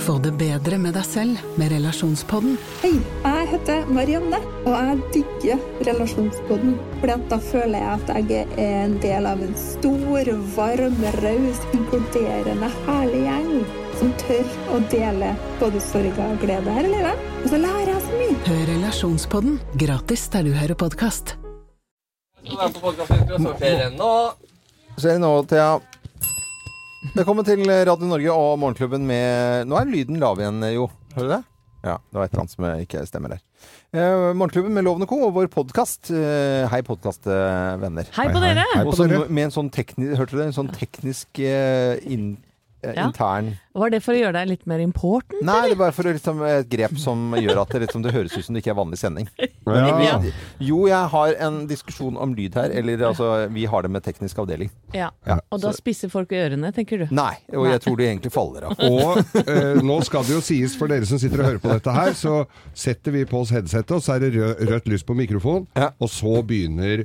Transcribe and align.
Få 0.00 0.14
det 0.18 0.30
bedre 0.40 0.78
med 0.80 0.94
deg 0.96 1.04
selv 1.04 1.40
med 1.60 1.68
relasjonspodden. 1.74 2.54
Hei, 2.80 2.94
jeg 3.20 3.48
heter 3.50 3.90
Marianne, 3.92 4.38
og 4.64 4.72
jeg 4.72 4.96
digger 5.12 5.58
relasjonspodden. 5.84 6.78
Fordi 7.02 7.12
at 7.18 7.26
da 7.28 7.38
føler 7.44 7.82
jeg 7.82 7.90
at 7.98 8.30
jeg 8.30 8.46
er 8.56 8.78
en 8.86 8.96
del 9.02 9.28
av 9.28 9.42
en 9.44 9.52
stor, 9.60 10.30
varm, 10.56 10.96
raus, 11.20 11.60
inkluderende, 11.76 12.72
herlig 12.86 13.22
gjeng. 13.26 13.52
Som 14.00 14.16
tør 14.24 14.48
å 14.72 14.80
dele 14.88 15.34
både 15.60 15.84
sorg 15.84 16.16
og 16.24 16.40
glede 16.46 16.78
her 16.78 16.88
i 16.88 16.94
livet. 16.94 17.28
Og 17.42 17.52
så 17.52 17.60
lærer 17.60 17.92
jeg 17.92 18.00
så 18.06 18.24
mye. 18.24 18.40
Hør 18.48 18.64
Relasjonspodden 18.72 19.60
gratis 19.84 20.24
der 20.32 20.48
du 20.48 20.52
hører 20.56 20.80
podkast. 20.80 21.36
Så 22.48 22.56
er 23.60 23.84
det 25.04 25.20
nå, 25.20 25.32
Thea. 25.52 25.99
Velkommen 27.10 27.42
til 27.46 27.64
Radio 27.66 28.06
Norge 28.06 28.34
og 28.34 28.58
Morgenklubben 28.62 29.02
med 29.08 29.66
Nå 29.68 29.78
er 29.80 29.88
lyden 29.90 30.20
lav 30.22 30.38
igjen, 30.40 30.60
jo. 30.76 30.84
Hører 31.16 31.26
du 31.26 31.32
det? 31.32 31.40
Ja, 31.80 31.94
det 31.96 32.18
var 32.18 32.26
et 32.28 32.34
eller 32.34 32.42
annet 32.44 32.52
som 32.54 32.66
ikke 32.84 33.02
stemmer 33.08 33.32
der. 33.34 33.40
Eh, 33.96 34.26
Morgenklubben 34.36 34.74
med 34.76 34.84
Lovende 34.86 35.08
Co. 35.10 35.18
og 35.26 35.32
vår 35.34 35.48
podkast. 35.52 36.10
Eh, 36.14 36.68
hei, 36.70 36.80
podkastvenner. 36.86 38.10
Hei 38.14 38.26
på 38.30 38.42
dere! 38.44 38.66
Hei 38.76 38.84
på 38.84 38.92
Også 38.92 39.08
dere. 39.10 39.26
med 39.32 39.48
en 39.48 39.54
sånn 39.56 39.72
teknisk 39.74 40.20
Hørte 40.20 40.36
du 40.36 40.42
det? 40.42 40.46
En 40.52 40.58
sånn 40.60 40.70
teknisk 40.76 41.42
eh, 41.42 41.96
inn, 42.14 42.28
eh, 42.36 42.49
Ja. 42.82 43.04
intern 43.06 43.58
Var 43.76 43.90
det 43.92 43.98
for 44.02 44.16
å 44.16 44.18
gjøre 44.18 44.32
deg 44.40 44.48
litt 44.48 44.62
mer 44.66 44.80
important? 44.82 45.42
Nei, 45.46 45.68
det 45.68 45.74
er 45.76 45.78
bare 45.78 45.92
for 45.94 46.08
liksom, 46.08 46.40
et 46.48 46.68
grep 46.72 46.96
som 46.98 47.34
gjør 47.38 47.60
at 47.62 47.68
det, 47.74 47.82
liksom, 47.84 48.02
det 48.02 48.10
høres 48.14 48.32
ut 48.34 48.44
som 48.46 48.54
det 48.56 48.62
ikke 48.64 48.72
er 48.72 48.78
vanlig 48.80 48.98
sending. 48.98 49.28
Ja. 49.70 50.16
vi, 50.18 50.32
jo, 50.66 50.86
jeg 50.88 51.10
har 51.12 51.34
en 51.46 51.58
diskusjon 51.70 52.16
om 52.18 52.32
lyd 52.34 52.56
her. 52.58 52.72
Eller 52.74 52.98
altså, 53.06 53.28
vi 53.54 53.66
har 53.70 53.84
det 53.86 53.90
med 53.94 54.02
teknisk 54.02 54.40
avdeling. 54.42 54.70
Ja. 54.96 55.10
Ja, 55.28 55.36
Og 55.52 55.60
da 55.62 55.70
så- 55.70 55.78
spisser 55.78 56.10
folk 56.10 56.32
ørene, 56.34 56.72
tenker 56.74 57.04
du? 57.04 57.14
Nei, 57.14 57.36
og 57.54 57.68
jeg 57.70 57.80
tror 57.84 57.96
de 58.00 58.08
egentlig 58.08 58.32
faller 58.34 58.66
av. 58.66 58.74
Og 58.80 59.20
eh, 59.44 59.78
nå 59.84 60.00
skal 60.08 60.24
det 60.26 60.34
jo 60.34 60.40
sies 60.42 60.74
for 60.80 60.90
dere 60.90 61.06
som 61.06 61.20
sitter 61.22 61.44
og 61.44 61.50
hører 61.52 61.62
på 61.62 61.70
dette 61.70 61.94
her, 61.94 62.10
så 62.18 62.40
setter 62.74 63.14
vi 63.14 63.22
på 63.30 63.44
oss 63.44 63.52
headsetet, 63.54 63.94
og 63.94 64.02
så 64.02 64.16
er 64.16 64.24
det 64.26 64.32
rød, 64.40 64.64
rødt 64.72 64.90
lys 64.90 65.06
på 65.06 65.14
mikrofon, 65.20 65.68
Ja. 65.78 65.92
og 66.00 66.10
så 66.10 66.40
begynner 66.42 67.04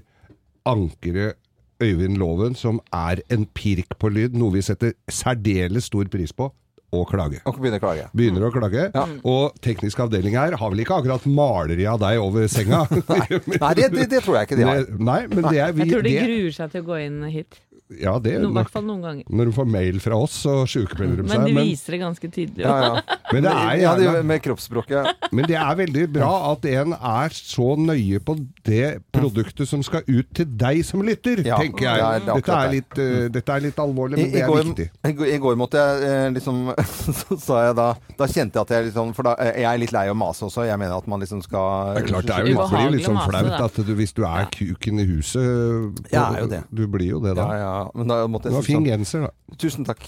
ankeret 0.66 1.35
Øyvind 1.84 2.20
Loven, 2.22 2.56
som 2.56 2.80
er 2.94 3.22
en 3.34 3.48
pirk 3.58 3.98
på 4.00 4.12
lyd, 4.14 4.38
noe 4.38 4.54
vi 4.56 4.64
setter 4.64 4.94
særdeles 5.12 5.90
stor 5.92 6.08
pris 6.12 6.31
på, 6.36 6.52
å 6.95 7.02
klage. 7.09 7.42
Og 7.50 7.58
begynner 7.59 7.81
å 7.81 7.84
klage. 7.84 8.06
Begynner 8.16 8.45
å 8.48 8.52
klage. 8.54 8.86
Og 9.28 9.58
teknisk 9.66 10.00
avdeling 10.06 10.38
her 10.38 10.56
har 10.59 10.72
vel 10.72 10.84
ikke 10.86 11.00
akkurat 11.02 11.26
maleri 11.28 11.88
av 11.90 12.00
deg 12.03 12.22
over 12.23 12.48
senga? 12.52 12.86
Nei, 13.64 13.73
det, 13.76 13.90
det, 13.96 14.08
det 14.14 14.22
tror 14.23 14.40
jeg 14.40 14.50
ikke 14.50 14.59
de 14.62 14.68
har. 14.70 14.86
Nei, 15.12 15.20
men 15.31 15.50
det 15.50 15.59
er 15.59 15.76
vi 15.76 15.86
Jeg 15.86 15.92
tror 15.92 16.06
de 16.06 16.14
det, 16.14 16.26
gruer 16.30 16.58
seg 16.59 16.76
til 16.76 16.86
å 16.86 16.90
gå 16.94 17.02
inn 17.03 17.20
hit. 17.34 17.59
Ja, 18.02 18.16
det 18.17 18.39
No, 18.41 18.50
I 18.50 18.55
hvert 18.58 18.72
fall 18.73 18.86
noen 18.88 19.02
ganger. 19.05 19.25
Når 19.30 19.45
de 19.45 19.52
får 19.53 19.67
mail 19.69 20.00
fra 20.02 20.17
oss, 20.17 20.39
så 20.41 20.53
sjukmelder 20.66 21.19
de 21.22 21.25
Men 21.28 21.30
seg. 21.36 21.44
de 21.45 21.53
Men, 21.53 21.67
viser 21.69 21.94
det 21.94 22.00
ganske 22.02 22.30
tydelig. 22.33 22.64
Ja, 22.66 22.75
ja. 22.81 23.02
men 23.33 23.44
det 23.45 23.52
er 23.52 23.75
ja, 23.78 23.91
gjerne 23.94 24.14
det, 24.16 24.23
med 24.31 24.41
kroppsspråket. 24.41 25.28
Men 25.38 25.45
det 25.52 25.58
er 25.61 25.75
veldig 25.78 26.06
bra 26.16 26.31
at 26.50 26.66
en 26.72 26.95
er 26.97 27.36
så 27.38 27.67
nøye 27.78 28.22
på 28.25 28.36
det 28.66 28.88
produktet 29.13 29.69
som 29.69 29.83
skal 29.86 30.02
ut 30.09 30.31
til 30.33 30.50
deg 30.58 30.81
som 30.88 31.03
lytter, 31.06 31.44
Ja, 31.45 31.59
tenker 31.61 31.86
jeg. 31.86 32.02
det 32.02 32.31
er 32.31 32.33
akkurat 32.33 32.41
dette, 32.41 32.56
er 32.58 32.66
det. 32.66 32.80
litt, 32.80 32.97
uh, 32.97 33.28
dette 33.38 33.53
er 33.59 33.66
litt 33.67 33.83
alvorlig, 33.86 34.17
I, 34.17 34.22
men 34.23 34.30
i, 34.30 34.33
det 34.33 34.41
er 34.41 34.50
går, 34.50 34.63
viktig. 34.72 34.88
i, 34.89 35.13
går, 35.22 35.30
I 35.36 35.38
går 35.45 35.61
måtte 35.61 35.86
jeg 35.86 36.09
eh, 36.09 36.25
liksom 36.39 36.63
Så 37.22 37.38
sa 37.41 37.61
jeg 37.67 37.75
da 37.78 37.88
Da 38.17 38.28
kjente 38.31 38.58
jeg 38.58 38.66
at 38.66 38.73
jeg 38.73 38.88
liksom 38.89 39.13
For 39.17 39.28
da, 39.30 39.36
eh, 39.45 39.61
jeg 39.61 39.69
er 39.69 39.81
litt 39.83 39.94
lei 39.94 40.08
av 40.09 40.16
å 40.16 40.19
mase 40.19 40.45
også. 40.47 40.66
Jeg 40.66 40.80
mener 40.81 40.97
at 40.97 41.08
man 41.11 41.22
liksom 41.22 41.44
skal 41.45 41.94
Det 42.00 42.03
er 42.03 42.09
klart, 42.09 42.28
det 42.30 42.36
er 42.39 42.50
jo 42.50 42.56
litt, 42.56 42.73
blir 42.73 42.94
litt 42.97 43.06
sånn 43.06 43.22
flaut 43.28 43.61
at 43.67 43.80
du, 43.86 43.94
hvis 44.02 44.16
du 44.17 44.23
er 44.25 44.50
kuken 44.53 45.03
i 45.03 45.08
huset 45.13 46.02
er 46.16 46.50
det. 46.50 46.63
Du 46.73 46.86
blir 46.89 47.13
jo 47.13 47.22
det 47.23 47.36
da. 47.38 47.45
Ja, 47.53 47.61
ja. 47.61 47.75
Men 47.94 48.12
da 48.12 48.20
måtte 48.31 48.50
jeg 48.50 48.56
du 48.56 48.59
har 48.59 48.68
fin 48.68 48.80
sånn 48.80 48.90
genser, 48.90 49.26
da. 49.28 49.58
Tusen 49.62 49.88
takk. 49.88 50.06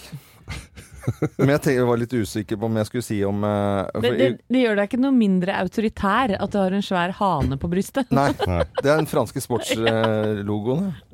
Men 1.38 1.54
jeg, 1.54 1.62
tenker, 1.64 1.78
jeg 1.80 1.88
var 1.88 2.00
litt 2.02 2.14
usikker 2.14 2.60
på 2.60 2.68
om 2.68 2.78
jeg 2.82 2.90
skulle 2.90 3.06
si 3.06 3.18
om 3.24 3.44
uh, 3.48 3.88
Det, 4.04 4.12
det, 4.20 4.30
det 4.52 4.64
gjør 4.64 4.80
deg 4.80 4.90
ikke 4.90 5.00
noe 5.00 5.16
mindre 5.16 5.56
autoritær 5.56 6.34
at 6.36 6.52
du 6.52 6.58
har 6.60 6.76
en 6.76 6.84
svær 6.84 7.14
hane 7.20 7.60
på 7.62 7.70
brystet. 7.72 8.12
Nei, 8.16 8.30
Nei. 8.50 8.64
det 8.82 8.92
er 8.92 9.00
den 9.00 9.08
franske 9.10 9.44
sportslogoen. 9.44 10.90
Du, 10.92 11.07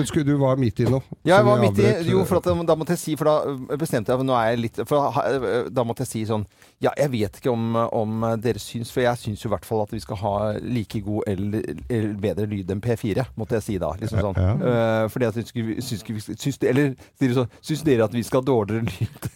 husker 0.00 0.24
du 0.24 0.34
var 0.40 0.56
midt 0.60 0.80
i 0.80 0.86
noe. 0.90 1.02
Ja, 1.26 1.36
jeg 1.40 1.46
var 1.46 1.60
midt 1.62 1.78
i 1.82 1.88
Jo, 2.10 2.20
uh, 2.22 2.26
for 2.28 2.40
at, 2.40 2.48
da 2.66 2.76
måtte 2.78 2.94
jeg 2.96 3.00
si 3.02 3.14
For 3.18 3.28
da 3.28 3.76
bestemte 3.80 4.12
jeg 4.14 4.26
Nå 4.26 4.34
er 4.36 4.52
jeg 4.54 4.60
litt 4.64 4.80
For 4.88 4.96
da, 5.12 5.60
da 5.70 5.84
måtte 5.86 6.04
jeg 6.06 6.10
si 6.12 6.22
sånn 6.28 6.44
Ja, 6.82 6.92
jeg 6.98 7.10
vet 7.12 7.40
ikke 7.40 7.52
om, 7.52 7.76
om 7.76 8.24
dere 8.42 8.60
syns 8.62 8.92
For 8.94 9.04
jeg 9.04 9.20
syns 9.20 9.44
jo 9.44 9.50
i 9.50 9.54
hvert 9.54 9.66
fall 9.68 9.82
at 9.84 9.92
vi 9.94 10.00
skal 10.02 10.20
ha 10.22 10.34
like 10.62 11.02
god 11.06 11.28
eller, 11.30 11.66
eller 11.88 12.14
bedre 12.20 12.46
lyd 12.50 12.70
enn 12.74 12.80
P4, 12.84 13.26
måtte 13.38 13.58
jeg 13.58 13.66
si 13.66 13.76
da. 13.82 13.90
Liksom 14.00 14.22
sånn. 14.24 14.38
Ja. 14.40 14.52
Eh, 14.70 15.04
fordi 15.12 15.28
at 15.28 15.36
jeg 15.40 15.46
syns, 15.50 15.54
vi- 15.68 15.84
syns, 15.84 16.04
vi- 16.08 16.36
syns, 16.40 16.58
Eller 16.70 16.94
Syns 17.60 17.84
dere 17.86 18.06
at 18.08 18.14
vi 18.16 18.22
skal 18.26 18.40
ha 18.42 18.48
dårligere 18.50 18.86
lyd? 18.88 19.28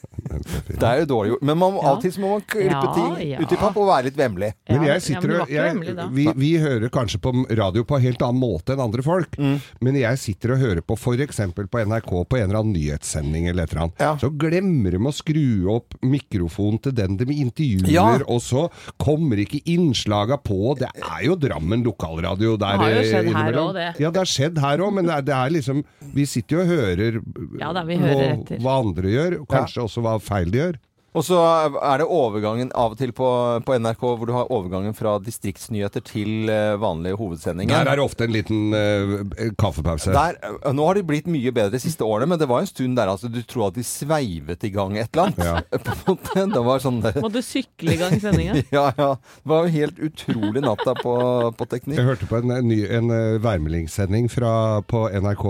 Det 0.71 0.83
er 0.89 1.03
jo 1.03 1.07
dårlig 1.11 1.33
gjort. 1.35 1.43
Men 1.45 1.59
man, 1.61 1.75
Ja. 1.77 1.83
alltid 1.93 2.15
så 2.17 2.23
må 2.23 2.31
man 2.35 2.45
klippe 2.49 2.73
Ja, 2.73 2.95
ting 2.97 3.13
ja. 3.29 3.39
ut 3.45 3.53
i 3.53 3.59
papp 3.61 3.77
og 3.77 3.89
være 3.91 4.09
litt 4.09 4.17
vemmelig. 4.19 4.53
Men 4.71 4.87
jeg 4.89 5.03
sitter 5.05 5.35
ja, 5.53 5.67
men 5.75 5.89
og 5.93 5.97
da. 6.01 6.07
vi, 6.17 6.27
vi 6.41 6.53
hører 6.63 6.89
kanskje 6.95 7.21
på 7.23 7.33
radio 7.59 7.85
på 7.85 7.99
en 7.99 8.05
helt 8.07 8.25
annen 8.25 8.41
måte 8.41 8.75
enn 8.75 8.83
andre 8.87 9.04
folk. 9.05 9.37
Mm. 9.39 9.59
Men 9.85 9.99
jeg 10.01 10.19
sitter 10.23 10.55
og 10.55 10.63
hører 10.65 10.81
på 10.85 10.97
f.eks. 10.99 11.41
på 11.55 11.83
NRK 11.85 12.11
på 12.29 12.39
en 12.41 12.49
eller 12.49 12.61
annen 12.63 12.75
nyhetssending 12.77 13.49
eller 13.51 13.65
et 13.69 13.73
eller 13.75 13.83
annet. 13.87 14.01
Ja. 14.03 14.13
Så 14.21 14.31
glemmer 14.41 14.97
de 14.97 14.99
å 14.99 15.13
skru 15.15 15.45
opp 15.75 15.95
mikrofonen 16.03 16.81
til 16.83 16.93
den 16.97 17.17
de 17.21 17.25
intervjuer, 17.35 17.93
Ja. 17.93 18.07
og 18.27 18.41
så 18.43 18.67
kommer 18.99 19.37
ikke 19.45 19.61
innslaga 19.71 20.39
på. 20.43 20.77
Det 20.79 20.89
er 20.97 21.25
jo 21.29 21.37
Drammen 21.45 21.83
lokalradio 21.85 22.57
der 22.57 22.79
Det 22.79 22.81
har 22.81 22.91
jo 22.95 23.03
skjedd 23.05 23.15
her 23.15 23.31
innimellom. 23.35 23.67
også, 23.69 23.75
det. 23.75 24.01
Ja, 24.01 24.11
det 24.11 24.21
har 24.23 24.31
skjedd 24.33 24.59
her 24.65 24.79
òg, 24.79 24.93
men 24.95 25.05
det 25.07 25.15
er, 25.15 25.23
det 25.23 25.35
er 25.35 25.51
liksom 25.51 25.85
Vi 26.15 26.25
sitter 26.27 26.57
jo 26.57 26.63
og 26.63 26.69
hører 26.69 27.21
Ja 27.61 27.73
da, 27.73 27.83
vi 27.85 27.97
hører 28.01 28.37
hva- 28.39 28.59
hva 28.65 28.75
andre 28.81 29.09
gjør, 29.13 29.37
kanskje 29.51 29.83
også 29.85 30.03
hva 30.05 30.19
feil 30.23 30.51
de 30.51 30.59
gjør. 30.63 30.77
Og 31.15 31.23
så 31.23 31.39
er 31.39 32.01
det 32.01 32.07
overgangen 32.11 32.73
av 32.75 32.95
og 32.95 32.99
til 32.99 33.13
på, 33.15 33.29
på 33.63 33.77
NRK 33.79 34.01
hvor 34.03 34.27
du 34.27 34.33
har 34.35 34.51
overgangen 34.51 34.97
fra 34.99 35.15
distriktsnyheter 35.23 36.03
til 36.03 36.51
eh, 36.51 36.75
vanlige 36.83 37.19
hovedsendinger. 37.21 37.71
Der 37.71 37.93
er 37.93 38.01
det 38.01 38.03
ofte 38.05 38.27
en 38.27 38.35
liten 38.35 38.75
uh, 38.75 39.23
kaffepause. 39.61 40.11
Der, 40.15 40.41
øh, 40.43 40.73
nå 40.75 40.89
har 40.89 40.99
de 40.99 41.05
blitt 41.07 41.31
mye 41.31 41.53
bedre 41.55 41.77
de 41.77 41.83
siste 41.85 42.03
årene, 42.03 42.33
men 42.33 42.43
det 42.43 42.49
var 42.51 42.65
en 42.65 42.71
stund 42.71 42.99
der 42.99 43.13
altså, 43.13 43.31
du 43.31 43.41
tror 43.47 43.69
at 43.71 43.79
de 43.79 43.87
sveivet 43.87 44.67
i 44.67 44.73
gang 44.75 44.99
et 44.99 45.15
eller 45.15 45.31
annet. 45.31 45.45
Ja. 45.47 45.79
På 45.87 45.95
en 45.95 46.03
måte. 46.09 46.47
Det 46.55 46.65
var 46.67 46.83
sånn 46.83 47.01
der, 47.05 47.23
Må 47.23 47.31
du 47.31 47.41
sykle 47.47 47.95
i 47.95 48.01
gang 48.01 48.19
sendinga? 48.19 48.59
ja, 48.75 48.89
ja. 48.99 49.11
Det 49.15 49.55
var 49.55 49.69
jo 49.69 49.75
helt 49.79 50.03
utrolig 50.11 50.67
natta 50.67 50.97
på, 50.99 51.15
på 51.55 51.71
teknikk. 51.71 52.01
Jeg 52.01 52.11
hørte 52.11 52.31
på 52.31 52.43
en, 52.43 52.57
en, 52.59 52.67
ny, 52.67 52.83
en 52.91 53.15
eh, 53.15 53.39
værmeldingssending 53.45 54.27
fra, 54.33 54.83
på 54.91 55.07
NRK 55.15 55.47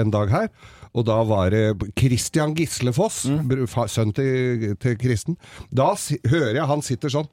en 0.00 0.12
dag 0.14 0.32
her. 0.32 0.48
Og 0.94 1.06
da 1.08 1.22
var 1.24 1.50
det 1.50 1.92
Christian 1.98 2.54
Gislefoss, 2.54 3.24
Mm. 3.28 3.48
sønn 3.88 4.12
til, 4.12 4.76
til 4.76 4.98
Kristen. 5.00 5.36
Da 5.72 5.94
hører 6.28 6.54
jeg 6.58 6.66
han 6.68 6.82
sitter 6.82 7.08
sånn 7.08 7.28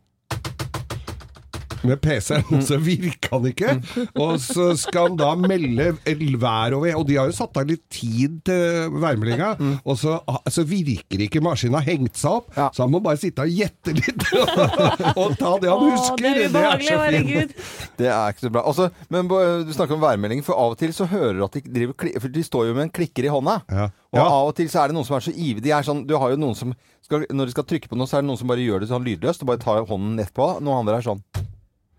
med 1.84 2.02
PC-en, 2.04 2.44
Mm. 2.50 2.62
så 2.70 2.78
virker 2.82 3.30
han 3.36 3.46
ikke. 3.50 3.74
Og 4.20 4.40
så 4.42 4.72
skal 4.80 5.10
han 5.10 5.18
da 5.20 5.34
melde 5.40 5.92
vær 6.40 6.74
og 6.74 6.80
over 6.82 6.96
Og 7.00 7.06
de 7.08 7.16
har 7.20 7.28
jo 7.30 7.36
satt 7.36 7.58
av 7.60 7.68
litt 7.70 7.84
tid 7.94 8.40
til 8.48 8.90
værmeldinga, 9.00 9.52
og 9.86 9.98
så, 10.00 10.18
så 10.50 10.64
virker 10.68 11.22
ikke 11.26 11.42
maskinen 11.46 11.78
har 11.80 11.86
hengt 11.88 12.18
seg 12.18 12.40
opp. 12.40 12.50
Ja. 12.58 12.70
Så 12.74 12.84
han 12.86 12.92
må 12.94 13.02
bare 13.04 13.20
sitte 13.22 13.46
og 13.46 13.52
gjette 13.54 13.94
litt 13.96 14.26
og 15.20 15.36
ta 15.40 15.54
det 15.62 15.70
han 15.70 15.86
husker. 15.92 16.16
husker. 16.16 16.24
det 16.24 16.46
er 16.46 16.50
ubehagelig, 16.50 16.90
så 16.90 16.98
fint. 16.98 17.06
herregud. 17.06 17.56
Det 18.00 18.10
er 18.12 18.34
ikke 18.34 18.46
så 18.48 18.54
bra. 18.56 18.66
Altså, 18.70 18.90
men 19.14 19.30
du 19.30 19.74
snakker 19.76 19.98
om 19.98 20.04
værmelding, 20.04 20.44
for 20.46 20.58
av 20.60 20.76
og 20.76 20.80
til 20.82 20.94
så 20.96 21.08
hører 21.10 21.38
du 21.40 21.46
at 21.48 21.58
de 21.60 21.64
driver 21.70 22.20
For 22.24 22.32
de 22.34 22.44
står 22.46 22.70
jo 22.70 22.78
med 22.78 22.88
en 22.90 22.94
klikker 22.96 23.28
i 23.28 23.34
hånda. 23.34 23.60
Ja. 23.70 23.90
Og 24.10 24.18
Ja. 24.18 24.26
av 24.26 24.48
og 24.50 24.56
til 24.58 24.70
så 24.72 24.82
er 24.84 24.90
det 24.90 24.96
noen 24.98 25.06
som 25.06 25.16
er 25.20 25.26
så 25.28 25.32
ivrig. 25.36 25.62
De 25.64 25.70
er 25.76 25.84
sånn, 25.86 26.06
du 26.10 26.16
har 26.18 26.32
jo 26.34 26.40
noen 26.42 26.56
som 26.58 26.74
skal, 27.06 27.26
Når 27.30 27.46
de 27.50 27.52
skal 27.54 27.66
trykke 27.70 27.90
på 27.90 27.98
noe, 27.98 28.08
så 28.10 28.18
er 28.18 28.22
det 28.24 28.28
noen 28.30 28.38
som 28.42 28.50
bare 28.50 28.64
gjør 28.66 28.82
det 28.84 28.90
sånn 28.90 29.06
lydløst 29.06 29.42
og 29.46 29.50
bare 29.52 29.62
tar 29.62 29.86
hånden 29.90 30.16
nedpå. 30.18 30.48
Noen 30.66 30.82
andre 30.84 30.98
er 30.98 31.06
sånn 31.06 31.22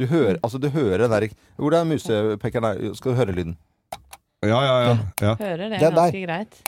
Du 0.01 0.07
hører, 0.09 0.39
altså 0.41 0.57
du 0.57 0.71
hører 0.73 1.05
den 1.05 1.13
der 1.13 1.29
Hvor 1.61 1.75
er 1.77 1.85
musepekeren 1.85 2.65
der? 2.71 2.95
Skal 2.97 3.13
du 3.13 3.19
høre 3.21 3.35
lyden? 3.37 3.57
Ja, 4.41 4.61
ja, 4.65 4.77
ja. 4.87 4.93
ja. 5.21 5.35
Hører 5.37 5.67
det 5.69 5.81
Det 5.81 5.89
er 5.91 5.97
ganske 5.99 6.23
greit. 6.25 6.61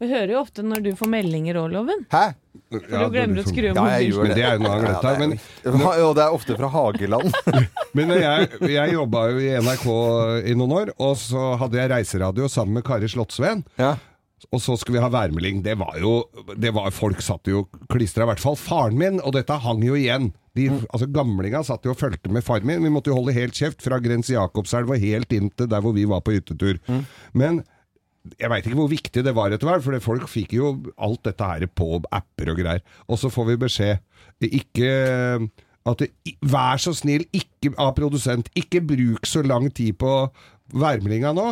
Vi 0.00 0.08
hører 0.10 0.32
jo 0.34 0.40
ofte 0.42 0.62
når 0.66 0.82
du 0.84 0.90
får 0.98 1.08
meldinger 1.08 1.56
òg, 1.56 1.70
Loven. 1.72 2.02
Hæ? 2.12 2.24
For 2.74 2.82
du 2.82 3.12
glemmer 3.14 3.40
å 3.40 3.44
skru 3.46 3.68
av 3.70 3.76
Ja, 3.78 3.84
mobilen. 3.84 4.10
gjør 4.10 4.26
Men 4.26 4.34
det 4.36 4.44
er 4.44 4.56
jo 4.56 4.62
noe 4.64 4.74
annet. 4.74 5.04
Ja, 5.06 5.12
Men, 5.20 5.34
det 5.36 6.00
ja, 6.02 6.08
det 6.18 6.24
er 6.24 6.34
ofte 6.34 6.56
fra 6.58 6.70
Hageland. 6.74 7.38
men 7.96 8.12
jeg, 8.18 8.48
jeg 8.74 8.96
jobba 8.96 9.22
jo 9.30 9.40
i 9.40 9.52
NRK 9.62 9.86
i 10.50 10.56
noen 10.58 10.74
år, 10.80 10.92
og 10.98 11.14
så 11.20 11.54
hadde 11.62 11.78
jeg 11.80 11.92
reiseradio 11.94 12.50
sammen 12.52 12.80
med 12.80 12.84
Kari 12.84 13.08
Slottsveen. 13.14 13.62
Ja. 13.80 13.94
Og 14.52 14.60
så 14.62 14.76
skulle 14.78 14.98
vi 14.98 15.04
ha 15.04 15.10
værmelding. 15.12 15.62
Det 15.64 15.76
var 15.80 15.96
jo 16.00 16.16
det 16.58 16.72
var, 16.76 16.90
Folk 16.94 17.22
satt 17.24 17.48
jo 17.50 17.64
klistra, 17.92 18.26
i 18.26 18.32
hvert 18.32 18.42
fall 18.42 18.56
faren 18.60 18.98
min, 19.00 19.20
og 19.24 19.34
dette 19.36 19.56
hang 19.64 19.82
jo 19.86 19.96
igjen. 19.98 20.32
De, 20.54 20.68
altså 20.92 21.08
Gamlinga 21.10 21.64
satt 21.66 21.86
jo 21.86 21.94
og 21.94 21.98
fulgte 21.98 22.30
med 22.30 22.44
faren 22.46 22.66
min. 22.68 22.82
Vi 22.84 22.92
måtte 22.94 23.10
jo 23.10 23.16
holde 23.18 23.34
helt 23.34 23.56
kjeft 23.58 23.82
fra 23.82 23.98
Grense 24.02 24.36
Jakobselv 24.36 24.92
og 24.94 25.02
helt 25.02 25.32
inn 25.34 25.50
til 25.50 25.70
der 25.70 25.82
hvor 25.82 25.96
vi 25.96 26.04
var 26.10 26.22
på 26.22 26.36
hyttetur. 26.36 26.78
Men 27.34 27.62
jeg 28.40 28.48
veit 28.48 28.64
ikke 28.64 28.78
hvor 28.78 28.88
viktig 28.88 29.24
det 29.26 29.34
var 29.36 29.52
etter 29.52 29.68
hvert, 29.68 29.82
for 29.84 29.98
folk 30.00 30.28
fikk 30.32 30.54
jo 30.56 30.70
alt 30.96 31.20
dette 31.26 31.44
her 31.44 31.66
på 31.76 31.98
apper 32.08 32.52
og 32.54 32.60
greier. 32.62 32.80
Og 33.10 33.18
så 33.20 33.28
får 33.32 33.50
vi 33.50 33.56
beskjed 33.66 34.46
ikke 34.48 34.92
at 35.84 36.00
det, 36.00 36.08
Vær 36.40 36.80
så 36.80 36.94
snill, 36.96 37.26
ikke 37.36 37.74
av 37.80 37.90
produsent, 37.98 38.48
ikke 38.56 38.80
bruk 38.84 39.26
så 39.28 39.42
lang 39.44 39.68
tid 39.76 39.98
på 40.00 40.14
værmeldinga 40.72 41.34
nå. 41.36 41.48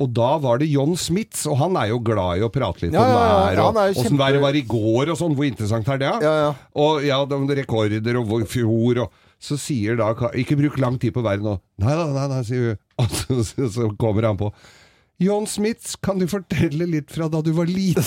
Og 0.00 0.12
da 0.16 0.30
var 0.40 0.60
det 0.62 0.70
John 0.72 0.94
Smiths, 0.96 1.44
og 1.50 1.58
han 1.60 1.76
er 1.76 1.90
jo 1.92 2.00
glad 2.04 2.40
i 2.40 2.44
å 2.46 2.50
prate 2.52 2.86
litt 2.86 2.96
Ja, 2.96 3.02
om 3.04 3.10
ja, 3.10 3.20
ja, 3.20 3.40
vær, 3.40 3.62
og 3.66 3.80
åssen 3.82 4.06
kjempe- 4.08 4.22
været 4.24 4.44
var 4.46 4.56
i 4.56 4.64
går 4.64 5.12
og 5.12 5.18
sånn. 5.20 5.34
Hvor 5.36 5.48
interessant 5.48 5.88
er 5.92 6.00
det? 6.00 6.12
Ja, 6.24 6.34
ja. 6.46 6.52
Og 6.80 7.04
ja, 7.04 7.20
de 7.28 7.58
rekorder 7.60 8.20
og 8.20 8.36
fjor 8.48 9.04
og 9.06 9.26
Så 9.40 9.56
sier 9.56 9.96
da 9.96 10.12
Ikke 10.36 10.52
bruk 10.58 10.76
lang 10.76 10.98
tid 11.00 11.14
på 11.16 11.22
været 11.24 11.40
nå. 11.40 11.54
Nei 11.80 11.94
da, 11.96 12.04
nei 12.12 12.26
nei, 12.28 12.42
sier 12.44 12.66
hun. 12.72 12.80
Og 13.00 13.44
så, 13.44 13.68
så, 13.72 13.86
kommer 13.96 14.26
han 14.28 14.36
på. 14.36 14.50
John 15.20 15.46
Smiths, 15.48 15.96
kan 15.96 16.20
du 16.20 16.26
fortelle 16.28 16.84
litt 16.88 17.10
fra 17.12 17.28
da 17.28 17.40
du 17.44 17.50
var 17.56 17.68
liten? 17.68 18.04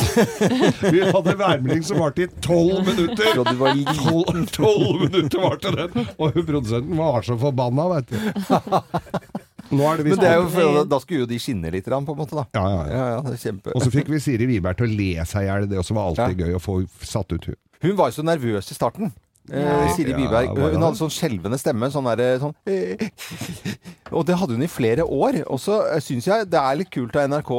Vi 0.94 1.02
hadde 1.02 1.36
værmelding 1.38 1.84
som 1.86 2.02
varte 2.02 2.26
i 2.26 2.30
tolv 2.42 2.86
minutter! 2.86 3.34
Fra 3.34 3.46
du 3.50 3.58
var 3.60 3.78
liten. 3.78 4.46
Tolv 4.54 5.04
minutter 5.08 5.42
varte 5.42 5.74
den! 5.78 6.08
Og 6.18 6.38
produsenten 6.42 6.98
var 6.98 7.26
så 7.26 7.38
forbanna, 7.42 7.86
veit 7.96 8.14
du. 8.14 8.18
Nå 9.74 9.90
er 9.90 10.00
det 10.02 10.14
Men 10.14 10.22
det 10.22 10.30
er 10.30 10.40
jo, 10.40 10.48
for, 10.54 10.80
da 10.94 11.00
skulle 11.04 11.26
jo 11.26 11.30
de 11.30 11.40
skinne 11.42 11.74
litt, 11.74 11.90
på 11.90 12.00
en 12.00 12.22
måte. 12.22 12.38
da. 12.38 12.46
ja, 12.56 12.64
ja, 12.64 12.80
ja. 12.88 12.94
Ja, 12.94 13.10
ja, 13.18 13.34
er 13.34 13.42
kjempe... 13.42 13.74
Og 13.76 13.86
så 13.86 13.92
fikk 13.94 14.12
vi 14.14 14.22
Siri 14.24 14.48
Wiberg 14.50 14.80
til 14.80 14.90
å 14.90 14.96
le 15.02 15.12
seg 15.30 15.46
i 15.46 15.50
hjel, 15.50 15.68
det 15.72 15.82
også 15.82 15.98
var 15.98 16.12
alltid 16.12 16.46
gøy 16.46 16.58
å 16.58 16.64
få 16.64 16.80
satt 17.02 17.36
ut 17.36 17.52
hun. 17.52 17.60
Hun 17.84 17.96
var 18.00 18.12
jo 18.12 18.20
så 18.22 18.26
nervøs 18.26 18.72
i 18.72 18.78
starten. 18.78 19.12
Eh, 19.52 19.90
Siri 19.98 20.14
Ja, 20.14 20.18
Wiberg. 20.22 20.56
Hun 20.56 20.86
hadde 20.86 21.00
sånn 21.02 21.12
skjelvende 21.12 21.60
stemme. 21.60 21.90
Sånn 21.92 22.08
derre 22.08 22.38
sånn 22.40 22.54
Og 24.14 24.26
det 24.28 24.36
hadde 24.40 24.54
hun 24.58 24.64
i 24.66 24.70
flere 24.72 25.04
år. 25.06 25.40
Og 25.52 25.60
så 25.60 25.80
syns 26.04 26.28
jeg 26.30 26.48
det 26.52 26.60
er 26.60 26.78
litt 26.80 26.92
kult 26.94 27.16
av 27.20 27.28
NRK. 27.32 27.52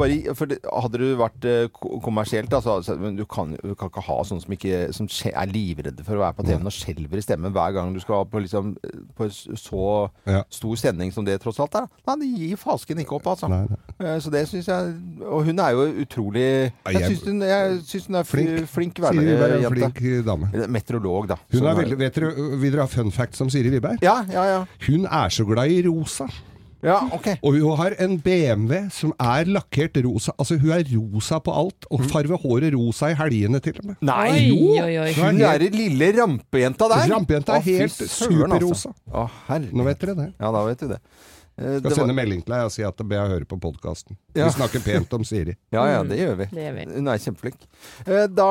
Bare, 0.00 0.34
for 0.34 0.46
hadde 0.82 0.98
du 1.00 1.06
vært 1.20 1.44
eh, 1.48 1.68
kommersielt, 2.04 2.52
altså, 2.56 2.78
du, 3.16 3.24
kan, 3.30 3.54
du 3.62 3.74
kan 3.78 3.90
ikke 3.92 4.04
ha 4.06 4.18
sånne 4.26 4.44
som, 4.44 4.54
ikke, 4.56 4.80
som 4.96 5.08
er 5.30 5.50
livredde 5.52 6.04
for 6.06 6.18
å 6.18 6.24
være 6.24 6.36
på 6.40 6.46
TV-en 6.48 6.70
og 6.70 6.74
skjelver 6.74 7.20
i 7.20 7.24
stemmen 7.24 7.54
hver 7.54 7.74
gang 7.76 7.94
du 7.94 8.00
skal 8.02 8.26
på, 8.30 8.42
liksom, 8.44 8.74
på 9.18 9.30
så 9.30 9.84
Ja. 10.26 10.42
stor 10.50 10.76
sending 10.76 11.12
som 11.14 11.24
det 11.24 11.38
tross 11.42 11.60
alt 11.62 11.74
er. 11.78 11.86
Nei, 12.08 12.16
det 12.24 12.30
gir 12.38 12.56
fasken 12.60 12.98
ikke 13.02 13.16
opp, 13.18 13.26
altså. 13.34 13.48
Nei, 13.50 13.62
nei. 13.70 13.78
Eh, 14.00 14.18
Så 14.20 14.30
det 14.32 14.46
syns 14.48 14.66
jeg 14.68 14.94
Og 15.28 15.44
hun 15.44 15.58
er 15.60 15.70
jo 15.76 15.82
utrolig 16.02 16.72
Jeg 16.88 17.02
syns 17.10 17.24
hun, 17.26 17.40
hun 17.42 18.16
er 18.16 18.24
Flink. 18.24 18.68
flink, 18.68 18.94
hverdagsjente. 19.00 19.90
Er. 20.64 20.68
Meteorolog, 20.72 21.28
da. 21.28 21.36
Hun 21.52 21.66
er 21.68 21.74
veldig, 21.78 21.98
vet 22.00 22.14
dere, 22.16 22.30
Vil 22.60 22.72
dere 22.72 22.86
ha 22.86 22.90
fun 22.90 23.10
facts 23.14 23.40
om 23.44 23.50
Siri 23.52 23.70
Wiberg? 23.72 24.00
Ja, 24.04 24.18
ja, 24.32 24.44
ja. 24.48 24.60
Hun 24.86 25.04
er 25.06 25.28
så 25.32 25.44
glad 25.48 25.70
i 25.70 25.82
rosa. 26.00 26.28
Ja, 26.80 26.94
ok. 27.12 27.26
Og 27.44 27.58
hun 27.60 27.74
har 27.76 27.92
en 28.00 28.14
BMW 28.24 28.86
som 28.88 29.10
er 29.20 29.44
lakkert 29.52 29.98
rosa. 30.00 30.32
Altså 30.40 30.56
Hun 30.56 30.70
er 30.72 30.86
rosa 30.96 31.36
på 31.44 31.52
alt, 31.52 31.84
og 31.92 32.06
farger 32.08 32.40
håret 32.40 32.72
rosa 32.72 33.10
i 33.12 33.18
helgene 33.18 33.60
til 33.60 33.76
og 33.82 33.90
med. 33.90 33.98
Nei, 34.08 34.30
Oi, 34.30 34.46
jo! 34.48 34.70
oi, 34.86 34.94
oi. 35.02 35.10
Hun 35.18 35.42
er 35.44 35.58
den 35.60 35.76
lille 35.76 36.08
rampejenta 36.16 36.88
der. 36.88 37.04
Rampejenta 37.12 37.58
er 37.58 37.66
helt 37.68 37.92
superrosa. 38.00 38.94
Altså. 38.94 38.94
Å, 39.12 39.26
herregud. 39.50 39.76
Nå 39.76 39.86
vet 39.90 40.00
dere 40.06 40.16
det. 40.22 40.30
Ja, 40.40 40.54
da 40.56 40.64
vet 40.70 40.80
du 40.80 40.88
det. 40.94 41.00
Eh, 41.60 41.66
Skal 41.66 41.84
det 41.90 41.92
sende 41.98 42.14
var- 42.14 42.18
melding 42.22 42.40
til 42.46 42.54
deg 42.56 42.64
og 42.64 42.72
si 42.72 42.82
at 42.88 42.96
det 42.96 43.08
ber 43.10 43.20
jeg 43.20 43.32
høre 43.34 43.50
på 43.52 43.60
podkasten. 43.60 44.16
Ja. 44.32 44.46
Vi 44.48 44.56
snakker 44.56 44.80
pent 44.88 45.12
om 45.20 45.28
Siri. 45.28 45.58
Ja, 45.76 45.84
ja, 45.84 46.00
det 46.08 46.16
gjør 46.16 46.38
vi. 46.40 46.48
Det 46.56 46.64
gjør 46.64 46.78
vi. 46.80 46.88
Hun 46.96 47.12
er 47.12 47.20
kjempeflink. 47.26 47.60
Eh, 48.08 48.24
Da 48.32 48.48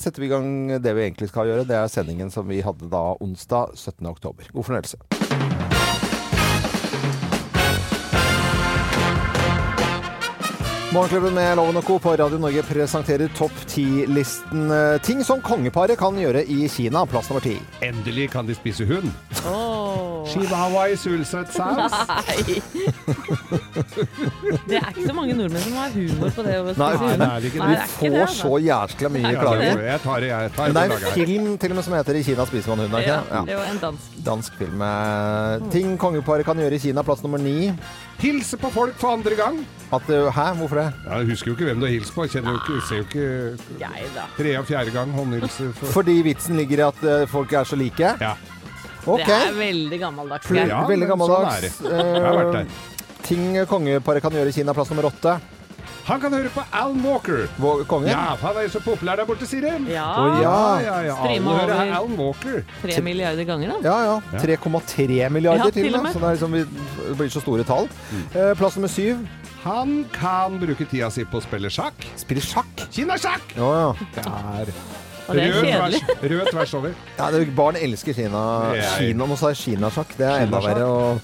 setter 0.00 0.24
vi 0.24 0.30
i 0.30 0.32
gang 0.32 0.50
det 0.80 0.96
vi 0.96 1.04
egentlig 1.04 1.28
skal 1.28 1.52
gjøre. 1.52 1.68
Det 1.68 1.76
er 1.76 1.92
sendingen 1.92 2.32
som 2.32 2.48
vi 2.48 2.62
hadde 2.64 2.88
da 2.88 3.10
onsdag 3.20 3.76
17. 3.76 4.06
oktober. 4.08 4.48
God 4.56 4.70
fornøyelse. 4.72 4.96
Morgenklubben 10.92 11.34
med 11.34 11.56
Loven 11.56 11.76
og 11.78 11.84
Co. 11.86 11.98
på 12.02 12.12
Radio 12.18 12.38
Norge 12.42 12.62
presenterer 12.66 13.30
topp 13.38 13.54
ti-listen 13.70 14.64
eh, 14.74 14.96
ting 15.06 15.20
som 15.22 15.38
kongeparet 15.44 15.94
kan 16.00 16.16
gjøre 16.18 16.42
i 16.50 16.64
Kina. 16.72 17.04
Plass 17.06 17.28
nummer 17.30 17.44
ti. 17.44 17.52
Endelig 17.86 18.24
kan 18.32 18.48
de 18.48 18.56
spise 18.58 18.82
hund. 18.88 19.06
Åh. 19.46 20.26
Chihuahua 20.32 20.88
i 20.90 20.96
sulsøt 20.98 21.52
saus. 21.54 21.94
Nei. 22.10 22.56
Det 24.66 24.80
er 24.80 24.90
ikke 24.90 25.06
så 25.06 25.14
mange 25.14 25.36
nordmenn 25.38 25.62
som 25.62 25.78
har 25.78 25.94
humor 25.94 26.34
på 26.34 26.42
det. 26.48 26.56
å 26.58 26.66
spise 26.66 26.82
Nei, 26.82 26.90
hund. 27.04 27.22
det 27.22 27.30
er 27.30 27.46
ikke 27.52 27.54
det. 27.54 27.62
Nei, 27.62 27.70
Vi 27.70 27.78
det 27.78 27.88
får 27.94 28.10
det, 28.10 28.20
altså. 28.26 28.42
så 28.42 28.60
jæskla 28.66 29.12
mye 29.14 29.32
klager. 29.38 29.86
Jeg 29.92 30.04
tar 30.08 30.20
det, 30.26 30.32
jeg 30.34 30.52
tar 30.58 30.66
Men 30.66 30.74
det 30.74 30.82
er 30.82 30.96
en 30.98 31.16
film 31.20 31.48
til 31.62 31.70
og 31.76 31.80
med 31.80 31.86
som 31.86 31.98
heter 32.00 32.18
'I 32.18 32.26
Kina 32.32 32.48
spiser 32.50 32.74
man 32.74 32.84
hund'. 32.88 32.98
Ikke? 32.98 33.14
Ja, 33.14 33.22
det? 33.40 33.46
det 33.54 33.56
var 33.62 33.70
en 33.70 33.82
dansk. 33.86 34.20
Dansk 34.26 34.58
film. 34.58 34.82
eh, 34.90 35.70
Ting 35.70 35.94
kongeparet 35.98 36.44
kan 36.50 36.58
gjøre 36.58 36.74
i 36.74 36.82
Kina. 36.82 37.02
Plass 37.06 37.22
nummer 37.22 37.38
ni. 37.38 37.70
Hilse 38.20 38.56
på 38.60 38.68
folk 38.74 38.96
for 39.00 39.14
andre 39.16 39.34
gang. 39.38 39.60
At, 39.92 40.04
eh, 40.12 40.28
hæ, 40.36 40.44
hvorfor 40.58 40.76
det? 40.76 40.92
Ja, 41.06 41.18
jeg 41.18 41.30
husker 41.32 41.50
jo 41.50 41.54
ikke 41.56 41.64
hvem 41.70 41.80
du 41.80 41.86
har 41.86 41.92
hilst 41.94 42.12
på. 42.14 42.22
Jeg 42.26 42.30
kjenner 42.36 42.52
jo 42.52 42.60
ikke, 42.60 42.80
ser 42.86 42.96
jo 43.00 43.06
ikke 43.08 44.26
tre 44.36 44.52
av 44.60 44.64
fjerde 44.68 44.92
gang 44.94 45.12
håndhilse. 45.16 45.70
For... 45.80 45.86
Fordi 45.98 46.18
vitsen 46.22 46.56
ligger 46.60 46.78
i 46.78 46.86
at 46.90 47.02
eh, 47.02 47.26
folk 47.32 47.52
er 47.52 47.64
så 47.64 47.76
like? 47.80 48.12
Ja. 48.20 48.34
Okay. 49.06 49.24
Det 49.24 49.38
er 49.48 49.56
veldig 49.56 49.98
gammeldags. 50.02 50.50
Ja, 50.52 50.82
Veldig 50.86 51.06
gammeldags. 51.08 51.78
sånn 51.80 51.94
Jeg 51.96 52.22
har 52.26 52.36
vært 52.36 52.54
Eh, 52.54 52.58
der. 52.60 52.66
ting 53.24 53.56
kongeparet 53.66 54.22
kan 54.22 54.36
gjøre 54.36 54.52
i 54.52 54.52
Kina. 54.52 54.74
Plass 54.76 54.90
nummer 54.92 55.08
åtte. 55.08 55.38
Han 56.10 56.20
kan 56.22 56.32
høre 56.34 56.50
på 56.50 56.62
Alan 56.74 57.00
Walker. 57.06 57.44
Vår 57.62 57.84
konge. 57.90 58.08
Ja, 58.10 58.34
for 58.40 58.50
han 58.50 58.56
er 58.60 58.66
jo 58.66 58.72
så 58.74 58.80
populær 58.82 59.20
der 59.20 59.28
borte, 59.28 59.46
sier 59.46 59.62
de. 59.62 59.92
Ja. 59.94 60.06
Å, 60.18 60.24
ja. 60.42 60.54
ja, 60.82 60.96
ja. 61.06 61.16
Alle 61.22 61.40
hører 61.40 61.74
over- 61.76 61.92
Alan 62.00 62.16
Walker. 62.18 62.64
Tre 62.82 63.00
milliarder 63.06 63.46
ganger, 63.46 63.76
da. 63.76 63.78
Ja, 63.86 63.98
ja. 64.08 64.40
3,3 64.42 65.28
milliarder 65.30 65.64
Ja, 65.68 65.70
til 65.70 65.86
til 65.86 65.94
og 66.00 66.02
med. 66.02 66.12
Så 66.12 66.18
det, 66.18 66.26
er 66.26 66.34
liksom, 66.36 66.52
det 67.10 67.16
blir 67.20 67.30
så 67.30 67.40
store 67.44 67.64
tall. 67.68 67.86
Eh, 68.34 68.54
Plass 68.58 68.76
nummer 68.80 68.90
syv. 68.90 69.22
Han 69.62 70.06
kan 70.14 70.58
bruke 70.58 70.86
tida 70.88 71.10
si 71.12 71.22
på 71.28 71.36
å 71.38 71.42
spille 71.44 71.68
sjakk. 71.70 72.06
Spiller 72.16 72.42
sjakk. 72.42 72.86
Kinasjakk! 72.90 73.54
Å 73.60 73.70
ja. 73.76 73.90
Der. 74.16 74.72
Og 75.30 75.36
det 75.36 75.42
er 75.44 75.52
Rød 75.52 75.66
kjedelig. 75.68 76.00
tvers, 76.08 76.30
rød 76.32 76.46
tvers 76.50 76.72
over. 76.74 76.94
ja 77.20 77.30
det, 77.30 77.42
barn 77.54 77.76
elsker 77.78 78.16
Kina. 78.16 78.40
Jeg- 78.74 78.90
Kina 79.12 79.26
Nå 79.30 79.36
sa 79.38 79.52
jeg 79.52 79.60
kinasjakk. 79.62 80.16
Det 80.18 80.26
er 80.26 80.46
enda 80.48 80.58
Kinasjakk. 80.58 80.74
verre. 80.74 80.88
å- 80.90 81.20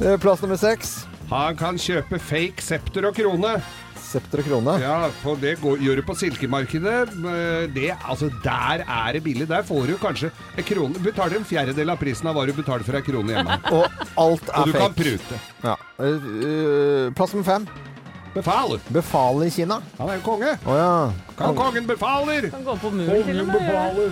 Eh, 0.00 0.16
Plass 0.16 0.40
nummer 0.40 0.56
seks. 0.56 1.04
Han 1.30 1.56
kan 1.58 1.78
kjøpe 1.78 2.18
fake 2.18 2.62
septer 2.64 3.06
og 3.08 3.14
krone. 3.14 3.52
Septer 4.00 4.40
og 4.42 4.48
krone. 4.48 4.72
Ja, 4.82 4.94
for 5.22 5.38
det 5.38 5.52
går, 5.62 5.78
gjør 5.84 6.00
du 6.00 6.02
på 6.08 6.16
silkemarkedet. 6.18 6.94
Eh, 7.14 7.66
Det, 7.70 7.90
altså, 8.02 8.30
der 8.42 8.82
er 8.82 9.12
det 9.14 9.22
billig. 9.22 9.46
Der 9.48 9.62
får 9.62 9.86
du 9.86 9.94
kanskje 10.02 10.32
en 10.58 10.66
krone. 10.66 10.98
Betaler 11.04 11.38
en 11.38 11.46
fjerdedel 11.46 11.90
av 11.94 12.00
prisen 12.02 12.26
av 12.26 12.34
hva 12.34 12.46
du 12.48 12.52
betaler 12.56 12.82
for 12.86 12.98
en 12.98 13.06
krone 13.06 13.36
hjemme. 13.36 13.60
Og 13.76 13.86
alt 14.18 14.50
Og 14.50 14.66
du 14.66 14.72
du 14.72 14.78
kan 14.78 14.96
prute. 14.98 15.40
Ja. 15.62 15.76
Eh, 16.02 17.10
Plass 17.14 17.34
nummer 17.36 17.46
fem. 17.46 17.68
Befal! 18.34 18.76
Befal 18.94 19.42
i 19.42 19.50
Kina. 19.50 19.80
Han 19.98 20.10
er 20.10 20.18
jo 20.20 20.26
konge. 20.26 20.52
Å 20.66 20.74
ja. 20.78 20.90
Kan 21.38 21.56
kongen 21.58 21.86
befaler! 21.86 22.50
Kan 22.50 22.66
gå 22.66 22.76
på 22.78 22.90
muren 22.94 23.24
til 23.26 23.40
og 23.42 23.46
med. 23.50 23.70
det. 23.96 24.10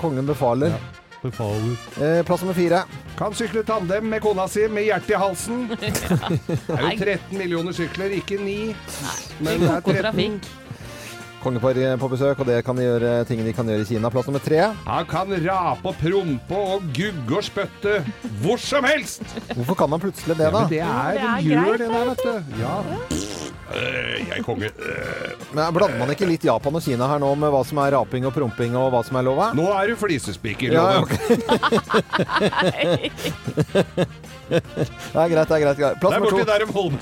kongen 0.00 0.28
befaler. 0.28 0.76
Befaler. 1.22 1.76
Eh, 2.02 2.24
plass 2.26 2.42
nummer 2.42 2.54
fire. 2.54 2.82
Kan 3.18 3.34
sykle 3.34 3.62
tandem 3.62 4.08
med 4.10 4.22
kona 4.24 4.48
si 4.50 4.66
med 4.68 4.88
hjertet 4.88 5.14
i 5.14 5.20
halsen. 5.22 5.68
Det 5.70 5.90
er 6.74 6.82
jo 6.82 6.96
13 6.98 7.38
millioner 7.38 7.76
sykler, 7.76 8.10
ikke 8.18 8.40
9. 8.42 8.56
Men 9.38 9.60
det 9.62 9.70
er 9.70 9.80
Koko 9.80 9.94
13. 10.02 10.40
Kongepar 11.42 11.78
på 11.98 12.08
besøk, 12.12 12.38
og 12.42 12.46
det 12.46 12.60
kan 12.66 12.76
de 12.78 12.84
gjøre 12.86 13.12
ting 13.28 13.42
de 13.44 13.52
kan 13.56 13.66
gjøre 13.66 13.82
i 13.82 13.88
Kina. 13.88 14.10
Plass 14.14 14.28
nummer 14.30 14.42
tre. 14.44 14.60
Han 14.86 15.06
kan 15.10 15.26
rape 15.46 15.88
og 15.90 15.94
prompe 16.00 16.54
og 16.76 16.82
gugge 16.94 17.38
og 17.40 17.44
spytte 17.46 17.98
hvor 18.42 18.58
som 18.62 18.84
helst! 18.86 19.22
Hvorfor 19.56 19.74
kan 19.82 19.90
han 19.96 20.00
plutselig 20.02 20.36
det, 20.38 20.44
Ja, 20.46 20.50
da? 20.54 20.60
men 20.60 20.70
det 20.70 20.80
er, 20.86 21.12
det 21.12 21.22
er 21.22 21.36
de 21.36 21.48
gjør 21.48 21.64
greit, 21.64 21.80
det 21.80 21.88
der, 21.90 22.04
vet 22.10 22.20
du. 22.22 22.32
Ja. 22.62 22.74
Øh, 23.72 24.28
jeg 24.28 24.38
er 24.38 24.42
konge. 24.44 24.68
Øh. 24.68 25.30
Men 25.56 25.74
Blander 25.74 25.98
man 26.02 26.10
ikke 26.12 26.26
litt 26.28 26.44
Japan 26.44 26.76
og 26.76 26.82
Kina 26.84 27.06
her 27.08 27.18
nå 27.22 27.30
med 27.40 27.48
hva 27.54 27.62
som 27.64 27.78
er 27.80 27.94
raping 27.96 28.26
og 28.28 28.34
promping 28.36 28.76
og 28.76 28.90
hva 28.92 29.00
som 29.06 29.16
er 29.16 29.24
lova? 29.26 29.46
Nå 29.56 29.64
er 29.78 29.92
du 29.92 29.96
flisespiker, 30.00 30.72
Ja, 30.76 31.00
Loven. 31.00 31.08
Det 34.48 34.60
er 35.14 35.28
greit, 35.30 35.48
det 35.48 35.56
er 35.56 35.62
greit. 35.64 35.78
greit. 35.78 36.00
Plass 36.00 36.12
Der 36.12 36.16
er 36.18 36.24
borti 36.26 36.44
der 36.48 36.58
de 36.64 36.66
holder 36.72 36.98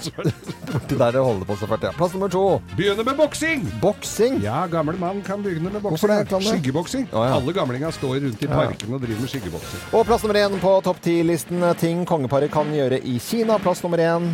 Borti 0.71 0.99
der 1.01 1.11
det 1.17 1.23
holder 1.25 1.45
på 1.49 1.57
så 1.61 1.67
fælt, 1.71 1.83
ja. 1.89 1.93
Plass 1.97 2.13
nummer 2.15 2.29
to. 2.29 2.45
Begynner 2.77 3.05
med 3.05 3.17
boksing! 3.19 3.65
Boksing. 3.83 4.39
Ja, 4.45 4.67
gammel 4.71 4.99
mann 5.01 5.23
kan 5.27 5.43
begynne 5.43 5.73
med 5.73 5.81
boksing. 5.83 6.11
det? 6.29 6.43
Skyggeboksing. 6.47 7.09
Oh, 7.13 7.25
ja. 7.27 7.35
Alle 7.41 7.53
gamlinga 7.57 7.91
står 7.97 8.21
rundt 8.27 8.43
i 8.43 8.47
Ja. 8.47 8.55
parken 8.55 8.95
og 8.95 9.01
driver 9.03 9.21
med 9.21 9.29
skyggeboksing. 9.35 9.81
Og 9.93 10.07
plass 10.07 10.23
nummer 10.23 10.39
én 10.41 10.61
på 10.61 10.77
topp 10.85 11.01
ti-listen 11.03 11.65
ting 11.81 12.05
kongeparet 12.07 12.51
kan 12.53 12.71
gjøre 12.75 13.01
i 13.03 13.19
Kina. 13.19 13.59
Plass 13.59 13.83
nummer 13.83 13.99
én. 13.99 14.31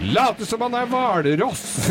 Late 0.00 0.46
som 0.46 0.60
han 0.62 0.74
er 0.74 0.86
hvalross! 0.86 1.90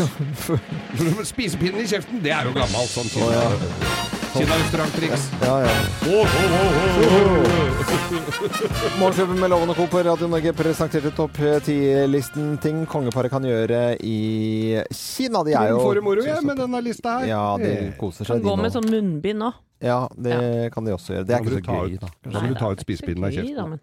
Spisepinnen 1.30 1.82
i 1.84 1.86
kjeften, 1.86 2.22
det 2.24 2.32
er 2.34 2.48
jo 2.48 2.54
gammelt 2.56 2.90
sånn 2.90 3.10
Å, 3.22 3.28
ja. 3.34 3.99
Kina-restauranttriks. 4.34 5.30
Ja, 5.42 5.62
ja. 5.62 5.70
Morgenklubben 9.00 9.40
med 9.40 9.50
Lovende 9.50 9.74
Co. 9.74 9.86
på 9.86 9.98
Radio 10.02 10.28
Norge 10.28 10.52
presenterte 10.52 11.10
topp 11.10 11.36
ti-listen 11.64 12.58
ting 12.62 12.86
kongeparet 12.86 13.30
kan 13.32 13.44
gjøre 13.44 13.96
i 14.06 14.82
Kina. 14.94 15.42
De 15.46 15.52
er 15.58 15.68
jo 15.72 15.80
Får 15.82 16.00
moro 16.04 16.22
jeg, 16.24 16.44
med 16.46 16.56
denne 16.62 16.80
lista 16.84 17.08
her? 17.18 17.26
Ja, 17.32 17.42
de 17.58 17.92
koser 17.98 18.24
seg, 18.28 18.34
de 18.38 18.42
gå 18.46 18.54
med 18.60 18.72
sånn 18.74 18.88
munnbind 18.92 19.42
òg. 19.50 19.54
Ja, 19.82 20.00
det 20.14 20.70
kan 20.74 20.84
de 20.86 20.92
også 20.94 21.12
gjøre. 21.16 21.24
Det 21.26 21.34
er 21.34 21.38
ikke 21.44 21.58
så 21.58 21.62
gøy, 21.66 21.90
da. 21.98 22.06
Så 22.30 22.36
må 22.36 22.40
du 22.52 22.56
ta 22.60 22.68
ut 22.70 22.80
spisepinnen 22.86 23.24
av 23.26 23.30
kjeften. 23.34 23.68
men. 23.74 23.80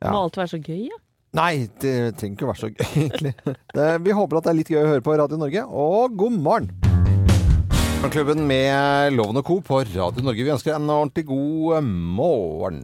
Ja. 0.00 0.10
Må 0.12 0.16
alt 0.24 0.36
være 0.40 0.50
så 0.54 0.58
gøy, 0.62 0.82
ja? 0.88 0.96
Nei, 1.36 1.54
det 1.82 1.94
trenger 2.16 2.34
ikke 2.38 2.46
å 2.46 2.48
være 2.54 2.62
så 2.62 2.68
gøy, 2.72 2.86
egentlig. 2.96 3.32
Det, 3.76 3.86
vi 4.06 4.10
håper 4.16 4.34
at 4.40 4.44
det 4.46 4.50
er 4.54 4.60
litt 4.62 4.72
gøy 4.72 4.82
å 4.84 4.90
høre 4.94 5.02
på 5.04 5.10
Radio 5.20 5.36
Norge, 5.42 5.62
og 5.68 6.02
god 6.16 6.34
morgen! 6.46 6.95
Morgenklubben 7.96 8.42
med 8.46 9.14
Loven 9.16 9.40
og 9.40 9.46
Co. 9.48 9.56
på 9.64 9.80
Radio 9.80 10.22
Norge. 10.22 10.44
Vi 10.44 10.52
ønsker 10.52 10.74
en 10.76 10.90
ordentlig 10.92 11.24
god 11.30 11.82
morgen. 11.88 12.82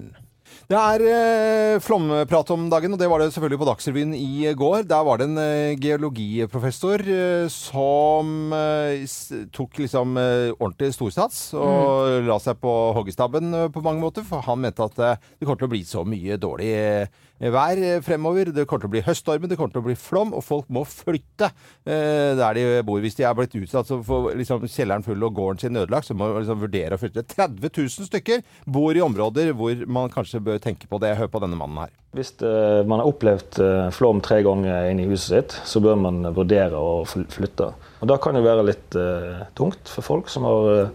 Det 0.71 0.78
er 0.78 1.02
eh, 1.04 1.81
flomprat 1.85 2.49
om 2.54 2.64
dagen, 2.73 2.95
og 2.95 3.00
det 3.00 3.09
var 3.11 3.21
det 3.21 3.26
selvfølgelig 3.35 3.61
på 3.61 3.66
Dagsrevyen 3.69 4.14
i 4.16 4.54
går. 4.57 4.87
Der 4.88 5.02
var 5.04 5.21
det 5.21 5.26
en 5.28 5.40
eh, 5.42 5.75
geologiprofessor 5.76 7.04
eh, 7.12 7.45
som 7.52 8.54
eh, 8.57 9.04
tok 9.52 9.83
liksom 9.83 10.16
eh, 10.16 10.54
ordentlig 10.57 10.95
storsats 10.97 11.42
og 11.61 12.25
la 12.25 12.38
seg 12.40 12.57
på 12.62 12.73
hoggestabben 12.97 13.52
eh, 13.59 13.69
på 13.75 13.85
mange 13.85 14.00
måter, 14.00 14.25
for 14.25 14.40
han 14.49 14.64
mente 14.64 14.87
at 14.87 14.97
eh, 15.02 15.21
det 15.37 15.45
kommer 15.45 15.61
til 15.61 15.69
å 15.69 15.75
bli 15.75 15.83
så 15.85 16.07
mye 16.09 16.40
dårlig 16.40 16.73
eh, 16.73 17.12
vær 17.40 17.80
eh, 17.80 18.00
fremover. 18.04 18.52
Det 18.52 18.66
kommer 18.68 18.84
til 18.84 18.90
å 18.90 18.94
bli 18.96 19.04
høststormen, 19.06 19.50
det 19.50 19.58
kommer 19.60 19.74
til 19.74 19.82
å 19.82 19.86
bli 19.86 19.96
flom, 19.98 20.34
og 20.36 20.44
folk 20.46 20.68
må 20.72 20.84
flytte 20.88 21.48
eh, 21.86 22.34
der 22.38 22.58
de 22.58 22.66
bor. 22.86 23.00
Hvis 23.02 23.16
de 23.18 23.26
er 23.28 23.36
blitt 23.38 23.56
utsatt 23.58 23.90
får 24.06 24.32
liksom, 24.38 24.66
kjelleren 24.68 25.06
full 25.06 25.26
og 25.26 25.34
gården 25.38 25.64
sin 25.64 25.80
ødelagt, 25.80 26.08
så 26.08 26.16
må 26.16 26.28
man 26.28 26.42
liksom 26.42 26.62
vurdere 26.62 26.98
å 26.98 27.02
flytte. 27.02 27.26
30 27.32 27.72
000 27.72 28.10
stykker 28.10 28.44
bor 28.64 28.96
i 28.96 29.04
områder 29.04 29.52
hvor 29.56 29.86
man 29.86 30.12
kanskje 30.12 30.42
bør 30.44 30.62
tenke 30.62 30.90
på 30.90 31.00
det. 31.02 31.16
Hør 31.18 31.30
på 31.32 31.42
denne 31.42 31.58
mannen 31.58 31.84
her. 31.84 31.94
Hvis 32.16 32.34
eh, 32.44 32.82
man 32.84 33.00
har 33.00 33.08
opplevd 33.08 33.60
eh, 33.64 33.86
flom 33.96 34.20
tre 34.24 34.42
ganger 34.44 34.90
inn 34.90 35.00
i 35.00 35.08
huset 35.08 35.32
sitt, 35.32 35.54
så 35.68 35.80
bør 35.80 35.96
man 35.96 36.26
vurdere 36.36 36.76
å 36.76 37.02
flytte. 37.08 37.72
Og 38.02 38.10
Da 38.10 38.18
kan 38.20 38.36
det 38.36 38.44
være 38.44 38.66
litt 38.68 38.98
eh, 38.98 39.46
tungt 39.58 39.88
for 39.88 40.04
folk 40.04 40.28
som 40.32 40.44
har 40.48 40.68
eh, 40.74 40.92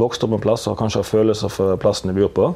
vokst 0.00 0.24
opp 0.26 0.34
en 0.36 0.42
plass 0.42 0.66
og 0.66 0.78
kanskje 0.80 1.02
har 1.02 1.08
følelser 1.08 1.52
for 1.52 1.78
plassen 1.80 2.10
de 2.10 2.18
bor 2.18 2.32
på. 2.34 2.50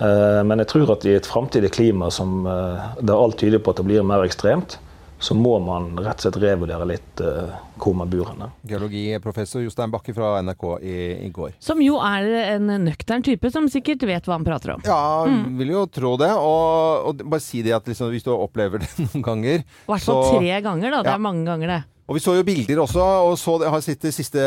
Eh, 0.00 0.42
men 0.48 0.62
jeg 0.64 0.70
tror 0.74 0.94
at 0.96 1.04
i 1.04 1.16
et 1.18 1.28
framtidig 1.28 1.70
klima 1.76 2.10
som, 2.14 2.42
det 2.44 3.06
der 3.10 3.16
alt 3.20 3.38
tyder 3.40 3.60
på 3.60 3.74
at 3.74 3.82
det 3.82 3.88
blir 3.90 4.06
mer 4.06 4.24
ekstremt, 4.26 4.78
så 5.20 5.34
må 5.36 5.58
man 5.60 5.90
rett 6.00 6.16
og 6.16 6.24
slett 6.24 6.36
revurdere 6.40 6.86
litt 6.88 7.20
eh, 7.20 7.50
hvor 7.80 7.92
man 7.92 8.08
bor 8.08 8.30
henne. 8.30 8.46
Geologiprofessor 8.64 9.60
Jostein 9.66 9.92
Bakke 9.92 10.14
fra 10.16 10.38
NRK 10.40 10.64
i, 10.80 10.94
i 11.26 11.28
går. 11.28 11.52
Som 11.60 11.82
jo 11.84 11.98
er 12.00 12.24
en 12.54 12.70
nøktern 12.86 13.20
type 13.26 13.50
som 13.52 13.68
sikkert 13.68 14.06
vet 14.08 14.24
hva 14.24 14.38
han 14.38 14.46
prater 14.48 14.78
om. 14.78 14.84
Ja, 14.88 15.26
vil 15.60 15.74
jo 15.74 15.84
tro 15.92 16.14
det. 16.20 16.30
Og, 16.32 17.10
og 17.12 17.20
bare 17.26 17.44
si 17.44 17.60
det 17.66 17.76
at 17.76 17.88
liksom, 17.92 18.08
hvis 18.14 18.24
du 18.24 18.32
opplever 18.32 18.80
det 18.80 18.88
noen 19.04 19.26
ganger 19.28 19.58
I 19.60 19.64
hvert 19.92 20.08
fall 20.08 20.24
tre 20.38 20.56
ganger, 20.64 20.88
da. 20.96 21.02
Det 21.04 21.12
Ja. 21.12 21.18
er 21.20 21.26
mange 21.28 21.44
ganger, 21.52 21.74
det. 21.76 21.80
Og 22.10 22.16
vi 22.16 22.20
så 22.24 22.32
jo 22.34 22.42
bilder 22.42 22.80
også, 22.82 23.02
og 23.22 23.36
så 23.38 23.52
det 23.62 23.68
har 23.70 23.82
sett 23.86 24.02
de 24.02 24.10
siste 24.10 24.42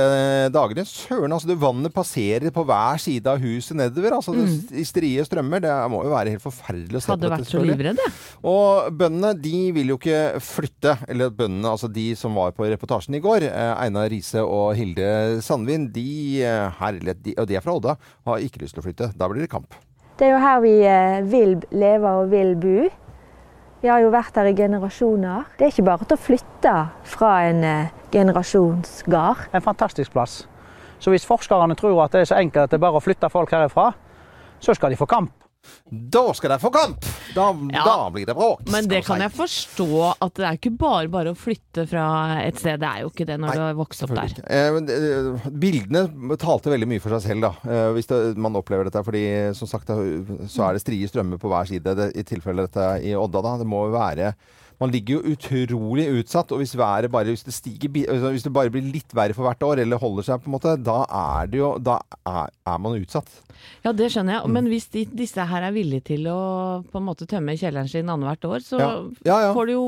dagene. 0.51 0.83
Søren, 0.83 1.31
altså 1.31 1.47
det 1.47 1.55
vannet 1.61 1.93
passerer 1.95 2.51
på 2.51 2.65
hver 2.67 2.99
side 2.99 3.23
av 3.31 3.39
huset 3.39 3.77
nedover. 3.79 4.17
altså 4.17 4.33
det, 4.35 4.47
I 4.75 4.83
strie 4.83 5.23
strømmer. 5.23 5.61
Det 5.63 5.71
må 5.93 6.01
jo 6.03 6.11
være 6.11 6.33
helt 6.33 6.43
forferdelig 6.43 6.99
å 6.99 7.03
se 7.05 7.13
Mm. 7.13 7.13
Hadde 7.13 7.29
på 7.29 7.29
dette. 7.31 7.37
Hadde 7.37 7.45
vært 7.45 7.53
så 7.53 7.61
livredd, 7.63 8.01
jeg. 8.03 8.11
Og 8.51 8.97
bøndene 8.99 9.31
de 9.45 9.61
vil 9.77 9.93
jo 9.93 9.97
ikke 10.01 10.19
flytte. 10.43 10.97
Eller 11.07 11.31
bøndene, 11.31 11.71
altså 11.71 11.87
de 11.87 12.09
som 12.19 12.35
var 12.35 12.51
på 12.57 12.67
reportasjen 12.67 13.15
i 13.15 13.21
går, 13.23 13.47
eh, 13.47 13.71
Einar 13.85 14.09
Riise 14.11 14.43
og 14.43 14.75
Hilde 14.75 15.39
Sandvin, 15.41 15.87
de, 15.95 16.43
eh, 16.43 16.67
herlighet, 16.81 17.23
de, 17.23 17.35
og 17.39 17.47
de 17.47 17.55
er 17.55 17.63
fra 17.63 17.77
Odda, 17.79 17.95
har 18.27 18.43
ikke 18.43 18.59
lyst 18.65 18.75
til 18.75 18.83
å 18.83 18.87
flytte. 18.89 19.13
Da 19.15 19.29
blir 19.31 19.39
det 19.45 19.49
kamp. 19.55 19.71
Det 20.19 20.27
er 20.27 20.35
jo 20.35 20.43
her 20.43 20.59
vi 20.61 20.75
eh, 20.83 21.21
vil 21.31 21.55
leve 21.71 22.11
og 22.19 22.27
vil 22.35 22.55
bo. 22.59 22.89
Vi 23.83 23.89
har 23.91 23.99
jo 23.99 24.13
vært 24.13 24.37
her 24.39 24.47
i 24.47 24.53
generasjoner. 24.55 25.49
Det 25.59 25.65
er 25.65 25.73
ikke 25.73 25.83
bare 25.83 26.05
til 26.07 26.15
å 26.15 26.23
flytte 26.23 26.73
fra 27.11 27.31
en 27.49 27.57
eh, 27.67 27.89
generasjonsgard. 28.13 29.49
En 29.51 29.65
fantastisk 29.65 30.13
plass. 30.13 30.37
Så 31.03 31.11
hvis 31.11 31.27
forskerne 31.27 31.75
tror 31.75 31.99
at 32.05 32.15
det 32.15 32.21
er 32.23 32.29
så 32.29 32.37
enkelt 32.39 32.63
at 32.63 32.71
det 32.71 32.77
er 32.79 32.85
bare 32.85 33.01
å 33.01 33.03
flytte 33.03 33.27
folk 33.33 33.51
herifra, 33.51 33.89
så 34.63 34.71
skal 34.77 34.95
de 34.95 35.01
få 35.01 35.09
kamp. 35.11 35.42
Da 35.89 36.23
skal 36.35 36.53
de 36.53 36.57
få 36.61 36.69
kamp! 36.73 37.05
Da, 37.33 37.47
Ja. 37.71 37.83
da 37.85 38.09
blir 38.13 38.25
det 38.25 38.35
bråk. 38.35 38.65
Men 38.71 38.87
det 38.87 39.03
kan 39.05 39.17
si. 39.17 39.23
jeg 39.23 39.33
forstå 39.37 39.87
at 40.21 40.33
det 40.37 40.45
er 40.45 40.57
ikke 40.59 40.73
bare 40.77 41.07
bare 41.09 41.33
å 41.33 41.37
flytte 41.37 41.87
fra 41.89 42.05
et 42.43 42.59
sted. 42.59 42.79
Det 42.81 42.89
er 42.89 43.01
jo 43.03 43.09
ikke 43.09 43.25
det 43.25 43.39
når 43.39 43.47
Nei, 43.47 43.55
du 43.55 43.63
har 43.63 43.77
vokst 43.79 44.03
opp 44.05 44.13
der. 44.15 44.35
Eh, 44.47 44.77
eh, 44.77 45.49
bildene 45.49 46.37
talte 46.41 46.73
veldig 46.73 46.87
mye 46.89 47.01
for 47.03 47.15
seg 47.17 47.25
selv, 47.29 47.41
da. 47.47 47.53
Eh, 47.69 47.91
hvis 47.97 48.09
det, 48.11 48.21
man 48.37 48.55
opplever 48.59 48.89
dette. 48.89 49.03
Fordi 49.03 49.23
som 49.57 49.67
sagt, 49.69 49.87
så 49.87 50.67
er 50.67 50.73
det 50.77 50.83
strie 50.83 51.07
strømmer 51.09 51.41
på 51.41 51.49
hver 51.51 51.67
side. 51.69 51.95
Det, 51.95 52.11
I 52.15 52.23
tilfelle 52.27 52.67
dette 52.67 52.89
i 53.03 53.15
Odda, 53.17 53.41
da. 53.41 53.57
Det 53.63 53.67
må 53.69 53.87
jo 53.87 53.95
være 53.97 54.33
man 54.81 54.91
ligger 54.91 55.19
jo 55.19 55.33
utrolig 55.33 56.05
utsatt, 56.19 56.51
og 56.51 56.57
hvis 56.61 56.75
været 56.77 57.11
bare 57.11 57.25
hvis 57.31 57.43
det, 57.43 57.53
stiger, 57.53 57.89
altså 58.11 58.31
hvis 58.31 58.43
det 58.43 58.53
bare 58.53 58.69
blir 58.73 58.85
litt 58.93 59.13
verre 59.15 59.33
for 59.37 59.43
hvert 59.47 59.61
år, 59.63 59.81
eller 59.83 59.97
holder 60.01 60.23
seg, 60.23 60.41
på 60.43 60.49
en 60.51 60.55
måte, 60.57 60.75
da 60.83 61.05
er 61.09 61.47
det 61.51 61.59
jo 61.59 61.77
Da 61.83 61.99
er, 62.25 62.49
er 62.67 62.77
man 62.79 62.97
utsatt. 63.01 63.29
Ja, 63.85 63.91
det 63.91 64.11
skjønner 64.11 64.33
Mm. 64.33 64.43
jeg. 64.43 64.53
Men 64.53 64.65
hvis 64.71 64.87
de, 64.91 65.05
disse 65.05 65.45
her 65.45 65.61
er 65.63 65.71
villige 65.71 66.03
til 66.03 66.27
å 66.27 66.83
på 66.91 66.97
en 66.99 67.05
måte 67.07 67.25
tømme 67.29 67.55
kjelleren 67.57 67.87
sin 67.89 68.09
annethvert 68.09 68.45
år, 68.49 68.59
så 68.65 68.79
Ja. 68.79 68.91
Ja, 69.25 69.39
ja. 69.47 69.53
får 69.53 69.65
du 69.67 69.73
jo 69.73 69.85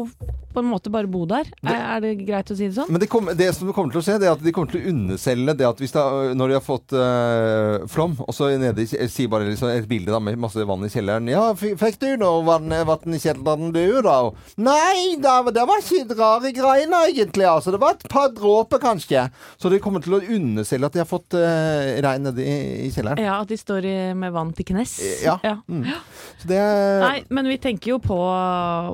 på 0.55 0.63
en 0.63 0.69
måte 0.71 0.91
bare 0.93 1.09
bo 1.11 1.25
der. 1.29 1.49
Er, 1.65 1.81
er 1.97 2.03
det 2.03 2.13
greit 2.23 2.51
å 2.51 2.57
si 2.57 2.69
det 2.69 2.75
sånn? 2.77 2.89
Men 2.91 3.03
det, 3.03 3.09
kom, 3.11 3.29
det 3.37 3.49
som 3.57 3.71
kommer 3.75 3.93
til 3.93 4.01
å 4.01 4.05
skje, 4.05 4.17
det 4.21 4.29
er 4.29 4.35
at 4.37 4.43
de 4.43 4.53
kommer 4.55 4.71
til 4.71 4.81
å 4.81 4.93
underselge 4.93 5.57
det 5.59 5.67
at 5.67 5.81
hvis 5.83 5.95
da, 5.95 6.05
når 6.37 6.51
de 6.53 6.57
har 6.57 6.65
fått 6.65 6.95
øh, 6.95 7.85
flom, 7.91 8.15
og 8.25 8.33
så 8.35 8.49
nede 8.61 8.85
i 8.85 9.09
Si 9.15 9.27
bare 9.31 9.47
liksom 9.47 9.69
et 9.71 9.87
bilde 9.89 10.11
da, 10.13 10.19
med 10.23 10.39
masse 10.41 10.63
vann 10.67 10.83
i 10.85 10.89
kjelleren 10.91 11.27
Ja, 11.31 11.43
fikk 11.55 11.99
du 12.01 12.07
noe 12.19 12.41
vann, 12.47 12.71
vann 12.87 13.15
i 13.15 13.19
kjelleren 13.21 13.71
du, 13.75 13.83
da? 14.05 14.15
Nei, 14.61 15.15
det, 15.21 15.35
det 15.55 15.65
var 15.67 15.83
ikke 15.83 16.17
rare 16.19 16.51
greiene, 16.55 17.01
egentlig. 17.11 17.45
Altså. 17.49 17.73
Det 17.75 17.81
var 17.81 17.97
et 17.97 18.07
par 18.11 18.31
dråper, 18.35 18.81
kanskje. 18.83 19.27
Så 19.61 19.71
de 19.71 19.79
kommer 19.83 20.03
til 20.03 20.17
å 20.17 20.21
underselge 20.21 20.89
at 20.89 20.95
de 20.95 21.03
har 21.03 21.09
fått 21.09 21.37
øh, 21.37 21.95
regn 22.05 22.27
nede 22.29 22.45
i, 22.45 22.55
i 22.87 22.91
kjelleren. 22.93 23.21
Ja, 23.23 23.39
at 23.43 23.51
de 23.51 23.59
står 23.59 23.87
i, 23.89 23.95
med 24.17 24.33
vann 24.35 24.53
til 24.55 24.67
knes. 24.71 24.95
Ja. 25.25 25.37
Mm. 25.67 25.85
Så 26.41 26.49
det 26.49 26.61
Nei, 27.05 27.17
men 27.33 27.49
vi 27.49 27.57
tenker 27.61 27.95
jo 27.95 27.99
på, 28.03 28.17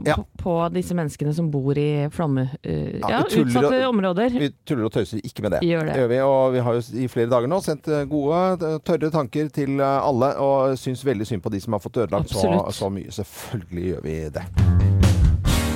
Ja. 0.08 0.16
på, 0.18 0.26
på 0.42 0.56
disse 0.74 0.96
menneskene 0.98 1.34
som 1.38 1.48
bor 1.54 1.78
i 1.78 2.08
flomme... 2.14 2.48
uh, 2.66 2.98
Ja, 3.02 3.20
ja, 3.20 3.22
tuller 3.30 3.48
utsatte 3.48 3.80
og- 3.86 3.90
områder. 3.94 4.36
Vi 4.42 4.50
tuller 4.68 4.90
og 4.90 4.94
tøyser 4.96 5.22
ikke 5.24 5.46
med 5.46 5.56
det. 5.56 5.62
Gjør 5.70 5.86
det. 5.86 5.94
det 5.94 6.02
gjør 6.04 6.12
vi, 6.12 6.20
og 6.28 6.54
vi 6.56 6.66
har 6.68 6.78
jo 6.80 6.84
i 7.06 7.08
flere 7.12 7.30
dager 7.32 7.52
nå 7.52 7.62
sendt 7.66 7.88
eh, 7.92 8.06
gode, 8.10 8.42
eh, 8.68 8.78
tørre 8.88 9.12
tanker 9.14 9.50
til 9.54 9.80
eh, 9.80 9.98
alle, 10.10 10.34
og 10.42 10.78
syns 10.82 11.06
veldig 11.06 11.28
synd 11.30 11.44
på 11.46 11.52
de 11.54 11.62
som 11.64 11.78
har 11.78 11.84
fått 11.84 12.02
ødelagt 12.04 12.34
så, 12.34 12.56
så 12.74 12.90
mye. 12.94 13.12
Selvfølgelig 13.14 13.88
gjør 13.94 14.06
vi 14.06 14.18
det. 14.38 14.46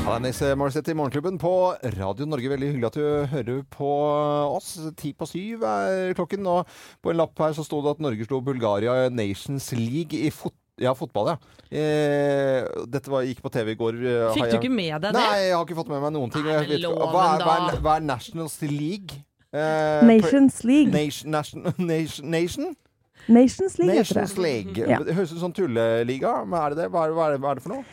Alanis 0.06 0.38
Morissette 0.54 0.92
i 0.94 0.98
Morgenklubben 0.98 1.40
på 1.42 1.52
Radio 1.96 2.28
Norge. 2.30 2.50
Veldig 2.52 2.68
hyggelig 2.70 2.90
at 2.92 2.98
du 3.00 3.06
hører 3.32 3.64
på 3.74 3.88
oss. 4.54 4.76
Ti 5.00 5.16
på 5.18 5.26
syv 5.26 5.64
er 5.66 6.12
klokken. 6.18 6.46
Og 6.46 6.70
på 7.02 7.10
en 7.10 7.18
lapp 7.18 7.34
her 7.42 7.56
så 7.58 7.66
sto 7.66 7.80
det 7.82 7.96
at 7.96 8.04
Norge 8.06 8.28
slo 8.28 8.38
Bulgaria 8.46 9.08
Nations 9.10 9.72
League 9.74 10.14
i 10.14 10.30
fot 10.30 10.54
ja, 10.82 10.94
fotball, 10.98 11.34
ja. 11.34 11.38
Eh, 11.72 12.66
dette 12.92 13.12
var, 13.12 13.24
gikk 13.28 13.42
på 13.44 13.52
TV 13.54 13.72
i 13.74 13.78
går. 13.80 14.00
eh, 14.02 14.26
Fikk 14.36 14.44
har 14.44 14.52
du 14.52 14.58
ikke 14.60 14.74
med 14.74 14.92
deg 15.02 15.12
det? 15.12 15.20
Nei, 15.20 15.38
jeg 15.48 15.56
har 15.56 15.66
ikke 15.66 15.78
fått 15.80 15.92
med 15.94 16.02
meg 16.04 16.16
noen 16.16 16.34
ting. 16.34 16.46
Nei, 16.46 16.58
vet 16.68 16.84
loven, 16.84 17.08
hva, 17.14 17.26
er, 17.36 17.46
hva, 17.46 17.56
er, 17.72 17.80
hva 17.86 17.98
er 18.00 18.08
Nationals 18.10 18.58
League? 18.62 19.22
Eh, 19.56 20.02
Nations 20.08 20.64
League. 20.68 20.92
Nation, 20.92 21.32
nation, 21.32 21.70
nation, 21.92 22.32
nation? 22.32 22.74
Nations 23.28 23.80
League 23.80 23.96
heter 23.96 24.20
Nations 24.20 24.34
det. 24.36 24.42
League. 24.44 24.88
Ja. 24.88 25.00
Det 25.02 25.16
høres 25.18 25.32
ut 25.34 25.40
som 25.42 25.54
tulleliga, 25.56 26.42
men 26.46 26.60
er 26.60 26.76
det 26.76 26.84
det? 26.84 26.90
Hva 26.94 27.08
er, 27.08 27.16
hva 27.16 27.30
er, 27.32 27.40
hva 27.42 27.54
er 27.54 27.62
det 27.62 27.64
for 27.66 27.78
noe? 27.78 27.86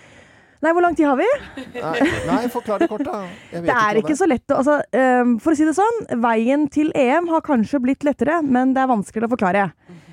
Nei, 0.63 0.71
hvor 0.77 0.85
lang 0.85 0.95
tid 0.95 1.09
har 1.09 1.17
vi? 1.19 1.27
Nei, 1.75 2.03
nei 2.29 2.43
forklar 2.53 2.79
det 2.79 2.87
kort, 2.91 3.03
da. 3.07 3.25
Jeg 3.51 3.65
vet 3.65 3.71
Det 3.71 3.79
er 3.83 3.99
ikke 3.99 4.15
så 4.15 4.29
lett 4.31 4.53
å 4.55 4.61
altså, 4.61 4.77
um, 4.95 5.33
For 5.43 5.55
å 5.55 5.59
si 5.59 5.67
det 5.67 5.75
sånn, 5.75 5.99
veien 6.23 6.69
til 6.71 6.93
EM 6.95 7.27
har 7.33 7.43
kanskje 7.43 7.81
blitt 7.83 8.07
lettere, 8.07 8.37
men 8.47 8.71
det 8.77 8.85
er 8.85 8.93
vanskeligere 8.93 9.27
å 9.27 9.33
forklare. 9.33 9.65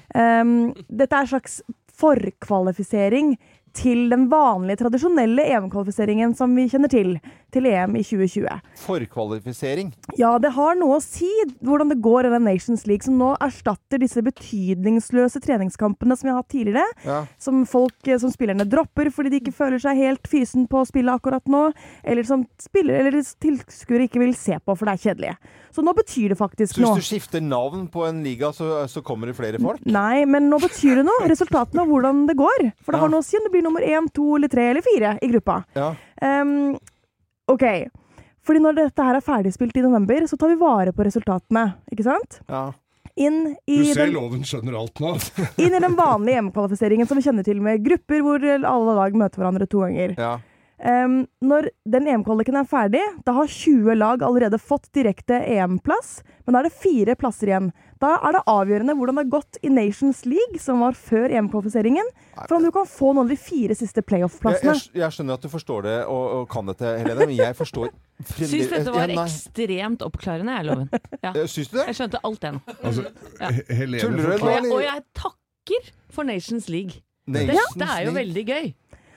Um, 0.09 0.71
dette 0.89 1.13
er 1.13 1.27
en 1.27 1.29
slags 1.29 1.59
forkvalifisering 1.99 3.35
til 3.77 4.09
den 4.11 4.27
vanlige, 4.31 4.79
tradisjonelle 4.83 5.45
EM-kvalifiseringen 5.53 6.35
som 6.37 6.55
vi 6.57 6.67
kjenner 6.71 6.89
til, 6.91 7.15
til 7.53 7.65
EM 7.69 7.95
i 7.99 8.03
2020. 8.03 8.47
Forkvalifisering. 8.85 9.91
Ja, 10.19 10.33
det 10.41 10.51
har 10.55 10.75
noe 10.79 10.97
å 10.97 11.03
si 11.03 11.29
hvordan 11.65 11.91
det 11.93 11.99
går 12.03 12.27
i 12.27 12.33
den 12.33 12.45
Nations 12.47 12.85
League, 12.89 13.05
som 13.05 13.17
nå 13.19 13.31
erstatter 13.41 14.01
disse 14.01 14.21
betydningsløse 14.25 15.41
treningskampene 15.43 16.17
som 16.17 16.27
vi 16.27 16.33
har 16.33 16.41
hatt 16.41 16.51
tidligere. 16.53 16.85
Ja. 17.05 17.19
Som 17.41 17.63
folk, 17.69 17.95
eh, 18.07 18.17
som 18.21 18.31
spillerne 18.33 18.67
dropper 18.69 19.11
fordi 19.13 19.29
de 19.33 19.41
ikke 19.43 19.55
føler 19.55 19.81
seg 19.81 19.97
helt 19.99 20.27
fysen 20.29 20.67
på 20.69 20.81
å 20.83 20.87
spille 20.89 21.13
akkurat 21.15 21.45
nå. 21.49 21.69
Eller 22.03 22.23
som 22.27 22.45
spiller, 22.61 22.99
eller 23.07 23.23
tilskuere 23.41 24.07
ikke 24.09 24.21
vil 24.23 24.35
se 24.37 24.57
på, 24.59 24.75
for 24.77 24.85
det 24.89 24.97
er 24.97 25.03
kjedelig. 25.09 25.35
Så 25.73 25.83
nå 25.85 25.93
betyr 25.95 26.33
det 26.33 26.39
faktisk 26.39 26.77
noe. 26.79 26.95
Så 26.95 26.99
hvis 26.99 27.09
du 27.09 27.13
skifter 27.15 27.41
navn 27.45 27.87
på 27.91 28.05
en 28.07 28.23
liga, 28.25 28.51
så, 28.55 28.85
så 28.89 29.03
kommer 29.05 29.29
det 29.29 29.37
flere 29.37 29.59
folk? 29.61 29.83
Nei, 29.85 30.25
men 30.25 30.49
nå 30.49 30.59
betyr 30.63 30.99
det 31.01 31.05
noe. 31.07 31.27
Resultatene 31.29 31.83
av 31.85 31.91
hvordan 31.91 32.25
det 32.29 32.35
går. 32.39 32.71
For 32.83 32.91
det 32.93 32.99
Ja. 32.99 33.05
har 33.05 33.09
noe 33.13 33.21
å 33.21 33.25
si 33.25 33.37
om 33.37 33.45
det 33.45 33.51
blir 33.53 33.58
nummer 33.65 33.81
én, 33.85 34.07
to 34.13 34.35
eller 34.37 34.51
tre 34.51 34.69
eller 34.71 34.85
fire 34.85 35.15
i 35.21 35.29
gruppa. 35.31 35.61
Ja. 35.77 35.93
Um, 36.21 36.75
OK. 37.51 37.65
Fordi 38.45 38.61
når 38.63 38.77
dette 38.79 39.03
her 39.05 39.17
er 39.19 39.25
ferdigspilt 39.25 39.77
i 39.77 39.83
november, 39.85 40.25
så 40.29 40.37
tar 40.39 40.49
vi 40.53 40.59
vare 40.61 40.93
på 40.95 41.05
resultatene. 41.05 41.67
Ikke 41.91 42.05
sant? 42.07 42.41
ja. 42.49 42.69
Inn 43.19 43.49
i, 43.67 43.77
Du 43.81 43.89
ser 43.89 44.05
den, 44.05 44.13
loven 44.15 44.45
skjønner 44.47 44.77
alt 44.79 44.99
nå. 45.03 45.09
inn 45.59 45.73
i 45.75 45.79
den 45.83 45.95
vanlige 45.97 46.37
hjemmekvalifiseringen 46.37 47.07
som 47.09 47.17
vi 47.19 47.23
kjenner 47.25 47.43
til, 47.43 47.57
med 47.59 47.81
grupper 47.83 48.21
hvor 48.23 48.45
alle 48.47 48.93
lag 48.95 49.17
møter 49.19 49.41
hverandre 49.41 49.67
to 49.67 49.81
ganger. 49.83 50.13
ja. 50.15 50.37
Ehm, 50.79 51.25
når 51.43 51.67
den 51.91 52.05
EM-kvaliken 52.07 52.55
er 52.55 52.67
ferdig, 52.69 53.01
da 53.27 53.33
har 53.35 53.49
20 53.51 53.95
lag 53.99 54.21
allerede 54.23 54.59
fått 54.61 54.87
direkte 54.95 55.35
EM-plass, 55.43 56.21
men 56.45 56.55
da 56.55 56.61
er 56.61 56.69
det 56.69 56.75
fire 56.79 57.15
plasser 57.19 57.51
igjen. 57.51 57.67
Da 57.99 58.13
er 58.23 58.37
det 58.37 58.43
avgjørende 58.47 58.95
hvordan 58.95 59.17
det 59.19 59.25
har 59.25 59.31
gått 59.33 59.59
i 59.67 59.71
Nations 59.73 60.21
League, 60.25 60.61
som 60.63 60.79
var 60.79 60.95
før 60.95 61.33
EM-kvalifiseringen, 61.35 62.07
for 62.45 62.55
om 62.59 62.63
du 62.63 62.71
kan 62.71 62.87
få 62.87 63.11
noen 63.11 63.25
av 63.27 63.33
de 63.33 63.39
fire 63.43 63.75
siste 63.75 64.03
playoff-plassene. 64.07 64.77
jeg, 64.77 64.93
jeg 65.01 65.17
skjønner 65.17 65.35
at 65.35 65.43
du 65.43 65.51
forstår 65.51 65.83
det 65.89 65.97
og, 66.05 66.23
og 66.39 66.47
kan 66.53 66.71
dette, 66.71 66.95
Helene, 67.01 67.27
men 67.27 67.35
jeg 67.35 67.57
forstår 67.59 67.91
Syns 68.39 68.71
dette 68.71 68.91
var 68.95 69.11
Ja, 69.11 69.23
ekstremt 69.23 70.01
oppklarende, 70.03 70.55
jeg, 70.57 70.67
Loven. 70.67 70.89
Ja. 71.23 71.33
Eh, 71.35 71.45
Syns 71.47 71.69
du 71.71 71.77
det? 71.77 71.85
Jeg 71.91 71.99
skjønte 71.99 72.23
alt 72.23 72.41
det 72.43 72.55
nå. 72.55 72.63
Altså, 72.79 73.05
Ja. 73.39 73.51
Helene 73.69 74.01
Tuller 74.03 74.23
du, 74.23 74.33
Og 74.43 74.51
jeg, 74.51 74.71
og 74.71 74.81
jeg 74.83 75.03
takker 75.15 75.91
for 76.11 76.27
Nations 76.27 76.67
League. 76.71 77.03
Dette 77.29 77.85
er 77.85 78.07
jo 78.07 78.15
veldig 78.15 78.43
gøy. 78.47 78.71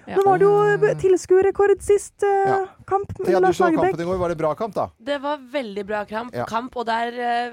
Ja. 0.06 0.16
Nå 0.18 0.22
var 0.26 0.38
det 0.40 0.46
jo 0.48 0.94
tilskuerrekord 0.98 1.82
sist 1.84 2.24
uh, 2.26 2.30
Ja. 2.48 2.56
kamp 2.88 3.12
Ja, 3.28 3.38
du 3.40 3.52
så 3.54 3.68
kampen 3.70 4.00
i 4.00 4.04
går. 4.04 4.18
Var 4.18 4.28
det 4.32 4.38
bra 4.40 4.54
kamp, 4.58 4.74
da? 4.74 4.88
Det 4.98 5.20
var 5.22 5.38
veldig 5.52 5.84
bra 5.86 6.04
kamp, 6.04 6.34
Ja. 6.34 6.44
kamp 6.48 6.76
og 6.76 6.86
det 6.86 6.94
er, 6.94 7.12
eh, 7.22 7.50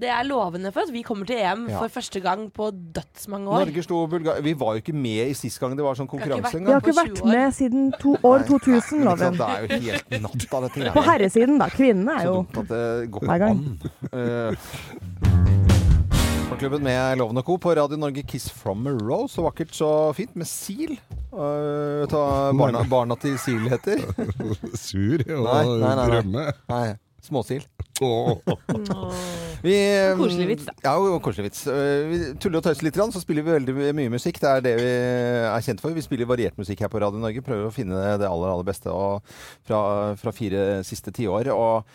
det 0.00 0.10
er 0.12 0.24
lovende 0.28 0.72
for 0.72 0.80
at 0.84 0.92
vi 0.92 1.02
kommer 1.02 1.26
til 1.26 1.36
EM 1.40 1.68
Ja. 1.70 1.78
for 1.78 1.88
første 1.88 2.20
gang 2.20 2.50
på 2.52 2.70
dødsmange 2.92 3.48
år. 3.48 3.64
Norge 3.66 3.82
sto 3.82 4.06
Bulgaria 4.06 4.42
Vi 4.42 4.52
var 4.54 4.74
jo 4.76 4.80
ikke 4.82 4.94
med 4.94 5.30
i 5.30 5.32
sist 5.34 5.58
gang 5.60 5.76
det 5.76 5.84
var 5.84 5.94
sånn 5.94 6.08
konkurranse 6.08 6.54
engang. 6.54 6.66
Vi 6.66 6.72
har 6.72 6.80
ikke 6.80 7.00
vært 7.00 7.24
med 7.24 7.54
siden 7.54 7.92
to, 7.98 8.16
år 8.22 8.44
2000, 8.44 9.00
Ikke 9.00 9.04
loven. 9.04 9.32
Det 9.32 9.40
er 9.40 9.60
jo 9.62 9.68
helt 9.90 10.10
natt 10.22 10.54
av 10.54 10.62
dette 10.68 10.92
På 10.92 11.02
herresiden, 11.02 11.58
da. 11.58 11.66
Kvinnene 11.68 12.20
er 12.20 12.20
Så 12.20 12.24
jo 12.24 12.34
dumt 12.42 12.58
at 12.58 12.68
det 12.68 13.10
går 13.10 13.20
ikke 13.22 13.50
an. 13.50 15.35
Morgenklubben 16.56 16.84
med 16.88 17.18
Loven 17.18 17.36
og 17.36 17.44
Co. 17.44 17.54
på 17.60 17.72
Radio 17.76 17.98
Norge 18.00 18.22
Kiss 18.24 18.46
from 18.48 18.86
a 18.88 18.90
Row. 18.90 19.26
Så 19.28 19.42
vakkert, 19.44 19.74
så 19.76 20.12
fint. 20.16 20.30
Med 20.40 20.48
sil. 20.48 20.94
Uh, 21.28 22.08
barna, 22.56 22.80
barna 22.94 23.12
til 23.20 23.34
sil 23.36 23.66
heter? 23.68 24.00
Sur 24.72 25.20
og 25.36 25.44
nei, 25.50 25.66
nei, 25.82 25.90
nei. 25.98 26.06
drømme. 26.08 26.44
Nei, 26.72 26.86
småsil. 27.28 27.66
Åh. 28.02 28.36
Vi, 29.62 29.74
eh, 29.74 30.16
Koselig 30.18 30.46
vits, 30.50 30.66
da. 30.68 30.74
Ja, 30.84 31.18
koselig 31.22 31.48
vits. 31.48 31.62
Eh, 31.66 32.04
Vi 32.10 32.18
tuller 32.42 32.60
og 32.60 32.66
tøyser 32.66 32.86
litt, 32.86 32.98
så 32.98 33.22
spiller 33.22 33.42
vi 33.46 33.54
veldig 33.56 33.94
mye 33.96 34.12
musikk. 34.12 34.38
Det 34.42 34.50
er 34.50 34.64
det 34.64 34.74
vi 34.78 34.90
er 35.48 35.64
kjent 35.64 35.80
for. 35.82 35.94
Vi 35.96 36.04
spiller 36.04 36.28
variert 36.28 36.58
musikk 36.60 36.84
her 36.84 36.90
på 36.92 37.00
Radio 37.02 37.18
Norge. 37.22 37.42
Prøver 37.44 37.68
å 37.68 37.74
finne 37.74 37.96
det 38.20 38.28
aller, 38.28 38.52
aller 38.52 38.66
beste 38.68 38.92
fra, 39.66 39.80
fra 40.20 40.34
fire 40.36 40.82
siste 40.86 41.12
tiår. 41.16 41.50
Og 41.54 41.86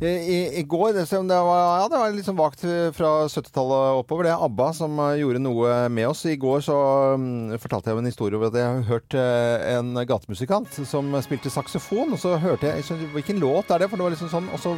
eh, 0.00 0.20
i, 0.22 0.38
i 0.60 0.66
går 0.68 0.92
det, 0.98 1.06
det 1.08 1.40
var, 1.48 1.62
ja, 1.80 1.88
det 1.92 2.02
var 2.02 2.14
litt 2.14 2.28
sånn 2.28 2.38
vagt 2.38 2.62
fra 2.96 3.14
70-tallet 3.32 4.02
oppover. 4.02 4.28
Det 4.28 4.34
er 4.34 4.44
ABBA 4.46 4.68
som 4.76 5.00
eh, 5.08 5.16
gjorde 5.22 5.42
noe 5.42 5.80
med 5.92 6.10
oss. 6.12 6.26
I 6.28 6.36
går 6.40 6.62
så 6.68 6.76
mm, 7.16 7.56
fortalte 7.62 7.90
jeg 7.90 8.02
en 8.04 8.12
historie 8.12 8.38
over 8.38 8.52
at 8.52 8.60
jeg 8.60 8.68
har 8.68 8.86
hørt 8.92 9.16
eh, 9.18 9.66
en 9.78 9.96
gatemusikant 10.06 10.78
som 10.84 11.10
spilte 11.24 11.52
saksofon. 11.52 12.12
Og 12.14 12.22
så 12.22 12.36
hørte 12.42 12.70
jeg, 12.70 12.84
jeg 12.86 13.10
Hvilken 13.16 13.40
låt 13.40 13.70
er 13.70 13.82
det? 13.82 13.90
For 13.90 13.98
det 13.98 14.06
var 14.06 14.12
liksom 14.14 14.30
sånn 14.32 14.48
Og 14.52 14.60
så 14.60 14.72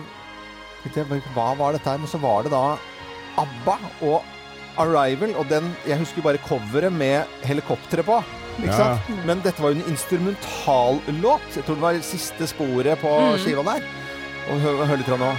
hva 1.35 1.57
var 1.59 1.73
dette 1.73 1.91
her? 1.91 1.99
Men 1.99 2.07
så 2.11 2.19
var 2.23 2.43
det 2.47 2.53
da 2.53 2.79
ABBA 3.39 3.79
og 4.03 4.23
Arrival, 4.79 5.35
og 5.37 5.49
den 5.51 5.73
Jeg 5.87 5.99
husker 5.99 6.23
bare 6.23 6.39
coveret 6.39 6.93
med 6.93 7.25
helikopteret 7.43 8.05
på. 8.07 8.23
Ikke 8.59 8.71
Ja. 8.75 8.97
sant? 8.99 9.27
Men 9.27 9.41
dette 9.41 9.61
var 9.63 9.71
jo 9.71 9.77
en 9.81 9.91
instrumentallåt. 9.91 11.41
Jeg 11.57 11.65
tror 11.65 11.75
det 11.75 11.83
var 11.83 12.01
siste 12.03 12.47
sporet 12.47 12.99
på 12.99 13.13
skiva 13.39 13.63
der. 13.65 13.83
Og 14.51 14.61
hør, 14.61 14.85
hør 14.87 14.97
litt 14.97 15.07
fra 15.07 15.17
nå. 15.17 15.33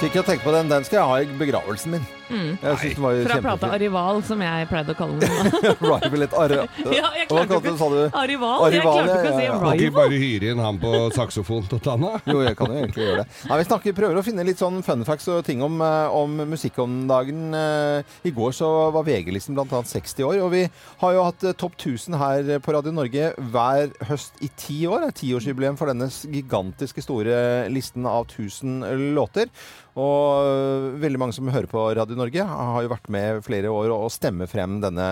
Så 0.00 0.08
ikke 0.08 0.22
tenk 0.24 0.40
på 0.40 0.52
den. 0.54 0.70
Den 0.70 0.84
skal 0.88 0.96
jeg 0.96 1.08
ha 1.10 1.16
i 1.20 1.38
begravelsen 1.38 1.92
min. 1.92 2.19
Mm. 2.30 2.50
Jeg 2.62 2.78
synes 2.80 2.94
den 2.94 3.04
var 3.04 3.16
jo 3.16 3.24
Fra 3.26 3.38
plata 3.44 3.70
Arival, 3.74 4.20
som 4.26 4.42
jeg 4.44 4.68
pleide 4.70 4.94
å 4.94 4.98
kalle 4.98 5.18
den. 5.20 5.50
Rival 5.82 6.26
et 6.26 6.36
arre... 6.38 6.60
Ja, 7.00 7.10
jeg 7.18 7.28
klarte 7.30 7.58
ikke- 7.60 8.04
Arival, 8.20 8.60
sa? 8.60 8.70
Jeg 8.70 8.82
klarte 8.84 9.16
ikke 9.18 9.32
å 9.32 9.38
si 9.38 9.44
ja, 9.44 9.50
ja. 9.50 9.58
Kan 9.64 9.80
ikke 9.80 9.96
bare 9.96 10.20
hyre 10.22 10.52
inn 10.54 10.62
han 10.62 10.78
på 10.82 10.92
saksofon 11.16 11.66
til 11.70 11.82
Tanna? 11.84 12.12
Jo, 12.30 12.40
jeg 12.46 12.56
kan 12.58 12.70
jo 12.72 12.78
egentlig 12.80 13.06
gjøre 13.06 13.24
det. 13.24 13.26
Nei, 13.50 13.58
vi 13.60 13.66
snakker, 13.68 13.96
prøver 14.00 14.20
å 14.20 14.24
finne 14.26 14.46
litt 14.46 14.60
sånn 14.62 14.80
fun 14.86 15.04
facts 15.08 15.28
og 15.32 15.42
ting 15.46 15.62
om, 15.66 15.80
eh, 15.84 16.16
om 16.22 16.38
musikk 16.50 16.78
om 16.84 16.96
dagen. 17.10 17.42
Eh, 17.56 18.16
I 18.30 18.34
går 18.36 18.54
så 18.56 18.70
var 18.94 19.06
VG-listen 19.06 19.58
bl.a. 19.58 19.82
60 19.90 20.26
år, 20.28 20.40
og 20.44 20.52
vi 20.54 20.64
har 21.02 21.16
jo 21.16 21.26
hatt 21.26 21.44
eh, 21.50 21.56
Topp 21.60 21.76
1000 21.80 22.18
her 22.20 22.52
på 22.64 22.74
Radio 22.76 22.94
Norge 22.94 23.32
hver 23.52 23.92
høst 24.10 24.38
i 24.44 24.50
ti 24.60 24.80
år. 24.88 25.06
Det 25.06 25.12
er 25.12 25.18
tiårsjubileum 25.24 25.78
for 25.80 25.90
denne 25.90 26.10
gigantiske 26.10 27.02
store 27.04 27.68
listen 27.72 28.06
av 28.08 28.26
1000 28.30 29.14
låter. 29.16 29.50
Og 30.00 30.94
veldig 31.02 31.18
mange 31.20 31.34
som 31.36 31.48
hører 31.50 31.66
på 31.70 31.82
Radio 31.98 32.16
Norge, 32.20 32.44
har 32.46 32.84
jo 32.84 32.90
vært 32.92 33.08
med 33.12 33.40
flere 33.46 33.70
år 33.72 33.88
og 33.94 34.10
stemmer 34.14 34.46
frem 34.50 34.78
denne 34.84 35.06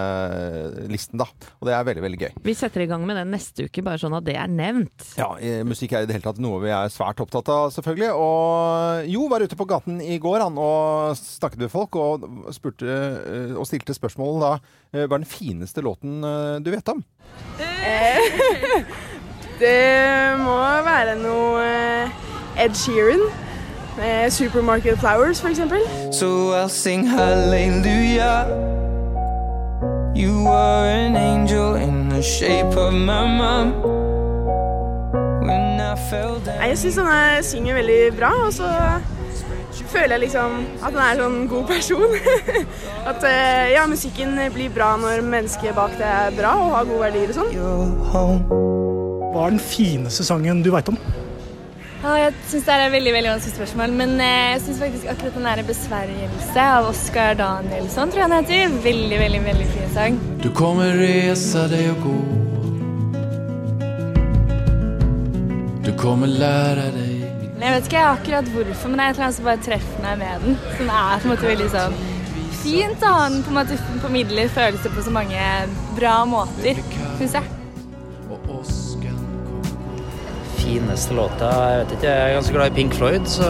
listen, 0.92 1.18
da. 1.20 1.26
Og 1.58 1.64
det 1.68 1.74
er 1.74 1.86
veldig, 1.88 2.04
veldig 2.04 2.20
gøy. 2.22 2.32
Vi 2.46 2.54
setter 2.58 2.84
i 2.84 2.88
gang 2.90 3.02
med 3.08 3.18
den 3.18 3.32
neste 3.34 3.66
uke, 3.68 3.82
bare 3.86 4.00
sånn 4.00 4.16
at 4.18 4.26
det 4.28 4.36
er 4.38 4.50
nevnt. 4.52 5.06
Ja, 5.18 5.30
eh, 5.40 5.62
musikk 5.66 5.90
er 5.96 6.04
i 6.04 6.08
det 6.10 6.18
hele 6.18 6.26
tatt 6.28 6.40
noe 6.42 6.60
vi 6.62 6.70
er 6.74 6.92
svært 6.92 7.20
opptatt 7.24 7.48
av, 7.54 7.64
selvfølgelig. 7.74 8.10
Og 8.18 9.08
Jo 9.08 9.26
var 9.32 9.40
ute 9.44 9.56
på 9.58 9.66
gaten 9.68 10.00
i 10.04 10.18
går 10.22 10.44
han 10.46 10.58
og 10.60 11.16
snakket 11.18 11.64
med 11.64 11.72
folk 11.72 11.96
og, 11.98 12.26
spurte, 12.54 12.86
eh, 12.88 13.54
og 13.58 13.66
stilte 13.68 13.96
spørsmål 13.96 14.40
da. 14.44 14.52
eh, 14.92 15.04
Hva 15.06 15.18
er 15.18 15.24
den 15.24 15.30
fineste 15.30 15.82
låten 15.84 16.20
eh, 16.24 16.58
du 16.64 16.70
vet 16.74 16.92
om? 16.94 17.04
Det 19.58 20.38
må 20.38 20.54
være 20.86 21.16
noe 21.18 21.62
eh, 21.66 22.12
Ed 22.62 22.76
Sheeran. 22.78 23.24
Med 23.98 24.30
Supermarket 24.30 24.98
Flowers, 24.98 25.40
for 25.40 25.48
eksempel. 25.48 25.78
So 26.12 26.26
I'll 26.54 26.68
sing 26.68 27.08
hallelujah. 27.08 28.46
You 30.16 30.48
are 30.48 30.86
an 30.90 31.16
angel 31.16 31.74
in 31.76 32.08
the 32.08 32.22
shape 32.22 32.76
of 32.76 32.92
my 32.92 33.26
mom. 33.38 33.72
When 35.46 35.80
I 35.80 35.96
fell 36.10 36.34
down. 36.46 36.68
Jeg 36.68 36.78
syns 36.78 36.96
han 36.96 37.06
er- 37.06 37.42
synger 37.42 37.74
veldig 37.74 38.16
bra, 38.18 38.30
og 38.46 38.52
så 38.52 38.64
føler 39.86 40.10
jeg 40.10 40.20
liksom 40.20 40.66
at 40.86 40.92
han 40.92 40.96
er 40.96 41.10
en 41.12 41.18
sånn 41.18 41.48
god 41.48 41.64
person. 41.66 42.14
at 43.10 43.24
eh, 43.24 43.72
ja, 43.74 43.86
musikken 43.86 44.38
blir 44.54 44.70
bra 44.74 44.96
når 44.96 45.22
mennesket 45.22 45.74
bak 45.74 45.90
det 45.98 46.06
er 46.06 46.30
bra 46.38 46.54
og 46.60 46.74
har 46.76 46.84
gode 46.84 47.00
verdier 47.00 47.28
og 47.28 47.34
sånn. 47.34 47.50
Hva 49.32 49.46
er 49.46 49.50
den 49.56 49.60
fineste 49.62 50.24
sangen 50.24 50.62
du 50.62 50.70
veit 50.74 50.88
om? 50.88 50.98
Ja, 51.98 52.12
jeg 52.14 52.34
syns 52.46 52.62
det 52.62 52.74
er 52.74 52.84
et 52.84 52.92
veldig 52.94 53.12
veldig 53.16 53.30
vanskelig 53.32 53.56
spørsmål, 53.56 53.94
men 53.98 54.12
eh, 54.22 54.52
jeg 54.52 54.60
syns 54.62 54.82
faktisk 54.84 55.08
akkurat 55.10 55.34
den 55.34 55.48
der 55.48 55.62
'Besvergelse' 55.66 56.66
av 56.78 56.86
Oskar 56.92 57.34
Danielsson, 57.34 58.12
tror 58.12 58.22
jeg 58.22 58.28
han 58.28 58.36
heter. 58.38 58.76
Veldig, 58.84 59.18
veldig 59.24 59.40
veldig 59.48 59.66
fin 59.72 59.90
sang. 59.96 60.20
Du 60.42 60.48
kommer 60.54 60.94
resa 61.00 61.66
deg 61.72 61.90
og 61.90 61.98
gå. 62.06 62.14
Du 65.88 65.92
kommer 65.98 66.26
lære 66.26 66.86
deg 66.94 67.14
Jeg 67.58 67.74
vet 67.74 67.90
ikke 67.90 68.06
akkurat 68.14 68.54
hvorfor, 68.54 68.88
men 68.88 68.98
det 68.98 69.04
er 69.04 69.10
et 69.10 69.16
eller 69.16 69.26
annet 69.26 69.40
som 69.40 69.50
bare 69.50 69.66
treffer 69.66 70.02
meg 70.06 70.18
med 70.22 70.46
den. 70.46 70.58
Som 70.78 70.94
er 71.02 71.18
på 71.18 71.26
en 71.26 71.34
måte 71.34 71.50
veldig 71.50 71.70
sånn 71.74 72.00
fint 72.62 73.02
å 73.02 73.14
ha 73.14 73.28
den 73.28 73.42
på 73.42 73.50
en 73.50 73.58
måte 73.58 73.78
formidler 74.02 74.50
følelser 74.54 74.94
på 74.94 75.02
så 75.02 75.10
mange 75.14 75.46
bra 75.98 76.20
måter, 76.30 76.78
syns 77.18 77.40
jeg. 77.40 77.57
Fineste 80.68 81.14
låta 81.16 81.48
Jeg 81.48 81.78
vet 81.80 81.92
ikke, 81.92 82.08
jeg 82.12 82.30
er 82.30 82.34
ganske 82.34 82.52
glad 82.52 82.66
i 82.66 82.74
Pink 82.74 82.94
Floyd, 82.94 83.24
så 83.24 83.44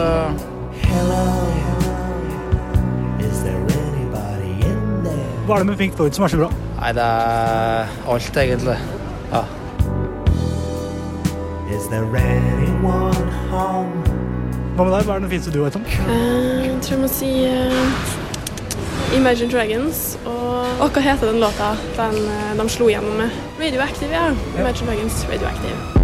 Hva 5.45 5.55
er 5.55 5.63
det 5.63 5.67
med 5.67 5.77
Pink 5.77 5.95
Floyd 5.97 6.13
som 6.13 6.23
er 6.23 6.31
så 6.31 6.37
bra? 6.37 6.47
Nei, 6.77 6.91
det 6.93 7.03
er 7.03 7.87
alt, 8.13 8.37
egentlig. 8.37 8.75
Ja. 9.31 9.41
Hva 14.77 14.83
med 14.85 14.93
deg? 14.93 15.03
Hva 15.09 15.15
er 15.15 15.19
den 15.19 15.29
fineste 15.33 15.51
du 15.51 15.63
vet 15.63 15.75
om? 15.75 15.83
Eh, 15.89 16.69
jeg 16.69 16.77
tror 16.85 16.93
jeg 16.93 17.01
må 17.01 17.09
si 17.17 17.31
uh, 17.49 19.17
Imagine 19.17 19.51
Dragons. 19.51 20.19
Og, 20.23 20.69
og 20.79 20.91
hva 20.93 21.07
heter 21.09 21.33
den 21.33 21.41
låta 21.41 21.73
den, 21.97 22.19
eh, 22.29 22.57
de 22.61 22.69
slo 22.69 22.93
gjennom 22.93 23.17
med? 23.25 23.39
Radioactive, 23.59 24.13
ja. 24.13 24.29
Imagine 24.53 24.93
Dragons, 24.93 25.25
Radioactive. 25.33 25.98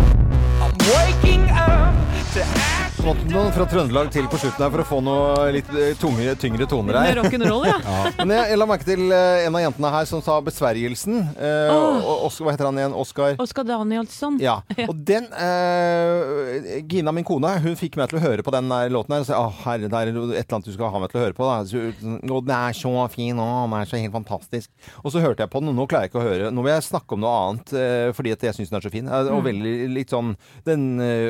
Waking 2.35 2.43
up 2.43 2.53
to 2.55 2.65
Måtte 2.65 2.74
noen 3.05 3.51
fra 3.53 3.65
Trøndelag 3.69 4.07
til 4.09 4.25
på 4.31 4.37
slutten 4.41 4.63
her 4.65 4.71
for 4.73 4.81
å 4.81 4.85
få 4.89 4.97
noe 5.05 5.49
litt 5.53 5.67
eh, 5.77 5.91
tunge, 6.01 6.31
tyngre 6.41 6.65
toner 6.69 6.97
her. 6.97 7.19
Rock'n'roll, 7.19 7.67
ja. 7.69 7.75
Men 8.17 8.31
jeg, 8.33 8.47
jeg 8.49 8.57
la 8.57 8.65
merke 8.69 8.87
til 8.87 9.03
eh, 9.13 9.43
en 9.45 9.57
av 9.59 9.61
jentene 9.61 9.91
her 9.93 10.07
som 10.09 10.23
sa 10.25 10.39
'besvergelsen'. 10.41 11.19
Eh, 11.37 11.73
oh. 11.75 12.25
hva 12.41 12.55
heter 12.55 12.65
han 12.65 12.79
igjen? 12.81 12.95
Oskar? 12.97 13.37
Oskar 13.41 13.67
Danielsson. 13.69 14.39
Ja, 14.45 14.55
og 14.89 14.97
den 15.05 15.27
eh, 15.37 16.81
Gina, 16.89 17.13
min 17.15 17.25
kone, 17.27 17.51
hun 17.61 17.77
fikk 17.77 17.99
meg 18.01 18.09
til 18.09 18.17
å 18.19 18.23
høre 18.23 18.45
på 18.45 18.53
den 18.55 18.69
der 18.73 18.89
låten 18.93 19.13
her. 19.13 19.21
Og 19.21 19.29
sa 19.29 19.37
«Å, 19.43 19.53
herre, 19.67 19.85
det 19.85 20.01
er 20.01 20.09
et 20.09 20.17
eller 20.17 20.57
annet 20.57 20.69
du 20.71 20.73
skal 20.73 20.89
ha 20.93 21.01
meg 21.03 21.13
til 21.13 21.21
å 21.21 21.25
høre 21.27 21.37
på. 21.37 21.45
Da. 21.45 21.61
Så, 21.69 21.85
og 22.25 22.41
den 22.49 22.55
er 22.57 22.77
så 22.77 22.93
fin, 23.13 23.37
og 23.37 23.69
den 23.69 23.77
er 23.79 23.89
så 23.89 24.01
helt 24.01 24.17
fantastisk. 24.17 24.73
Og 25.03 25.13
så 25.13 25.21
hørte 25.21 25.45
jeg 25.45 25.53
på 25.53 25.61
den, 25.61 25.69
og 25.75 25.77
nå 25.77 25.85
klarer 25.89 26.09
jeg 26.09 26.13
ikke 26.15 26.23
å 26.23 26.25
høre. 26.25 26.49
Nå 26.53 26.65
vil 26.65 26.73
jeg 26.73 26.87
snakke 26.89 27.17
om 27.17 27.21
noe 27.25 27.37
annet, 27.45 27.75
eh, 27.77 28.09
fordi 28.17 28.33
at 28.33 28.49
jeg 28.49 28.57
syns 28.57 28.73
den 28.73 28.81
er 28.81 28.87
så 28.89 28.93
fin. 28.97 29.13
Og 29.13 29.31
Mm. 29.35 29.45
veldig 29.45 29.75
litt 29.93 30.09
sånn 30.09 30.35
Den 30.65 30.83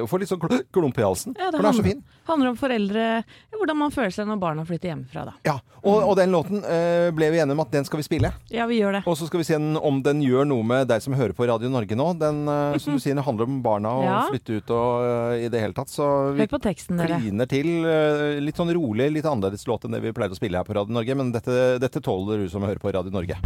får 0.08 0.20
litt 0.22 0.30
sånn 0.32 0.44
klump 0.72 0.98
i 1.00 1.04
halsen. 1.04 1.36
Ja, 1.40 1.52
det 1.52 1.65
for 1.66 1.74
det 1.74 1.80
er 1.80 1.82
så 1.82 1.88
fin. 1.90 2.04
handler 2.28 2.50
om 2.52 2.56
foreldre 2.60 3.24
Hvordan 3.56 3.78
man 3.80 3.92
føler 3.92 4.12
seg 4.12 4.28
når 4.28 4.40
barna 4.42 4.64
flytter 4.68 4.90
hjemmefra, 4.92 5.22
da. 5.26 5.34
Ja, 5.48 5.54
og, 5.82 6.04
og 6.10 6.16
den 6.20 6.30
låten 6.34 6.60
eh, 6.68 7.10
ble 7.16 7.30
vi 7.32 7.40
enige 7.40 7.56
om 7.56 7.62
at 7.64 7.72
den 7.72 7.86
skal 7.88 7.98
vi 8.02 8.04
spille. 8.06 8.30
Ja, 8.52 8.66
vi 8.68 8.82
gjør 8.82 8.98
det. 8.98 9.02
Og 9.08 9.16
så 9.18 9.26
skal 9.30 9.40
vi 9.40 9.46
se 9.48 9.54
den- 9.58 9.78
om 9.80 10.02
den 10.04 10.20
gjør 10.22 10.46
noe 10.50 10.64
med 10.68 10.88
deg 10.92 11.02
som 11.02 11.14
hører 11.16 11.34
på 11.34 11.48
Radio 11.48 11.70
Norge 11.72 11.96
nå. 11.96 12.10
Den, 12.20 12.44
eh, 12.52 12.78
som 12.84 12.94
du 12.94 13.00
sier, 13.00 13.16
handler 13.24 13.48
om 13.48 13.62
barna 13.64 13.94
og 13.96 14.04
Ja. 14.06 14.18
flytte 14.30 14.58
ut 14.60 14.70
og 14.76 15.06
eh, 15.08 15.46
i 15.46 15.50
det 15.50 15.62
hele 15.64 15.74
tatt. 15.74 15.90
Så 15.90 16.10
vi 16.36 16.44
Hør 16.44 16.52
på 16.58 16.62
teksten, 16.68 16.98
dere. 17.00 17.18
kliner 17.22 17.48
til. 17.50 17.72
eh, 17.86 18.40
litt 18.44 18.56
sånn 18.60 18.74
rolig, 18.76 19.08
litt 19.16 19.26
annerledes 19.26 19.66
låt 19.72 19.86
enn 19.88 19.96
det 19.96 20.04
vi 20.04 20.12
pleier 20.12 20.36
å 20.36 20.38
spille 20.38 20.58
her 20.60 20.68
på 20.68 20.76
Radio 20.76 20.94
Norge, 20.94 21.16
men 21.16 21.32
dette, 21.32 21.80
dette 21.80 22.02
tåler 22.04 22.44
du 22.44 22.50
som 22.50 22.62
hører 22.68 22.78
på 22.84 22.92
Radio 22.94 23.12
Norge. 23.16 23.40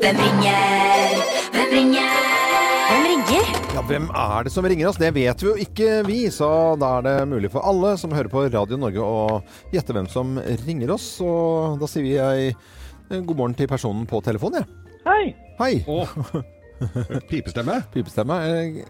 Hvem 0.00 0.16
ringer? 0.16 1.22
Hvem 1.52 1.70
ringer? 1.76 2.19
Ja, 3.74 3.82
Hvem 3.86 4.08
er 4.10 4.44
det 4.46 4.50
som 4.52 4.66
ringer 4.66 4.88
oss? 4.90 4.98
Det 4.98 5.10
vet 5.14 5.42
vi 5.42 5.46
jo 5.46 5.52
ikke 5.62 5.88
vi, 6.06 6.18
så 6.34 6.48
da 6.80 6.96
er 6.98 7.04
det 7.06 7.14
mulig 7.30 7.50
for 7.52 7.62
alle 7.66 7.92
som 8.00 8.12
hører 8.14 8.30
på 8.32 8.42
Radio 8.50 8.78
Norge 8.80 9.04
å 9.04 9.38
gjette 9.74 9.94
hvem 9.94 10.08
som 10.10 10.34
ringer 10.66 10.90
oss. 10.96 11.06
Og 11.22 11.76
da 11.80 11.88
sier 11.90 12.04
vi 12.06 12.16
ei 12.18 13.20
god 13.22 13.36
morgen 13.38 13.54
til 13.58 13.70
personen 13.70 14.08
på 14.10 14.20
telefonen, 14.26 14.64
jeg. 14.64 14.96
Hei. 15.06 15.22
Hei. 15.60 15.72
Pipestemme? 17.30 17.78
Pipestemme. 17.94 18.40
Eh, 18.50 18.82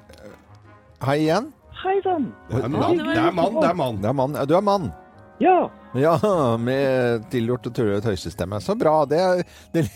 Hei 1.04 1.18
igjen. 1.26 1.52
Hei 1.80 1.96
sann. 2.04 2.30
Det 2.50 2.64
er 2.64 2.72
mann, 2.72 2.98
det 3.00 3.20
er 3.20 3.32
mann. 3.36 3.60
Det 3.60 3.68
er 3.70 3.78
mann. 3.78 4.00
Det 4.02 4.10
er 4.10 4.18
mann. 4.18 4.34
Ja, 4.36 4.48
Du 4.48 4.56
er 4.58 4.64
mann. 4.64 4.90
Ja. 5.40 5.54
Ja, 5.96 6.16
med 6.60 7.24
tilgjort 7.32 7.70
og 7.70 7.78
tøysestemme. 8.04 8.60
Så 8.64 8.76
bra. 8.78 8.98
Det, 9.08 9.22
det, 9.72 9.86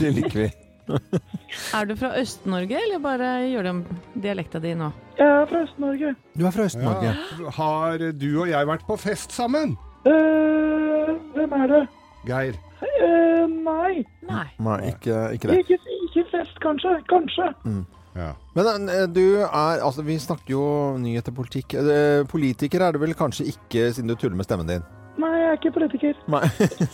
det 0.00 0.12
liker 0.18 0.42
vi. 0.44 0.50
Er 0.88 1.84
du 1.88 1.94
fra 1.96 2.10
Øst-Norge, 2.20 2.78
eller 2.86 2.98
bare 3.02 3.30
gjør 3.48 3.62
du 3.62 3.70
om 3.70 3.80
dialekta 4.22 4.60
di 4.62 4.74
nå? 4.78 4.90
Jeg 5.18 5.26
er 5.28 5.46
fra 5.50 5.62
Øst-Norge. 5.64 6.14
Du 6.34 6.46
er 6.46 6.50
fra 6.50 6.66
Øst-Norge. 6.68 7.14
Ja. 7.14 7.50
Har 7.56 7.98
du 8.12 8.28
og 8.42 8.48
jeg 8.50 8.66
vært 8.66 8.86
på 8.86 8.96
fest 9.00 9.32
sammen? 9.32 9.76
Uh, 10.06 11.14
hvem 11.36 11.52
er 11.60 11.66
det? 11.72 11.82
Geir. 12.28 12.58
Uh, 12.82 13.46
nei. 13.48 14.04
Nei. 14.28 14.46
Nei, 14.58 14.80
ikke, 14.92 15.20
ikke 15.36 15.52
det. 15.52 15.60
Ikke, 15.64 15.78
ikke 16.08 16.26
fest, 16.32 16.58
kanskje. 16.64 16.96
Kanskje. 17.12 17.52
Men 18.54 18.88
eh, 18.88 19.06
du 19.10 19.40
er 19.42 19.80
Altså, 19.82 20.02
vi 20.06 20.18
snakker 20.18 20.52
jo 20.54 20.66
nyheter 21.02 21.32
politikk. 21.34 21.74
Politiker 22.30 22.84
er 22.86 22.92
du 22.92 23.00
vel 23.02 23.14
kanskje 23.18 23.48
ikke, 23.54 23.88
siden 23.92 24.12
du 24.12 24.14
tuller 24.14 24.36
med 24.36 24.46
stemmen 24.46 24.68
din? 24.70 24.84
Nei, 25.18 25.30
jeg 25.38 25.48
er 25.48 25.58
ikke 25.58 25.72
politiker. 25.76 26.20
Nei. 26.28 26.42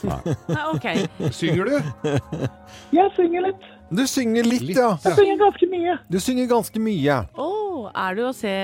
Nei, 0.04 0.64
ok. 0.74 0.86
Synger 1.32 1.70
du? 1.70 2.08
Jeg 2.98 3.12
synger 3.16 3.46
litt. 3.48 3.68
Du 3.90 4.04
synger 4.06 4.46
litt, 4.46 4.70
ja. 4.76 4.92
Jeg 5.02 5.16
synger 5.18 5.40
ganske 5.40 5.66
mye. 5.72 5.98
Du 6.10 6.20
synger 6.22 6.46
ganske 6.50 6.82
mye. 6.82 7.18
Oh, 7.34 7.90
er 7.90 8.14
du 8.14 8.24
å 8.28 8.32
se 8.36 8.54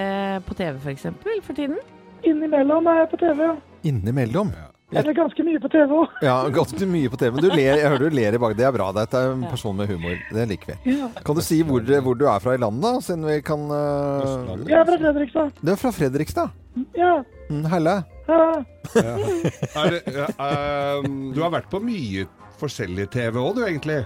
på 0.47 0.55
TV 0.55 0.79
for 0.79 0.93
eksempel 0.93 1.43
for 1.43 1.59
tiden? 1.59 1.81
Innimellom 2.27 2.87
er 2.91 3.03
jeg 3.03 3.13
på 3.13 3.21
TV, 3.25 3.43
ja. 3.43 3.57
Innimellom. 3.91 4.53
Eller 4.95 5.17
ganske 5.19 5.43
mye 5.43 5.59
på 5.59 5.69
TV 5.73 5.95
òg. 5.99 6.13
Ja, 6.23 6.37
ganske 6.55 6.87
mye 6.87 7.11
på 7.11 7.19
TV. 7.19 7.35
Men 7.35 7.43
du 7.43 7.49
ler, 7.51 7.73
jeg 7.81 7.91
hører 7.91 8.05
du 8.05 8.15
ler 8.15 8.37
i 8.37 8.41
bak. 8.43 8.55
Det 8.59 8.69
er 8.69 8.75
bra. 8.77 8.87
Dette 8.95 9.19
er 9.19 9.33
en 9.35 9.43
person 9.51 9.75
med 9.75 9.91
humor. 9.91 10.15
Det 10.31 10.45
liker 10.53 10.77
vi. 10.77 10.95
Ja. 11.01 11.09
Kan 11.27 11.39
du 11.39 11.43
si 11.43 11.59
hvor, 11.67 11.83
hvor 12.07 12.19
du 12.19 12.23
er 12.31 12.45
fra 12.45 12.55
i 12.55 12.61
landet, 12.63 12.87
da? 12.87 13.03
Siden 13.03 13.27
vi 13.27 13.41
kan 13.47 13.67
uh... 13.67 14.55
Jeg 14.63 14.79
er 14.79 14.87
fra 14.87 15.01
Fredrikstad. 15.03 15.59
Du 15.59 15.73
er 15.75 15.81
fra 15.81 15.93
Fredrikstad? 15.97 16.55
Ja. 16.95 17.17
Mm, 17.51 17.65
Helle? 17.73 17.97
ja. 18.31 18.47
Er 18.95 19.91
det, 19.91 20.01
ja, 20.15 20.27
ehm, 20.47 21.19
du 21.35 21.43
har 21.43 21.51
vært 21.55 21.69
på 21.71 21.83
mye 21.83 22.27
forskjellig 22.61 23.09
TV 23.13 23.39
òg, 23.43 23.59
du, 23.59 23.65
egentlig? 23.67 24.05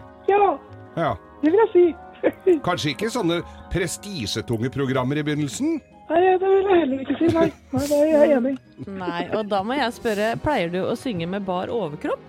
Ja, 0.96 1.14
det 1.42 1.53
vil 1.53 1.62
jeg 1.64 1.72
si. 1.74 1.85
Kanskje 2.66 2.94
ikke 2.94 3.11
sånne 3.12 3.40
prestisjetunge 3.72 4.70
programmer 4.74 5.20
i 5.20 5.24
begynnelsen? 5.24 5.79
Nei, 6.11 6.20
det 6.42 6.48
vil 6.48 6.66
jeg 6.66 6.81
heller 6.83 7.05
ikke 7.05 7.18
si. 7.20 7.31
Nei, 7.37 7.46
nei 7.70 7.85
det 7.87 8.00
er 8.00 8.11
jeg 8.11 8.33
enig 8.40 8.57
i. 8.57 8.88
Nei, 8.98 9.22
og 9.38 9.46
da 9.53 9.62
må 9.66 9.79
jeg 9.79 9.94
spørre, 9.96 10.35
pleier 10.42 10.72
du 10.72 10.83
å 10.83 10.98
synge 10.98 11.31
med 11.31 11.46
bar 11.46 11.70
overkropp? 11.72 12.26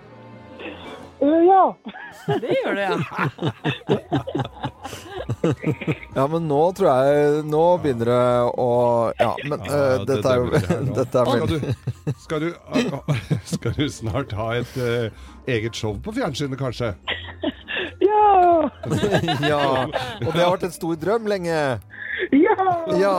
Uh, 1.22 1.38
ja. 1.46 1.64
Det 2.26 2.50
gjør 2.50 2.74
du, 2.74 2.80
ja. 2.82 2.96
Ja, 6.16 6.26
men 6.26 6.48
nå 6.50 6.58
tror 6.76 6.88
jeg 6.90 7.42
Nå 7.46 7.60
begynner 7.82 8.10
det 8.10 8.24
å 8.58 8.66
Ja, 9.18 9.30
men 9.46 9.62
uh, 9.64 10.02
dette 10.06 10.32
er 10.32 10.40
jo 10.40 10.50
Dette 10.98 11.22
er 11.22 11.30
Skal 11.30 11.40
veldig 11.40 11.60
du, 11.62 11.68
skal, 12.24 12.46
du, 12.46 12.50
skal 13.52 13.76
du 13.78 13.86
snart 13.90 14.34
ha 14.38 14.48
et 14.58 14.74
uh, 14.78 15.26
eget 15.50 15.78
show 15.78 15.94
på 16.02 16.14
fjernsynet, 16.18 16.58
kanskje? 16.58 16.92
Ja. 18.12 18.70
Ja. 19.52 19.62
Og 20.22 20.30
det 20.32 20.40
har 20.42 20.52
vært 20.54 20.66
en 20.68 20.74
stor 20.74 20.96
drøm 21.00 21.26
lenge. 21.30 21.56
Ja. 22.32 22.56
Ja. 22.98 23.14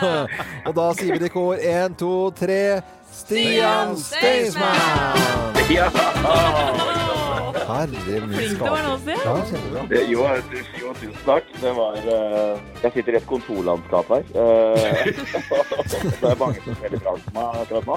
Og 0.68 0.74
da 0.76 0.88
sier 0.98 1.14
vi 1.14 1.20
det 1.22 1.30
i 1.30 1.34
kor. 1.34 1.54
Én, 1.56 1.94
to, 1.98 2.30
tre. 2.36 2.82
Stian 3.12 3.96
Staysman! 3.96 4.64
Ja. 5.70 5.88
Herre 7.62 8.20
min 8.26 8.32
Flink 8.34 8.58
du 8.58 8.64
var 8.64 8.82
nå. 8.84 8.94
Stian. 9.00 9.20
Ja, 9.22 9.34
kjempebra. 9.48 9.82
Det, 9.90 10.00
jo, 10.10 10.24
jo, 10.80 10.92
tusen 10.98 11.20
takk. 11.26 11.50
Det 11.62 11.72
var 11.76 11.98
eh, 12.00 12.62
Jeg 12.82 12.94
sitter 12.96 13.14
i 13.14 13.18
et 13.20 13.26
kontorlandskap 13.28 14.10
her. 14.12 14.24
Eh, 14.42 15.12
det 16.22 16.30
er 16.32 16.40
mange 16.40 16.64
som 16.64 16.76
spiller 16.80 17.02
bra 17.04 17.14
på 17.22 17.34
meg 17.36 17.60
akkurat 17.62 17.86
nå. 17.88 17.96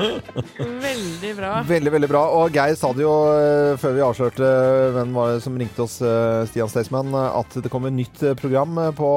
Veldig 0.86 1.32
bra. 1.38 1.52
Veldig, 1.70 1.92
veldig 1.96 2.10
bra. 2.10 2.24
Og 2.40 2.56
Geir 2.56 2.76
sa 2.80 2.92
det 2.96 3.04
jo 3.06 3.14
eh, 3.36 3.74
før 3.80 3.96
vi 3.96 4.04
avslørte 4.08 4.50
hvem 4.96 5.14
var 5.16 5.34
det 5.36 5.44
som 5.46 5.60
ringte 5.60 5.84
oss, 5.86 6.00
eh, 6.04 6.42
Stian 6.50 6.72
Staysman, 6.72 7.14
at 7.20 7.60
det 7.60 7.72
kommer 7.72 7.92
nytt 7.94 8.24
eh, 8.26 8.36
program 8.38 8.76
eh, 8.86 8.92
på 8.96 9.10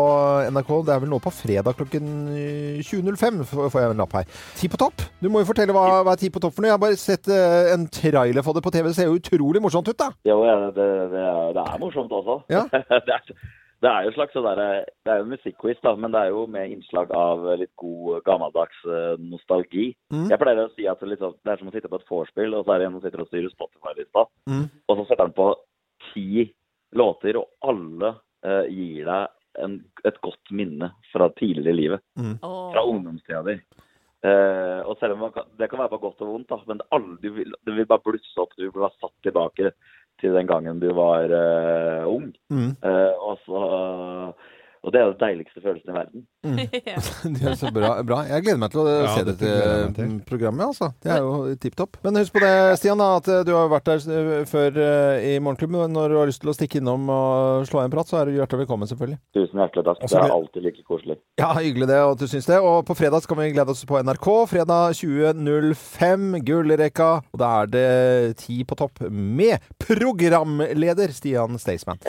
NRK. 0.54 0.74
Det 0.88 0.96
er 0.98 1.04
vel 1.06 1.14
nå 1.16 1.22
på 1.24 1.34
fredag 1.34 1.80
klokken 1.82 2.14
eh, 2.36 2.84
20.05, 2.86 3.44
får 3.50 3.80
jeg 3.82 3.96
en 3.96 4.04
lapp 4.06 4.20
her. 4.22 4.30
Ti 4.60 4.72
på 4.74 4.82
topp. 4.82 5.04
Du 5.22 5.30
må 5.32 5.44
jo 5.44 5.50
fortelle 5.50 5.74
hva, 5.76 6.02
hva 6.02 6.14
er 6.16 6.22
Ti 6.22 6.30
på 6.34 6.42
topp 6.42 6.56
for 6.56 6.66
noe. 6.66 6.72
Jeg 6.72 6.78
har 6.78 6.82
bare 6.82 7.00
sett 7.00 7.30
uh, 7.30 7.74
en 7.74 7.86
trailer 7.94 8.46
for 8.46 8.58
det 8.58 8.64
på 8.66 8.72
TV. 8.74 8.90
Det 8.90 8.98
ser 8.98 9.10
jo 9.10 9.20
utrolig 9.20 9.62
morsomt 9.62 9.90
ut, 9.90 10.00
da. 10.00 10.10
Jo, 10.28 10.40
ja, 10.48 10.56
det, 10.66 10.88
det, 11.14 11.26
er, 11.26 11.52
det 11.58 11.66
er 11.66 11.82
morsomt 11.82 12.16
også. 12.16 12.40
Ja. 12.54 12.64
det, 13.08 13.18
er, 13.18 13.36
det 13.84 13.92
er 13.92 14.08
jo 14.08 14.14
slags 14.16 14.34
sånn 14.36 14.48
derre 14.48 14.68
Det 15.04 15.12
er 15.12 15.22
jo 15.22 15.28
en 15.28 15.34
musikkquiz, 15.34 15.82
da, 15.86 15.94
men 16.00 16.16
det 16.16 16.24
er 16.24 16.34
jo 16.34 16.46
med 16.56 16.74
innslag 16.74 17.14
av 17.18 17.46
litt 17.60 17.74
god 17.80 18.24
gammeldags 18.28 18.82
eh, 18.88 19.14
nostalgi. 19.22 19.90
Mm. 20.14 20.26
Jeg 20.32 20.42
pleier 20.42 20.64
å 20.64 20.74
si 20.74 20.88
at 20.88 21.02
det, 21.02 21.08
er 21.10 21.14
litt 21.14 21.24
sånn- 21.26 21.38
det 21.38 21.54
er 21.54 21.62
som 21.62 21.70
å 21.70 21.76
sitte 21.76 21.92
på 21.92 22.02
et 22.02 22.10
vorspiel, 22.10 22.58
og 22.58 22.66
så 22.66 22.74
er 22.74 22.82
det 22.82 22.90
en 22.90 22.98
som 22.98 23.06
sitter 23.06 23.26
og 23.26 23.30
styrer 23.30 23.54
Spotify-lista. 23.54 24.26
Mm. 24.50 24.66
Og 24.88 25.00
så 25.00 25.08
setter 25.10 25.28
han 25.28 25.38
på 25.38 25.50
ti 26.10 26.48
låter, 26.98 27.42
og 27.42 27.70
alle 27.70 28.16
uh, 28.46 28.66
gir 28.70 29.06
deg 29.10 29.64
en, 29.64 29.80
et 30.06 30.20
godt 30.24 30.54
minne 30.56 30.94
fra 31.12 31.30
tidligere 31.38 31.74
i 31.74 31.80
livet. 31.82 32.06
Mm. 32.18 32.38
Fra 32.42 32.86
ungdomstida 32.90 33.44
di. 33.46 33.58
Eh, 34.24 34.80
og 34.88 34.96
selv 35.02 35.18
om 35.18 35.26
kan, 35.36 35.50
Det 35.60 35.68
kan 35.70 35.82
være 35.82 35.92
bare 35.92 36.06
godt 36.06 36.22
og 36.24 36.30
vondt, 36.32 36.50
da, 36.50 36.60
men 36.68 36.80
det, 36.80 36.88
aldri, 36.96 37.32
vil, 37.40 37.56
det 37.68 37.76
vil 37.76 37.90
bare 37.90 38.06
blusse 38.06 38.40
opp. 38.40 38.56
Du 38.56 38.70
blir 38.70 38.86
være 38.86 39.02
satt 39.02 39.16
tilbake 39.26 39.74
til 40.22 40.38
den 40.38 40.48
gangen 40.48 40.80
du 40.80 40.90
var 40.96 41.28
eh, 41.28 42.08
ung. 42.08 42.30
Mm. 42.54 42.72
Eh, 42.80 43.14
og, 43.20 43.42
så, 43.44 43.64
og 44.84 44.92
det 44.92 45.00
er 45.00 45.12
den 45.14 45.20
deiligste 45.22 45.62
følelsen 45.64 45.90
i 45.90 45.96
verden. 45.96 46.24
Mm. 46.44 46.58
Det 47.38 47.46
er 47.48 47.56
så 47.56 47.70
bra, 47.72 47.92
bra. 48.04 48.18
Jeg 48.28 48.44
gleder 48.44 48.60
meg 48.60 48.72
til 48.74 48.82
å 48.84 48.88
Ja, 48.92 49.14
se 49.16 49.24
dette 49.30 49.52
mm, 49.96 50.18
programmet. 50.28 50.66
altså. 50.74 50.90
Det 51.00 51.12
er 51.16 51.22
jo 51.24 51.54
tipp 51.64 51.78
topp. 51.80 51.96
Men 52.04 52.20
husk 52.20 52.34
på 52.36 52.42
det, 52.44 52.52
Stian, 52.82 53.00
da, 53.00 53.08
at 53.22 53.30
eh, 53.32 53.44
du 53.48 53.54
har 53.56 53.70
vært 53.72 53.88
der 53.88 54.04
eh, 54.12 54.44
før 54.50 54.80
eh, 54.84 55.28
i 55.30 55.38
Morgenklubben. 55.40 55.88
Når 55.96 56.12
du 56.12 56.18
har 56.20 56.28
lyst 56.28 56.44
til 56.44 56.52
å 56.52 56.56
stikke 56.58 56.82
innom 56.82 57.08
og 57.14 57.64
slå 57.70 57.80
en 57.86 57.94
prat, 57.94 58.12
så 58.12 58.20
er 58.20 58.28
du 58.28 58.36
hjertelig 58.36 58.66
velkommen, 58.66 58.90
selvfølgelig. 58.92 59.20
Tusen 59.38 59.64
hjertelig 59.64 59.86
takk. 59.88 60.04
Det 60.04 60.20
er 60.20 60.36
alltid 60.36 60.68
like 60.68 60.84
koselig. 60.92 61.18
Ja, 61.40 61.54
hyggelig 61.58 61.88
det, 61.94 62.02
og 62.04 62.18
at 62.18 62.26
du 62.26 62.28
syns 62.34 62.50
det. 62.52 62.60
Og 62.60 62.84
på 62.90 62.98
fredag 63.00 63.24
skal 63.24 63.40
vi 63.40 63.48
glede 63.56 63.72
oss 63.72 63.86
på 63.88 64.02
NRK. 64.04 64.30
Fredag 64.52 65.00
20.05, 65.00 66.28
Gullrekka. 66.50 67.10
Og 67.32 67.40
da 67.42 67.54
er 67.64 67.72
det 67.72 67.88
Ti 68.44 68.60
på 68.68 68.76
topp 68.84 69.00
med 69.08 69.64
programleder 69.80 71.16
Stian 71.16 71.56
Staysman. 71.62 72.04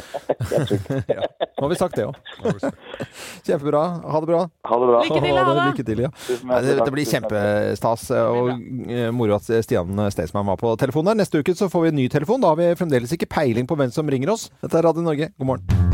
ja. 1.15 1.23
Nå 1.55 1.69
har 1.69 1.71
vi 1.71 1.79
sagt 1.79 2.01
det 2.01 2.09
òg. 2.11 2.64
Kjempebra. 3.47 3.83
Ha 4.05 4.23
det 4.25 4.31
bra. 4.31 4.43
Ha 4.71 4.81
det 4.83 4.91
bra. 4.91 5.03
Lykke 5.07 5.23
til, 5.25 5.39
ha 5.39 5.47
det. 5.49 5.67
Lykke 5.71 5.89
til, 5.91 6.05
ja. 6.07 6.13
Nei, 6.51 6.61
det, 6.67 6.77
det 6.83 6.95
blir 6.95 7.11
kjempestas 7.11 8.07
og 8.21 8.53
eh, 8.89 9.09
moro 9.15 9.39
at 9.39 9.51
Stian 9.67 10.05
Staysman 10.15 10.49
var 10.53 10.61
på 10.61 10.75
telefonen. 10.81 11.19
Neste 11.21 11.43
uke 11.43 11.57
så 11.59 11.71
får 11.73 11.87
vi 11.89 11.95
en 11.95 12.01
ny 12.03 12.09
telefon. 12.13 12.43
Da 12.45 12.55
har 12.55 12.61
vi 12.61 12.71
fremdeles 12.79 13.15
ikke 13.17 13.31
peiling 13.31 13.69
på 13.71 13.79
hvem 13.81 13.93
som 13.95 14.09
ringer 14.11 14.35
oss. 14.37 14.49
Dette 14.65 14.81
er 14.81 14.89
Radio 14.91 15.07
Norge. 15.07 15.33
God 15.39 15.55
morgen. 15.55 15.94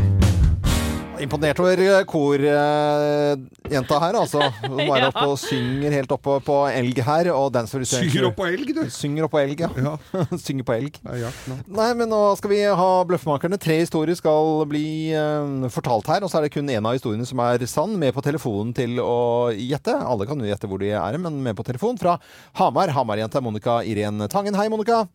Imponert 1.21 1.59
over 1.61 1.81
korjenta 2.09 3.97
her, 4.01 4.15
altså. 4.17 4.41
Hun 4.71 4.79
er 4.81 5.05
oppe 5.07 5.25
og 5.29 5.37
synger 5.39 5.93
helt 5.93 6.13
oppe 6.15 6.39
på 6.47 6.55
elg 6.71 7.01
her. 7.05 7.29
Og 7.35 7.51
danser 7.53 7.85
Synger 7.85 8.29
opp 8.31 8.39
på 8.39 8.47
elg, 8.49 8.71
du? 8.73 8.81
Synger 8.93 9.27
opp 9.27 9.35
på 9.35 9.41
elg, 9.43 9.61
ja. 9.61 9.93
synger 10.45 10.65
på 10.65 10.75
elg. 10.79 10.97
Ja. 11.21 11.29
Nei, 11.69 11.91
men 11.99 12.09
nå 12.09 12.23
skal 12.39 12.53
vi 12.53 12.61
ha 12.65 12.89
Bløffmakerne. 13.05 13.61
Tre 13.61 13.77
historier 13.83 14.17
skal 14.17 14.65
bli 14.71 15.13
uh, 15.13 15.69
fortalt 15.73 16.09
her, 16.09 16.25
og 16.25 16.33
så 16.33 16.41
er 16.41 16.47
det 16.47 16.55
kun 16.57 16.73
én 16.73 16.81
av 16.81 16.97
historiene 16.97 17.27
som 17.29 17.41
er 17.45 17.65
sann. 17.69 17.97
Med 18.01 18.15
på 18.17 18.25
telefonen 18.25 18.73
til 18.77 18.97
å 19.03 19.51
gjette. 19.53 19.93
Alle 19.93 20.25
kan 20.29 20.41
jo 20.41 20.49
gjette 20.49 20.69
hvor 20.69 20.81
de 20.81 20.93
er, 20.97 21.21
men 21.21 21.41
med 21.45 21.57
på 21.57 21.67
telefon 21.67 22.01
fra 22.01 22.17
Hamar. 22.57 22.93
Hamar-jenta 22.97 23.43
Monica 23.45 23.81
Irén 23.85 24.25
Tangen. 24.31 24.57
Hei, 24.57 24.71
Monica. 24.73 25.05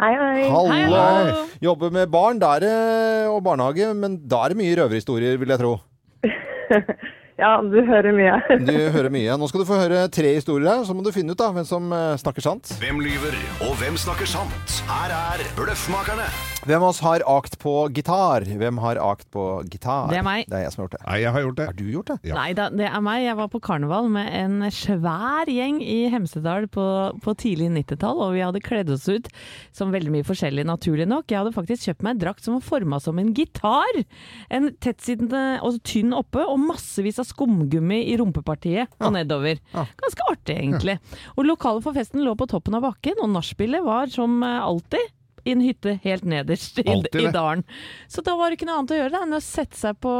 Hei, 0.00 0.10
hei. 0.18 0.46
Hallo. 0.50 1.44
Jobber 1.62 1.90
med 1.94 2.10
barn 2.10 2.40
der, 2.42 2.64
er- 2.66 3.28
og 3.30 3.42
barnehage, 3.46 3.92
men 3.94 4.16
da 4.28 4.44
er 4.44 4.48
det 4.54 4.58
mye 4.58 4.74
røverhistorier, 4.80 5.38
vil 5.38 5.48
jeg 5.54 5.58
tro. 5.62 5.76
Ja, 7.34 7.56
du 7.66 7.80
hører 7.82 8.14
mye. 8.14 8.34
Du 8.62 8.70
hører 8.94 9.10
mye. 9.10 9.34
Nå 9.34 9.48
skal 9.50 9.64
du 9.64 9.66
få 9.66 9.74
høre 9.80 10.04
tre 10.14 10.36
historier 10.36 10.68
her, 10.70 10.84
så 10.86 10.94
må 10.94 11.02
du 11.02 11.10
finne 11.10 11.34
ut 11.34 11.40
da 11.40 11.48
hvem 11.50 11.66
som 11.66 11.88
eh, 11.90 12.12
snakker 12.22 12.44
sant. 12.46 12.70
Hvem 12.78 13.00
lyver, 13.02 13.34
og 13.66 13.74
hvem 13.80 13.98
snakker 13.98 14.30
sant? 14.30 14.76
Her 14.86 15.10
er 15.10 15.42
Bløffmakerne. 15.58 16.28
Hvem 16.64 16.80
av 16.80 16.94
oss 16.94 17.00
har 17.04 17.20
akt 17.28 17.58
på 17.60 17.72
gitar? 17.92 18.46
Hvem 18.48 18.78
har 18.80 18.96
akt 18.96 19.26
på 19.34 19.42
gitar? 19.68 20.08
Det 20.08 20.16
er 20.16 20.24
meg. 20.24 20.46
Det 20.48 20.56
er 20.56 20.62
jeg 20.64 20.72
som 20.72 20.80
har 20.80 20.86
gjort 20.86 20.94
det. 20.94 21.00
Nei, 21.04 21.16
jeg 21.20 21.32
har 21.34 21.42
gjort 21.44 21.56
det. 21.58 21.64
Har 21.68 21.76
du 21.76 21.88
gjort 21.92 22.10
det? 22.10 22.16
Nei 22.32 22.46
da, 22.56 22.68
det 22.72 22.86
er 22.88 23.02
meg. 23.04 23.24
Jeg 23.26 23.36
var 23.36 23.50
på 23.52 23.60
karneval 23.66 24.06
med 24.14 24.30
en 24.38 24.54
svær 24.72 25.50
gjeng 25.52 25.82
i 25.84 25.98
Hemsedal 26.14 26.64
på, 26.72 26.86
på 27.20 27.34
tidlig 27.42 27.68
90-tall, 27.74 28.22
og 28.24 28.32
vi 28.32 28.40
hadde 28.40 28.62
kledd 28.64 28.92
oss 28.94 29.04
ut 29.12 29.28
som 29.76 29.92
veldig 29.92 30.14
mye 30.14 30.24
forskjellig, 30.24 30.64
naturlig 30.70 31.04
nok. 31.10 31.26
Jeg 31.28 31.42
hadde 31.42 31.52
faktisk 31.56 31.90
kjøpt 31.90 32.06
meg 32.06 32.16
en 32.16 32.22
drakt 32.22 32.48
som 32.48 32.56
var 32.56 32.64
forma 32.64 33.00
som 33.04 33.20
en 33.20 33.34
gitar. 33.36 34.00
En 34.48 34.70
tettsittende 34.80 35.42
og 35.66 35.82
tynn 35.84 36.16
oppe, 36.16 36.46
og 36.48 36.62
massevis 36.62 37.20
av 37.20 37.28
skumgummi 37.28 38.06
i 38.08 38.16
rumpepartiet 38.20 38.88
og 39.04 39.12
nedover. 39.18 39.60
Ganske 39.74 40.30
artig, 40.32 40.56
egentlig. 40.62 40.96
Og 41.36 41.44
lokalet 41.50 41.84
for 41.84 41.92
festen 42.00 42.24
lå 42.24 42.32
på 42.40 42.48
toppen 42.48 42.80
av 42.80 42.86
bakken, 42.88 43.20
og 43.20 43.34
nachspielet 43.36 43.84
var 43.84 44.08
som 44.16 44.40
eh, 44.40 44.62
alltid 44.64 45.12
i 45.44 45.52
en 45.52 45.62
hytte 45.64 45.98
helt 46.04 46.24
nederst 46.28 46.78
i, 46.80 46.84
i 46.88 47.26
dalen. 47.32 47.64
Så 48.08 48.24
da 48.24 48.34
var 48.38 48.50
det 48.50 48.58
ikke 48.58 48.68
noe 48.68 48.78
annet 48.80 48.94
å 48.94 49.00
gjøre 49.00 49.12
da, 49.14 49.22
enn 49.26 49.36
å 49.36 49.40
sette 49.44 49.76
seg 49.78 49.98
på 50.02 50.12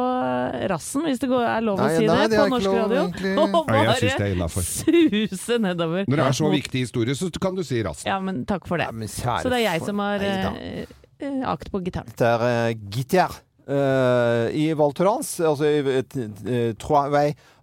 rassen, 0.71 1.07
hvis 1.09 1.23
det 1.23 1.31
går, 1.31 1.47
er 1.49 1.65
lov 1.65 1.81
å 1.81 1.87
Nei, 1.89 1.95
si 1.97 2.09
nei, 2.09 2.19
det, 2.21 2.29
det 2.35 2.43
på 2.43 2.51
norsk 2.53 2.69
lov, 2.69 2.77
radio. 2.83 3.07
egentlig. 3.07 3.33
Og 3.45 3.71
Nei, 3.71 3.79
bare 3.81 3.95
er 3.95 4.69
suse 4.69 5.59
nedover. 5.65 6.05
Når 6.11 6.21
det 6.23 6.29
er 6.29 6.39
så 6.41 6.53
viktig 6.53 6.85
historie, 6.87 7.17
så 7.19 7.31
kan 7.41 7.57
du 7.57 7.65
si 7.67 7.81
rassen. 7.87 8.11
Ja, 8.11 8.21
men 8.25 8.45
takk 8.49 8.69
for 8.69 8.81
det. 8.83 8.91
kjære 8.93 9.41
Så 9.45 9.53
det 9.53 9.63
er 9.63 9.67
jeg 9.71 9.89
som 9.89 10.05
har 10.05 10.25
Nei 10.25 10.61
eh, 10.61 10.95
eh, 11.25 11.41
akt 11.55 11.73
på 11.73 11.81
gitaren. 11.85 12.13
Det 12.19 12.31
er 12.35 12.45
uh, 12.45 12.87
gitar. 12.95 13.41
Uh, 13.65 14.51
I 14.53 14.67
Val 14.77 14.93
Thorens, 14.93 15.39
altså 15.41 15.65
i 15.65 15.81
uh, 15.81 16.75
Trois 16.77 17.09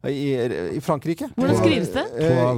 i, 0.10 0.32
i 0.78 0.82
Frankrike. 0.82 1.30
Hvordan 1.36 1.60
skrives 1.60 1.92
det? 1.94 2.06
Eh, 2.18 2.32
Trois 2.32 2.56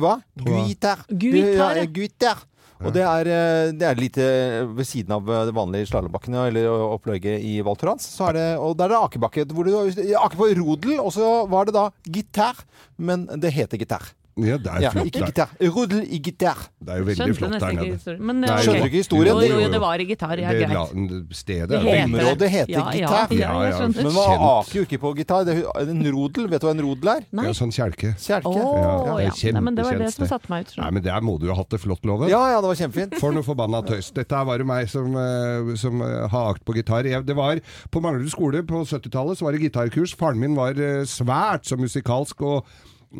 hva? 0.00 0.14
Guitar. 0.40 1.02
Guitar, 1.10 1.76
Ja, 1.76 1.82
ja. 1.82 1.90
guitar. 1.92 2.46
Og 2.84 2.92
det 2.92 3.04
er, 3.06 3.30
eh, 3.30 3.70
det 3.72 3.86
er 3.88 4.00
litt 4.00 4.18
eh, 4.20 4.60
ved 4.68 4.88
siden 4.88 5.14
av 5.16 5.30
eh, 5.30 5.46
det 5.48 5.54
vanlige 5.56 5.88
slalåmbakkene 5.90 6.46
eller 6.50 6.68
opplegget 6.90 7.40
i 7.40 7.56
Val 7.64 7.78
Thorens. 7.80 8.08
Og 8.20 8.76
der 8.76 8.90
er 8.90 8.92
det 8.92 9.00
akebakke. 9.00 9.46
Hvor 9.48 9.64
du 9.64 9.72
aker 9.78 10.36
på 10.36 10.50
rodel, 10.60 10.98
og 11.00 11.14
så 11.16 11.30
var 11.50 11.68
det 11.68 11.76
da 11.78 11.88
gitar. 12.04 12.60
Men 12.96 13.26
det 13.40 13.54
heter 13.56 13.80
gitar. 13.80 14.12
Ja, 14.36 14.58
det 14.60 14.68
er 14.68 14.80
Ja, 14.84 14.90
flott. 14.92 15.06
ikke 15.08 15.26
gitar. 15.30 15.48
Rodel 15.72 16.02
i 16.12 16.18
gitar. 16.20 16.58
Det 16.84 16.92
er 16.92 16.98
jo 17.00 17.04
veldig 17.08 17.16
Skjønte 17.16 17.36
flott 17.40 17.60
der 17.60 17.72
nede. 17.72 18.18
Men, 18.20 18.40
Nei, 18.42 18.50
ok. 18.52 18.64
Skjønner 18.66 18.82
du 18.82 18.88
ikke 18.90 19.00
historien? 19.00 19.26
Jo, 19.32 19.40
jo, 19.40 19.40
Det- 19.56 19.62
jo, 19.64 19.70
det 19.72 19.80
var 19.80 19.94
i 19.96 20.04
gitar. 20.04 20.36
Ja, 20.38 20.50
Det 20.52 20.60
greit. 20.60 20.74
la- 20.76 21.22
stedet 21.32 21.68
Det 21.70 21.80
heter 21.80 22.04
Området 22.04 22.48
heter 22.50 22.68
Ja, 22.68 22.84
gitar. 22.92 23.30
ja, 23.32 23.62
Ja. 23.70 23.88
Men 23.88 24.12
man 24.12 24.38
aker 24.38 24.74
jo 24.76 24.82
ikke 24.84 24.98
på 25.00 25.14
gitar. 25.16 25.44
Det 25.46 25.56
er 25.64 25.88
en 25.88 26.12
rodel. 26.12 26.48
Vet 26.48 26.60
du 26.60 26.66
hva 26.66 26.70
en 26.76 26.80
rodel 26.84 27.08
er? 27.16 27.24
Nei. 27.32 27.44
Ja, 27.46 27.50
sånn 27.52 27.72
kjelke. 27.72 28.12
Kjelke. 28.20 28.44
Oh, 28.44 28.76
Ja, 28.76 29.16
det 29.16 29.44
er 29.44 29.52
Nei, 29.52 29.60
men 29.60 29.74
det 29.74 29.84
var 29.86 29.94
det 29.96 30.12
som 30.12 30.26
satte 30.26 30.50
meg 30.50 30.66
ut. 30.66 30.76
Nei, 30.76 30.90
men 30.90 31.02
der 31.02 31.20
må 31.22 31.38
du 31.40 31.46
jo 31.46 31.54
ha 31.54 31.56
hatt 31.62 31.70
det 31.70 31.80
flott, 31.80 32.04
Loven. 32.04 32.28
Ja, 32.28 32.50
ja, 32.50 32.60
det 32.60 32.68
var 32.68 32.74
kjempefint. 32.76 33.14
For 33.18 33.32
noe 33.32 33.42
forbanna 33.42 33.82
tøys. 33.86 34.12
Dette 34.12 34.36
var 34.44 34.58
det 34.58 34.66
meg 34.66 34.86
som, 34.90 35.16
eh, 35.16 35.74
som 35.76 36.02
eh, 36.02 36.28
har 36.28 36.52
akt 36.54 36.62
på 36.66 36.74
gitar. 36.74 37.04
Det 37.24 37.34
var 37.34 37.58
På 37.90 38.02
Manglerud 38.02 38.28
skole 38.30 38.62
på 38.62 38.84
70-tallet 38.84 39.38
så 39.38 39.44
var 39.44 39.52
det 39.52 39.62
gitarkurs. 39.72 40.14
Faren 40.14 40.36
min 40.38 40.54
var 40.54 40.72
eh, 40.72 41.04
svært 41.08 41.64
så 41.64 41.78
musikalsk 41.78 42.42
og 42.42 42.64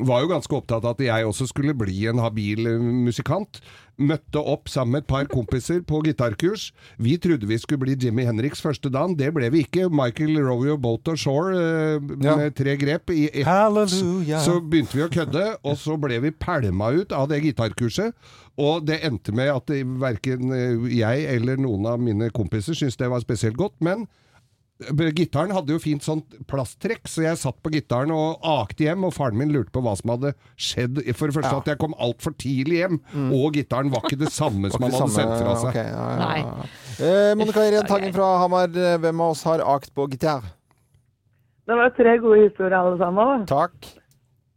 var 0.05 0.21
jo 0.25 0.29
ganske 0.35 0.53
opptatt 0.57 0.85
av 0.85 0.95
at 0.97 1.01
jeg 1.07 1.27
også 1.27 1.47
skulle 1.49 1.75
bli 1.79 2.07
en 2.11 2.19
habil 2.21 2.67
eh, 2.69 2.81
musikant. 3.07 3.61
Møtte 3.97 4.37
opp 4.43 4.69
sammen 4.69 4.93
med 4.99 5.05
et 5.05 5.09
par 5.09 5.25
kompiser 5.33 5.79
på 5.89 6.03
gitarkurs. 6.05 6.67
Vi 7.01 7.15
trodde 7.17 7.49
vi 7.49 7.57
skulle 7.59 7.81
bli 7.87 7.95
Jimmy 7.97 8.27
Henriks 8.29 8.61
første 8.61 8.91
dagen. 8.93 9.15
Det 9.17 9.31
ble 9.33 9.49
vi 9.55 9.63
ikke. 9.65 9.87
Michael 9.89 10.37
Rovio 10.45 10.77
Boat 10.77 11.09
og 11.09 11.17
Shore 11.23 12.01
med 12.01 12.25
Ja. 12.27 12.51
tre 12.51 12.77
grep. 12.77 13.11
I 13.11 13.31
ett. 13.33 13.47
Halleluja. 13.49 14.41
Så 14.45 14.59
begynte 14.61 14.93
vi 14.99 15.07
å 15.07 15.09
kødde, 15.09 15.47
og 15.65 15.77
så 15.81 15.97
ble 16.01 16.21
vi 16.21 16.31
pælma 16.31 16.91
ut 16.93 17.13
av 17.17 17.29
det 17.33 17.41
gitarkurset. 17.47 18.13
Og 18.59 18.85
det 18.89 19.01
endte 19.05 19.33
med 19.33 19.49
at 19.53 19.73
verken 20.01 20.53
eh, 20.53 20.87
jeg 20.99 21.25
eller 21.37 21.57
noen 21.57 21.87
av 21.87 21.99
mine 22.01 22.29
kompiser 22.31 22.75
syntes 22.77 22.97
det 23.01 23.09
var 23.09 23.21
spesielt 23.25 23.57
godt. 23.57 23.75
Men 23.81 24.05
eh, 24.05 24.23
gitaren 25.17 25.53
hadde 25.57 25.73
jo 25.73 25.79
fint 25.81 26.03
sånt 26.05 26.35
plasttrekk, 26.51 27.07
så 27.09 27.23
jeg 27.25 27.39
satt 27.41 27.57
på 27.65 27.71
gitaren 27.73 28.11
og 28.13 28.43
akte 28.45 28.85
hjem, 28.85 29.05
og 29.09 29.15
faren 29.17 29.39
min 29.41 29.53
lurte 29.55 29.73
på 29.73 29.81
hva 29.85 29.95
som 29.97 30.13
hadde 30.13 30.35
skjedd. 30.61 31.01
For 31.17 31.27
det 31.31 31.35
første 31.39 31.53
Ja. 31.55 31.59
at 31.63 31.67
jeg 31.73 31.79
kom 31.79 31.95
altfor 31.99 32.35
tidlig 32.37 32.83
hjem, 32.83 32.99
og 33.33 33.53
gitaren 33.57 33.91
var 33.91 34.03
ikke 34.05 34.19
det 34.21 34.33
samme 34.33 34.69
som 34.73 34.83
han 34.83 34.93
hadde 34.93 35.01
samme- 35.01 35.17
sendt 35.17 35.39
fra 35.41 35.55
seg. 35.57 35.69
ok, 35.69 35.77
ja, 35.77 36.09
ja. 36.37 36.67
Eh, 37.01 37.35
Monica 37.35 37.61
Irén 37.65 37.87
Tangen 37.89 38.13
fra 38.13 38.39
Hamar, 38.43 38.69
eh, 38.69 38.99
hvem 38.99 39.21
av 39.21 39.31
oss 39.31 39.43
har 39.45 39.61
akt 39.65 39.95
på 39.95 40.09
gitar? 40.11 40.43
Det 41.67 41.75
var 41.75 41.91
tre 41.97 42.19
gode 42.23 42.45
historier 42.49 42.77
alle 42.79 42.99
sammen. 43.01 43.47
Takk. 43.47 43.75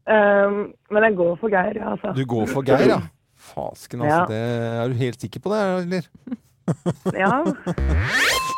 Um, 0.10 0.74
men 0.92 1.04
jeg 1.04 1.16
går 1.16 1.36
for 1.40 1.50
Geir, 1.50 1.80
altså. 1.86 2.14
Du 2.16 2.26
går 2.26 2.48
for 2.50 2.62
Geir, 2.66 2.88
ja? 2.88 3.00
Fasken, 3.50 4.02
altså. 4.02 4.20
Ja. 4.20 4.26
Det, 4.28 4.38
er 4.84 4.88
du 4.90 4.94
helt 5.00 5.22
sikker 5.22 5.40
på 5.40 5.50
det, 5.54 5.64
eller? 5.86 6.08
Ja. 7.16 7.44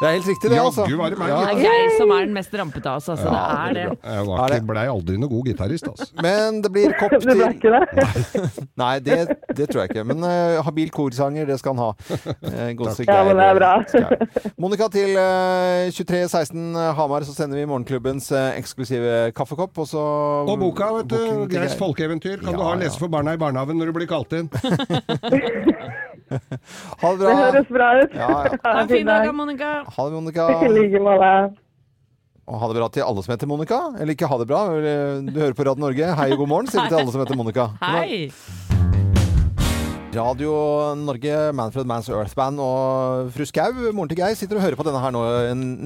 Det 0.02 0.08
er 0.10 0.16
helt 0.16 0.28
riktig, 0.32 0.50
det, 0.50 0.58
altså. 0.58 0.82
Jaggu 0.90 0.98
var 0.98 1.12
det 1.14 1.18
meg, 1.20 1.30
Ja. 1.30 1.40
Det 1.46 1.50
er 1.52 1.60
Geir 1.62 1.92
som 1.94 2.12
er 2.16 2.24
den 2.26 2.34
mest 2.34 2.54
rampete 2.58 2.90
av 2.90 2.96
oss, 2.98 3.10
altså. 3.14 3.30
Ja, 3.30 3.42
det 3.70 3.84
er 3.84 3.90
det. 3.92 3.98
Jeg 4.16 4.26
var 4.26 4.54
ikke, 4.56 4.68
blei 4.72 4.86
aldri 4.90 5.18
noe 5.22 5.30
god 5.30 5.50
gitarist, 5.52 5.90
altså. 5.92 6.08
Men 6.26 6.58
det 6.66 6.72
blir 6.74 6.96
kopp 6.98 7.14
Det 7.14 7.22
ble 7.22 7.36
til 7.38 7.54
ikke 7.60 7.74
det. 7.76 7.86
Nei, 8.82 8.96
det, 9.06 9.18
det 9.60 9.68
tror 9.70 9.84
jeg 9.84 9.92
ikke. 9.92 10.06
Men 10.10 10.26
uh, 10.26 10.58
habil 10.66 10.90
korsanger, 10.96 11.46
det 11.46 11.60
skal 11.62 11.78
han 11.78 11.84
ha. 11.86 11.92
Uh, 12.18 12.74
godeste 12.80 13.06
Ja, 13.06 13.20
men 13.30 13.38
det 13.38 13.46
er 13.46 13.60
bra. 13.60 13.72
Monica, 14.66 14.90
til 14.90 15.14
uh, 15.14 15.94
2316 15.94 16.82
Hamar 16.98 17.28
så 17.30 17.38
sender 17.38 17.62
vi 17.62 17.70
Morgenklubbens 17.70 18.32
uh, 18.34 18.58
eksklusive 18.58 19.30
kaffekopp. 19.38 19.84
Og 19.86 19.92
så 19.94 20.02
Og 20.02 20.56
boka, 20.66 20.90
vet 20.98 21.14
du. 21.14 21.46
Geirs 21.54 21.78
folkeeventyr. 21.78 22.40
Kan 22.42 22.56
Ja, 22.56 22.58
du 22.58 22.66
ha 22.72 22.74
lese 22.82 22.98
for 22.98 23.14
barna 23.14 23.38
i 23.38 23.42
barnehagen 23.42 23.78
når 23.78 23.94
du 23.94 24.00
blir 24.02 24.10
kalt 24.10 24.34
inn. 24.34 24.50
Ha 26.32 27.12
det 27.12 27.18
bra. 27.20 27.28
Det 27.28 27.36
høres 27.42 27.72
bra 27.72 27.90
ut. 28.02 28.16
Ja, 28.16 28.30
ja. 28.48 28.60
Ha 28.64 28.76
en 28.82 28.92
fin 28.92 29.10
dag, 29.10 29.28
Monica. 29.36 29.72
Ha 29.98 30.06
det, 30.08 30.16
Monica. 30.16 30.48
I 30.64 30.72
like 30.72 31.02
måte. 31.04 31.32
Og 32.52 32.60
ha 32.60 32.72
det 32.72 32.80
bra 32.80 32.88
til 32.92 33.06
alle 33.06 33.24
som 33.24 33.36
heter 33.36 33.52
Monica. 33.52 33.82
Eller 34.00 34.16
ikke 34.16 34.30
ha 34.32 34.40
det 34.42 34.48
bra. 34.50 34.66
Du 35.28 35.40
hører 35.40 35.58
på 35.58 35.68
Radio 35.68 35.86
Norge. 35.88 36.14
Hei 36.20 36.32
og 36.34 36.44
god 36.46 36.54
morgen, 36.56 36.72
sier 36.72 36.88
vi 36.88 36.94
til 36.94 37.04
alle 37.04 37.14
som 37.16 37.24
heter 37.26 37.40
Monica. 37.40 37.72
Hei! 37.84 38.32
Radio 40.12 40.52
Norge, 41.00 41.52
Manfred 41.56 41.88
Mans 41.88 42.10
Earth 42.12 42.36
Band 42.36 42.60
og 42.60 43.30
fru 43.32 43.46
Skau, 43.48 43.70
moren 43.96 44.10
til 44.12 44.18
Geir, 44.20 44.36
sitter 44.36 44.58
og 44.60 44.64
hører 44.66 44.76
på 44.76 44.84
denne 44.84 45.00
her 45.00 45.14
nå 45.16 45.22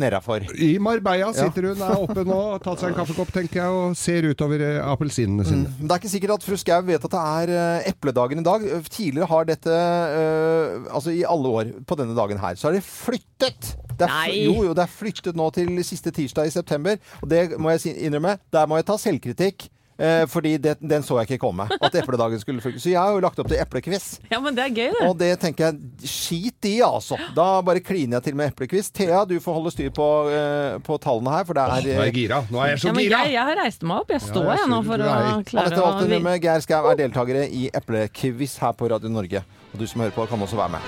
nedafor. 0.02 0.48
I 0.58 0.70
Marbella 0.82 1.28
sitter 1.36 1.68
hun, 1.70 1.84
er 1.86 2.00
oppe 2.02 2.24
nå, 2.26 2.38
har 2.56 2.64
tatt 2.66 2.82
seg 2.82 2.90
en 2.90 2.98
kaffekopp, 2.98 3.30
tenker 3.36 3.62
jeg, 3.62 3.76
og 3.84 3.94
ser 4.00 4.26
utover 4.26 4.64
eh, 4.66 4.80
appelsinene 4.82 5.46
sine. 5.46 5.70
Mm. 5.70 5.84
det 5.86 5.94
er 5.94 6.02
ikke 6.02 6.14
sikkert 6.16 6.34
at 6.40 6.48
fru 6.48 6.58
Skau 6.58 6.82
vet 6.90 7.06
at 7.06 7.14
det 7.14 7.22
er 7.36 7.54
eh, 7.54 7.92
epledagen 7.94 8.42
i 8.42 8.48
dag. 8.50 8.66
Tidligere 8.90 9.30
har 9.30 9.46
dette, 9.52 9.78
eh, 10.18 10.90
altså 10.90 11.14
i 11.14 11.22
alle 11.30 11.54
år 11.62 11.72
på 11.86 12.00
denne 12.02 12.18
dagen 12.18 12.42
her, 12.42 12.58
så 12.58 12.72
er 12.72 12.80
det 12.80 12.84
flyttet. 12.88 13.76
Det 13.96 14.10
er, 14.10 14.10
fl- 14.10 14.26
Nei. 14.34 14.42
jo, 14.50 14.58
jo, 14.72 14.74
det 14.76 14.88
er 14.88 14.96
flyttet 15.04 15.38
nå 15.38 15.52
til 15.56 15.70
siste 15.86 16.10
tirsdag 16.18 16.50
i 16.50 16.56
september. 16.58 16.98
Og 17.22 17.30
det 17.32 17.46
må 17.62 17.78
jeg 17.78 17.94
innrømme, 18.10 18.40
der 18.52 18.66
må 18.68 18.82
jeg 18.82 18.90
ta 18.90 18.98
selvkritikk. 19.06 19.70
Eh, 19.97 20.25
fordi 20.27 20.58
det, 20.60 20.73
den 20.84 21.03
så 21.08 21.15
jeg 21.21 21.29
ikke 21.29 21.38
komme. 21.45 21.69
At 21.79 21.93
epledagen 21.95 22.39
skulle 22.41 22.60
funke. 22.60 22.81
Så 22.84 22.89
jeg 22.91 22.99
har 22.99 23.13
jo 23.15 23.21
lagt 23.23 23.39
opp 23.39 23.47
til 23.47 23.62
eplekviss. 23.62 24.19
Ja, 24.31 24.41
men 24.43 24.55
det 24.58 24.65
er 24.65 24.73
gøy, 24.75 24.89
det. 24.91 25.05
Og 25.08 25.13
det 25.21 25.29
tenker 25.39 25.69
jeg 25.69 26.10
skit 26.12 26.67
i, 26.67 26.73
altså. 26.84 27.15
Da 27.38 27.62
bare 27.63 27.79
kliner 27.79 28.17
jeg 28.19 28.23
til 28.27 28.36
med 28.36 28.51
eplekviss. 28.51 28.91
Thea, 28.91 29.21
du 29.29 29.38
får 29.39 29.55
holde 29.60 29.71
styr 29.71 29.93
på, 29.95 30.08
eh, 30.36 30.75
på 30.84 30.97
tallene 30.99 31.31
her, 31.38 31.45
for 31.47 31.55
det 31.55 31.63
er 31.63 31.88
nå 31.88 31.95
er 32.01 32.10
jeg 32.10 32.17
gira. 32.19 32.41
Nå 32.51 32.60
er 32.65 32.73
jeg 32.73 32.84
så 32.84 32.91
Ja, 32.91 32.97
gira! 32.99 33.21
jeg, 33.23 33.34
jeg 33.38 33.47
har 33.51 33.62
reist 33.63 33.88
meg 33.88 34.03
opp. 34.03 34.12
Jeg 34.17 34.21
står 34.27 34.49
jeg 34.51 34.60
jeg 34.65 34.69
nå 34.75 34.81
for 34.89 34.97
å 35.05 35.10
klare 35.47 35.65
Anette 35.65 35.81
Walter 35.86 36.08
vi- 36.10 36.13
Numme, 36.17 36.36
Geir 36.43 36.60
Skau 36.67 36.91
er 36.91 36.99
deltakere 36.99 37.47
i 37.47 37.69
Eplequiz 37.73 38.58
her 38.60 38.73
på 38.75 38.91
Radio 38.91 39.10
Norge. 39.15 39.45
Og 39.73 39.79
du 39.79 39.88
som 39.88 40.01
hører 40.03 40.12
på, 40.15 40.27
kan 40.27 40.39
også 40.43 40.60
være 40.60 40.75
med. 40.75 40.81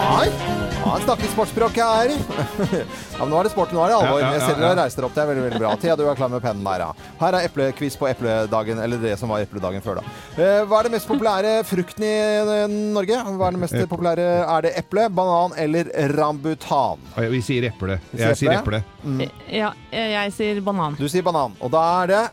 Nei, 0.00 0.26
ja, 0.26 0.59
han 0.90 1.02
snakker 1.04 1.30
sportsspråk 1.32 1.76
her. 1.80 2.10
ja, 2.74 2.84
men 3.20 3.30
nå 3.32 3.38
er 3.40 3.48
det 3.48 3.52
sport, 3.54 3.72
nå 3.74 3.82
er 3.84 3.92
det 3.92 3.96
alvor. 3.98 4.18
Ja, 4.20 4.26
ja, 4.26 4.30
ja, 4.30 4.38
Jeg 4.38 4.42
ser 4.46 4.60
dere 4.60 4.76
reiser 4.80 5.06
opp, 5.06 5.14
det 5.16 5.22
er 5.22 5.28
veldig 5.30 5.44
veldig 5.46 5.60
bra. 5.62 5.72
Thea, 5.82 5.96
du 5.98 6.02
er 6.10 6.18
klar 6.18 6.32
med 6.32 6.42
pennen 6.44 6.66
der, 6.66 6.84
ja. 6.84 7.10
Her 7.20 7.38
er 7.38 7.46
eplequiz 7.48 7.96
på 8.00 8.08
epledagen, 8.10 8.82
eller 8.84 9.02
det 9.02 9.14
som 9.20 9.32
var 9.32 9.44
epledagen 9.44 9.84
før, 9.84 10.00
da. 10.00 10.14
Eh, 10.36 10.60
Hva 10.70 10.80
er 10.80 10.88
det 10.88 10.94
mest 10.96 11.10
populære 11.10 11.54
frukten 11.68 12.06
i 12.06 12.12
eh, 12.12 12.64
Norge? 12.96 13.22
Hva 13.38 13.48
er 13.50 13.56
det 13.58 13.62
mest 13.66 13.76
Eple. 13.78 13.88
populære? 13.94 14.28
Er 14.44 14.66
det 14.66 14.74
eple, 14.82 15.08
banan 15.20 15.56
eller 15.60 15.90
rambutan? 16.16 17.02
Vi 17.30 17.42
sier 17.44 17.68
eple. 17.70 18.00
Jeg 18.16 18.38
sier 18.40 18.56
eple. 18.58 18.82
Mm. 19.04 19.24
Ja, 19.52 19.72
jeg 19.94 20.32
sier 20.36 20.60
banan. 20.64 20.96
Du 21.00 21.06
sier 21.10 21.24
banan. 21.26 21.54
Og 21.60 21.72
da 21.74 21.84
er 22.02 22.14
det 22.14 22.24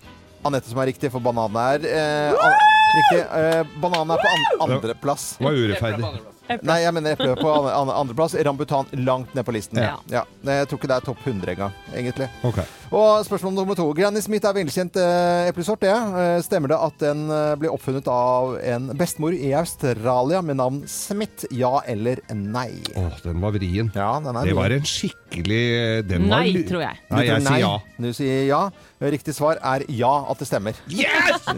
Anette 0.45 0.69
som 0.69 0.79
er 0.79 0.87
riktig, 0.91 1.09
for 1.11 1.19
bananen 1.23 1.57
er 1.59 1.85
eh, 1.89 2.31
an 2.31 2.57
riktig. 2.95 3.21
Eh, 3.25 3.61
bananen 3.81 4.13
er 4.15 4.21
på 4.21 4.33
an 4.33 4.67
andreplass. 4.69 5.29
Det 5.39 5.47
var 5.47 5.57
urettferdig. 5.57 6.36
Nei, 6.47 6.77
jeg 6.83 6.93
mener 6.95 7.15
eple 7.15 7.35
på 7.39 7.51
an 7.51 7.67
an 7.73 7.91
andreplass. 7.93 8.35
Rambutan 8.47 8.85
langt 9.03 9.33
ned 9.35 9.45
på 9.45 9.55
listen. 9.55 9.79
Ja. 9.81 9.97
Ja. 10.11 10.23
Jeg 10.47 10.67
tror 10.69 10.79
ikke 10.81 10.89
det 10.91 10.97
er 11.01 11.07
topp 11.09 11.25
100 11.25 11.53
engang, 11.55 11.73
egentlig. 11.93 12.29
Ok. 12.47 12.61
Og 12.87 13.25
spørsmål 13.27 13.51
nummer 13.57 13.75
to. 13.75 13.85
Granny 13.97 14.21
Smith 14.23 14.47
er 14.47 14.53
velkjent 14.55 14.95
eh, 15.01 15.49
eplesort, 15.49 15.81
det. 15.83 15.91
Eh, 15.91 16.37
stemmer 16.45 16.71
det 16.71 16.77
at 16.79 16.95
den 17.01 17.25
eh, 17.33 17.53
ble 17.59 17.71
oppfunnet 17.73 18.07
av 18.11 18.53
en 18.63 18.87
bestemor 18.97 19.35
i 19.35 19.49
Australia 19.59 20.39
med 20.45 20.55
navn 20.61 20.81
Smith? 20.87 21.43
Ja 21.51 21.81
eller 21.89 22.21
nei? 22.31 22.69
Åh, 22.95 23.17
den 23.25 23.41
var 23.43 23.51
vrien. 23.57 23.91
Ja, 23.95 24.13
den 24.23 24.39
er 24.39 24.47
Det 24.47 24.55
var 24.55 24.71
en 24.77 24.87
skikkelig 24.87 25.61
den 26.07 26.29
var 26.29 26.45
Nei, 26.45 26.53
lu- 26.55 26.63
tror 26.69 26.85
jeg. 26.85 27.01
Nei, 27.11 27.25
Du 27.27 27.27
tror 27.27 27.35
jeg 27.35 27.47
sier 27.49 27.63
ja. 27.65 27.73
Du 28.07 28.09
sier 28.15 28.45
ja. 28.47 28.61
Riktig 28.97 29.35
svar 29.37 29.59
er 29.61 29.83
ja, 29.93 30.09
at 30.31 30.39
det 30.41 30.47
stemmer. 30.49 30.79
Yes! 30.89 31.43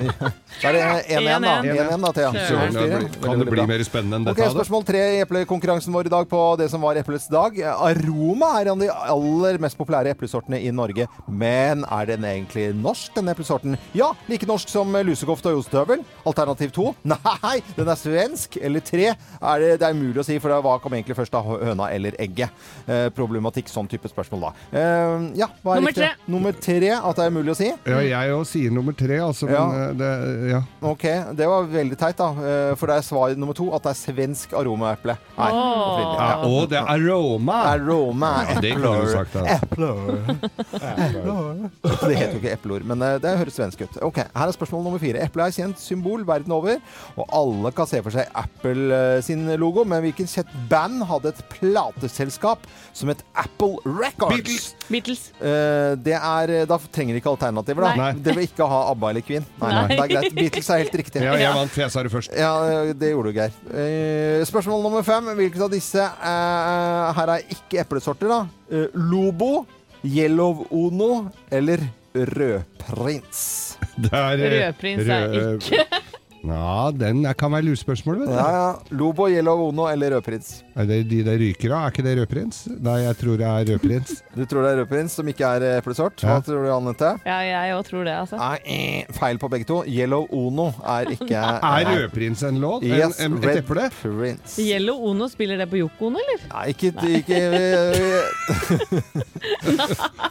Da 0.60 0.74
er 0.74 0.76
det 0.76 0.82
1-1, 1.16 1.46
da. 1.46 1.52
1-1. 1.64 1.78
1-1 1.86 2.02
da, 2.04 2.10
Thea. 2.18 2.32
Søren, 2.50 2.74
blir- 2.76 3.22
Kan 3.24 3.40
det 3.40 3.46
bli 3.54 3.64
mer 3.70 3.84
spennende 3.88 4.18
enn 4.20 4.26
Ok, 4.28 4.34
dette? 4.36 4.50
da? 4.50 4.58
Spørsmål 4.58 4.84
tre 4.90 5.04
i 5.14 5.22
eplekonkurransen 5.24 5.94
vår 5.96 6.10
i 6.10 6.12
dag 6.12 6.28
på 6.28 6.42
det 6.60 6.68
som 6.74 6.82
var 6.84 6.98
eplets 7.00 7.30
dag. 7.32 7.56
Aroma 7.78 8.50
er 8.60 8.68
en 8.68 8.74
av 8.74 8.84
de 8.84 8.90
aller 9.14 9.62
mest 9.64 9.78
populære 9.80 10.12
eplesortene 10.18 10.60
i 10.60 10.74
Norge. 10.76 11.08
Men 11.28 11.84
er 11.86 12.06
den 12.10 12.24
egentlig 12.26 12.70
norsk, 12.76 13.12
denne 13.16 13.34
eplesorten? 13.36 13.76
Ja, 13.94 14.12
like 14.30 14.48
norsk 14.50 14.70
som 14.72 14.94
lusekofte 15.06 15.52
og 15.54 15.60
ostehøvel. 15.64 16.02
Alternativ 16.26 16.72
to? 16.76 16.88
Nei, 17.04 17.60
den 17.76 17.88
er 17.92 18.00
svensk. 18.00 18.58
Eller 18.62 18.80
tre? 18.86 19.10
Er 19.14 19.60
det, 19.64 19.72
det 19.82 19.88
er 19.90 19.94
umulig 19.98 20.22
å 20.24 20.26
si, 20.26 20.40
for 20.42 20.54
hva 20.64 20.78
kom 20.82 20.94
egentlig 20.98 21.18
først 21.20 21.36
av 21.38 21.46
høna 21.62 21.90
eller 21.94 22.16
egget? 22.22 22.50
Eh, 22.90 23.10
problematikk, 23.14 23.70
sånn 23.70 23.90
type 23.92 24.10
spørsmål 24.10 24.48
da. 24.48 24.52
Eh, 24.74 25.28
ja, 25.42 25.50
hva 25.64 25.76
er 25.76 25.82
Nummer 25.84 25.94
riktig? 25.94 26.08
tre. 26.10 26.32
Nummer 26.34 26.58
tre, 26.58 26.92
at 26.98 27.20
det 27.20 27.26
er 27.28 27.34
umulig 27.36 27.54
å 27.54 27.58
si? 27.60 27.70
Ja, 27.90 28.00
jeg 28.06 28.34
òg 28.38 28.46
sier 28.50 28.74
nummer 28.74 28.98
tre, 28.98 29.20
altså. 29.26 29.46
Men 29.50 29.56
Ja. 29.56 29.66
eh, 29.90 29.94
det, 30.00 30.12
ja. 30.52 30.62
Ok, 30.90 31.06
det 31.38 31.48
var 31.50 31.70
veldig 31.70 31.98
teit, 32.00 32.18
da. 32.18 32.30
Eh, 32.32 32.76
For 32.80 32.88
det 32.88 32.98
er 33.00 33.06
svar 33.06 33.36
nummer 33.38 33.54
to 33.58 33.70
at 33.76 33.84
det 33.84 33.92
er 33.94 34.00
svensk 34.02 34.54
aromaeple. 34.58 35.18
Nei. 35.38 35.50
Oh. 35.54 36.16
Ja, 36.20 36.30
og 36.48 36.70
det 36.72 36.78
er 36.82 36.90
aroma! 36.96 37.60
Aroma. 37.76 38.34
Ja, 38.50 38.60
det 38.62 38.74
kunne 38.76 38.96
du 39.06 39.12
sagt, 39.14 39.34
da. 39.34 39.58
Epler. 39.60 40.40
Det 41.14 42.16
heter 42.18 42.36
jo 42.36 42.42
ikke 42.42 42.54
epleord, 42.56 42.86
men 42.90 43.04
eh, 43.06 43.18
det 43.24 43.34
høres 43.42 43.58
svensk 43.60 43.84
ut. 43.86 43.98
Ok, 44.06 44.20
Her 44.24 44.52
er 44.52 44.56
spørsmål 44.56 44.86
nummer 44.86 45.02
fire. 45.02 45.22
Eple 45.26 45.48
er 45.48 45.56
kjent 45.56 45.82
symbol 45.82 46.26
verden 46.28 46.54
over, 46.56 46.80
og 47.16 47.34
alle 47.42 47.72
kan 47.76 47.90
se 47.90 48.02
for 48.06 48.16
seg 48.16 48.30
Apple 48.38 48.90
eh, 48.96 49.22
sin 49.26 49.46
logo. 49.62 49.86
Men 49.88 50.04
hvilket 50.06 50.32
kjent 50.32 50.54
band 50.72 51.04
hadde 51.10 51.34
et 51.34 51.42
plateselskap 51.54 52.68
som 52.98 53.12
het 53.14 53.24
Apple 53.38 53.80
Records? 53.86 54.36
Beatles. 54.36 54.70
Beatles. 54.90 55.24
det 55.40 56.16
er, 56.18 56.54
Da 56.70 56.78
trenger 56.92 57.16
de 57.16 57.22
ikke 57.22 57.34
alternativer, 57.34 57.86
da. 57.86 57.94
Nei. 58.00 58.12
Dere 58.24 58.40
vil 58.40 58.50
ikke 58.50 58.68
ha 58.70 58.82
ABBA 58.94 59.12
eller 59.14 59.26
Queen? 59.26 59.46
Nei, 59.62 59.72
nei. 59.76 59.86
Det 59.92 60.00
er 60.04 60.12
greit. 60.14 60.38
Beatles 60.40 60.70
er 60.74 60.84
helt 60.84 60.98
riktig. 61.04 61.24
Ja, 61.24 61.36
jeg 61.40 61.56
vant, 61.56 61.74
for 61.74 61.84
jeg 61.84 61.94
sa 61.94 62.04
det 62.06 62.14
først. 62.14 62.34
Ja, 62.38 62.54
det 62.98 63.12
gjorde 63.14 63.32
du, 63.34 63.40
Geir. 63.40 63.56
Eh, 63.74 64.46
spørsmål 64.50 64.84
nummer 64.86 65.06
fem. 65.06 65.30
Hvilket 65.40 65.66
av 65.66 65.72
disse 65.74 66.04
eh, 66.04 67.12
her 67.20 67.34
er 67.36 67.46
ikke 67.56 67.82
eplesorter, 67.84 68.32
da? 68.32 68.40
Eh, 68.72 68.88
Lobo, 69.10 69.66
Yellow 70.06 70.68
Ono 70.72 71.30
eller 71.52 71.80
Rødprins? 72.16 73.78
Eh, 74.00 74.12
Rødprins 74.14 75.08
er 75.08 75.32
ikke 75.32 75.86
Ja, 76.44 76.92
den 76.96 77.26
er- 77.26 77.34
kan 77.34 77.52
være 77.52 77.64
lurespørsmål, 77.68 78.20
vet 78.22 78.28
du. 78.30 78.34
Ja, 78.34 78.50
ja. 78.70 78.74
Lobo, 78.92 79.28
Yellow 79.28 79.60
Ono 79.68 79.88
eller 79.92 80.10
Rødprins? 80.16 80.64
Er 80.76 80.86
det 80.88 81.10
de 81.10 81.24
der 81.24 81.38
ryker 81.38 81.72
av? 81.76 81.86
Er 81.88 81.92
ikke 81.92 82.04
det 82.06 82.18
rødprins? 82.18 82.68
Nei, 82.80 83.00
jeg 83.04 83.16
tror 83.20 83.38
det 83.38 83.46
er 83.48 83.66
rødprins. 83.74 84.22
Du 84.40 84.46
tror 84.46 84.62
det 84.64 84.70
er 84.72 84.78
Rødprins, 84.86 85.12
som 85.12 85.28
ikke 85.28 85.44
er 85.44 85.62
eh, 85.68 85.78
eplesort? 85.82 86.16
Hva 86.24 86.30
Ja. 86.38 86.40
tror 86.40 86.64
du, 86.64 86.70
Anette? 86.72 87.10
Ja, 87.26 87.40
jeg 87.44 87.74
òg 87.76 87.84
tror 87.90 88.04
det, 88.08 88.14
altså. 88.16 88.38
Nei, 88.40 88.58
eh, 88.66 89.04
feil 89.20 89.38
på 89.38 89.50
begge 89.52 89.66
to. 89.68 89.84
Yellow 89.86 90.28
Ono 90.32 90.70
er 90.88 91.06
ikke 91.18 91.36
Er 91.36 91.86
rødprins 91.92 92.44
en 92.48 92.60
låt? 92.64 92.84
Yes, 92.88 93.20
en, 93.20 93.34
et 93.38 93.44
Red 93.46 93.58
eple? 93.66 93.90
Prince. 94.02 94.62
Yellow 94.64 94.96
Ono, 95.12 95.28
spiller 95.28 95.58
det 95.58 95.68
på 95.70 95.76
Yoko 95.82 96.06
Ono, 96.08 96.18
eller? 96.24 96.40
Nei, 96.54 96.66
ikke, 96.72 96.94
ikke 97.20 97.40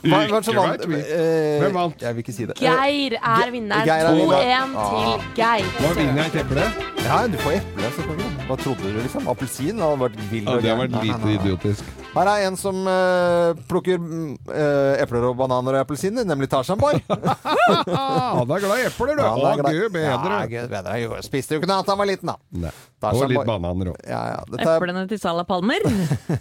Hva 0.09 0.18
hva 0.31 0.40
som 0.44 0.55
vant? 0.57 0.87
vet. 0.88 1.05
Eh, 1.12 1.61
Hvem 1.62 1.75
vant? 1.77 2.01
Jeg 2.03 2.14
vil 2.16 2.23
ikke 2.25 2.33
si 2.37 2.44
det. 2.49 2.57
Geir 2.62 3.12
er 3.21 3.51
vinneren. 3.53 3.85
Geir 3.85 4.05
er 4.09 4.14
vinneren. 4.16 4.73
2-1 4.73 4.88
til 4.88 5.21
Geir. 5.37 5.64
Jeg 5.99 6.31
et 6.31 6.37
eple. 6.39 6.65
Ja, 7.03 7.17
du 7.27 7.35
får 7.43 7.57
eple, 7.57 7.89
selvfølgelig. 7.97 8.29
Hva 8.47 8.57
trodde 8.61 8.85
du, 8.87 8.99
liksom? 9.03 9.25
Appelsin? 9.33 9.81
Det 9.81 9.83
hadde 9.83 9.99
vært 10.05 10.21
vill 10.31 10.45
Ja, 10.47 10.53
det 10.55 10.55
har 10.55 10.63
gæren. 10.63 10.79
vært 10.85 10.93
Nei, 10.95 11.01
nei, 11.01 11.09
lite 11.09 11.19
nei, 11.19 11.33
nei. 11.33 11.41
idiotisk. 11.43 11.89
Her 12.13 12.31
er 12.33 12.45
en 12.47 12.59
som 12.59 12.79
uh, 12.87 13.59
plukker 13.71 13.99
eh, 13.99 15.03
epler 15.03 15.27
og 15.29 15.35
bananer 15.39 15.77
og 15.77 15.83
appelsiner, 15.83 16.27
nemlig 16.27 16.49
Tarzan 16.51 16.79
Boy. 16.81 17.03
Ah, 17.11 18.39
han 18.39 18.47
er 18.47 18.63
glad 18.63 18.79
i 18.79 18.87
epler, 18.87 19.19
du. 19.19 19.25
Å, 19.27 19.53
gud 19.59 19.93
bedre. 19.99 20.07
Ja, 20.07 20.41
gud 20.55 20.73
bedre. 20.73 20.97
Jo, 21.03 21.19
spiste 21.27 21.59
jo 21.59 21.63
ikke 21.63 21.71
noe 21.71 21.81
annet 21.81 21.91
da 21.91 21.97
han 21.97 22.03
var 22.05 22.11
liten, 22.13 22.33
da. 22.33 22.39
Nei. 22.67 22.75
Og 23.11 23.29
litt 23.35 23.53
bananer 23.53 23.93
òg. 23.93 24.03
Ja, 24.07 24.23
ja. 24.37 24.41
Dette 24.55 24.75
Eplene 24.79 25.07
til 25.11 25.23
Sala 25.23 25.47
Palmer. 25.51 25.83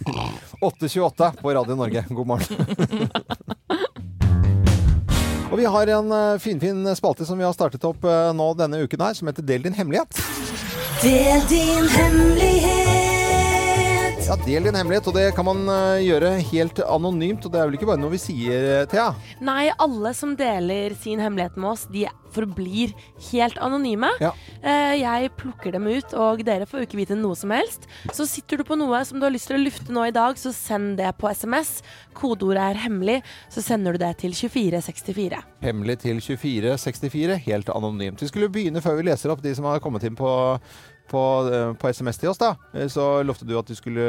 8.28 0.70 1.34
på 1.42 1.54
Radio 1.58 1.78
Norge. 1.78 2.06
God 2.14 2.34
morgen. 2.36 3.56
Og 5.48 5.56
vi 5.58 5.64
har 5.64 5.86
en 5.86 6.12
finfin 6.40 6.84
fin 6.84 6.96
spalte 6.96 7.24
som 7.24 7.38
vi 7.38 7.46
har 7.46 7.54
startet 7.56 7.84
opp 7.88 8.04
eh, 8.04 8.32
nå 8.36 8.50
denne 8.58 8.82
uken 8.84 9.00
her, 9.00 9.16
som 9.16 9.30
heter 9.30 9.46
Del 9.48 9.64
din 9.64 9.76
hemmelighet. 9.78 10.20
Del 11.00 11.48
din 11.48 11.88
hemmelighet. 11.88 12.87
Ja, 14.28 14.34
Del 14.44 14.66
din 14.66 14.76
hemmelighet, 14.76 15.06
og 15.08 15.14
det 15.16 15.30
kan 15.32 15.46
man 15.48 15.62
eh, 15.72 16.02
gjøre 16.04 16.34
helt 16.50 16.80
anonymt. 16.84 17.46
Og 17.48 17.52
det 17.52 17.60
er 17.62 17.68
vel 17.70 17.76
ikke 17.78 17.86
bare 17.88 18.00
noe 18.02 18.12
vi 18.12 18.18
sier, 18.20 18.66
eh, 18.74 18.86
Thea? 18.90 19.06
Nei, 19.40 19.70
alle 19.80 20.10
som 20.12 20.34
deler 20.36 20.92
sin 21.00 21.22
hemmelighet 21.22 21.56
med 21.56 21.70
oss, 21.70 21.86
de 21.88 22.02
forblir 22.34 22.92
helt 23.30 23.56
anonyme. 23.64 24.10
Ja. 24.20 24.34
Eh, 24.60 24.98
Jeg 25.00 25.30
plukker 25.40 25.72
dem 25.72 25.88
ut, 25.88 26.12
og 26.12 26.42
dere 26.44 26.68
får 26.68 26.82
jo 26.82 26.88
ikke 26.90 27.00
vite 27.00 27.16
noe 27.16 27.38
som 27.40 27.54
helst. 27.56 27.88
Så 28.12 28.26
sitter 28.28 28.60
du 28.60 28.66
på 28.68 28.76
noe 28.76 29.00
som 29.08 29.16
du 29.16 29.24
har 29.24 29.32
lyst 29.32 29.48
til 29.48 29.56
å 29.56 29.62
lufte 29.64 29.96
nå 29.96 30.04
i 30.10 30.12
dag, 30.12 30.36
så 30.36 30.52
send 30.52 31.00
det 31.00 31.14
på 31.16 31.32
SMS. 31.32 31.78
Kodeordet 32.12 32.66
er 32.66 32.82
hemmelig, 32.84 33.22
så 33.48 33.64
sender 33.64 33.96
du 33.96 34.04
det 34.04 34.12
til 34.26 34.36
2464. 34.36 35.40
Hemmelig 35.64 36.00
til 36.04 36.20
2464, 36.20 37.40
helt 37.48 37.72
anonymt. 37.72 38.20
Vi 38.20 38.28
skulle 38.28 38.52
begynne 38.52 38.84
før 38.84 39.00
vi 39.00 39.08
leser 39.08 39.32
opp 39.32 39.40
de 39.40 39.56
som 39.56 39.64
har 39.72 39.80
kommet 39.80 40.04
inn 40.04 40.20
på, 40.20 40.28
på, 41.10 41.24
eh, 41.52 41.72
på 41.80 41.90
SMS 41.92 42.18
til 42.22 42.30
oss, 42.32 42.40
da. 42.40 42.54
Eh, 42.74 42.88
Så 42.92 43.22
lovte 43.26 43.46
du 43.48 43.54
at 43.58 43.66
du 43.68 43.74
skulle 43.78 44.06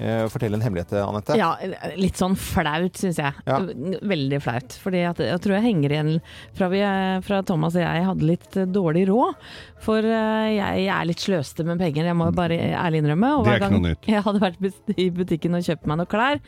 eh, 0.00 0.24
fortelle 0.32 0.58
en 0.58 0.64
hemmelighet, 0.64 0.92
Anette. 1.04 1.36
Ja, 1.38 1.52
litt 2.00 2.18
sånn 2.18 2.34
flaut, 2.38 2.98
syns 2.98 3.20
jeg. 3.22 3.32
Ja. 3.46 3.60
Veldig 4.02 4.40
flaut. 4.42 4.74
Fordi 4.82 5.04
at, 5.06 5.22
jeg 5.22 5.42
tror 5.44 5.54
jeg 5.58 5.66
henger 5.68 5.94
igjen 5.94 6.12
fra, 6.58 6.68
vi, 6.72 6.82
fra 7.28 7.40
Thomas 7.46 7.76
og 7.78 7.84
jeg 7.84 8.04
hadde 8.08 8.28
litt 8.32 8.58
dårlig 8.74 9.06
råd. 9.12 9.38
For 9.86 10.02
jeg, 10.02 10.58
jeg 10.58 10.90
er 10.96 11.08
litt 11.10 11.22
sløste 11.22 11.66
med 11.68 11.78
penger, 11.82 12.10
jeg 12.10 12.18
må 12.18 12.30
bare 12.34 12.58
ærlig 12.74 13.04
innrømme. 13.04 13.34
Og 13.38 13.44
Det 13.46 13.54
er 13.54 13.58
hver 13.62 13.70
ikke 13.70 13.82
gang 13.94 14.12
jeg 14.16 14.26
hadde 14.28 14.44
vært 14.48 14.94
i 14.98 15.10
butikken 15.14 15.58
og 15.60 15.66
kjøpt 15.70 15.86
meg 15.90 16.02
noen 16.02 16.10
klær, 16.10 16.40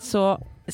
så 0.00 0.24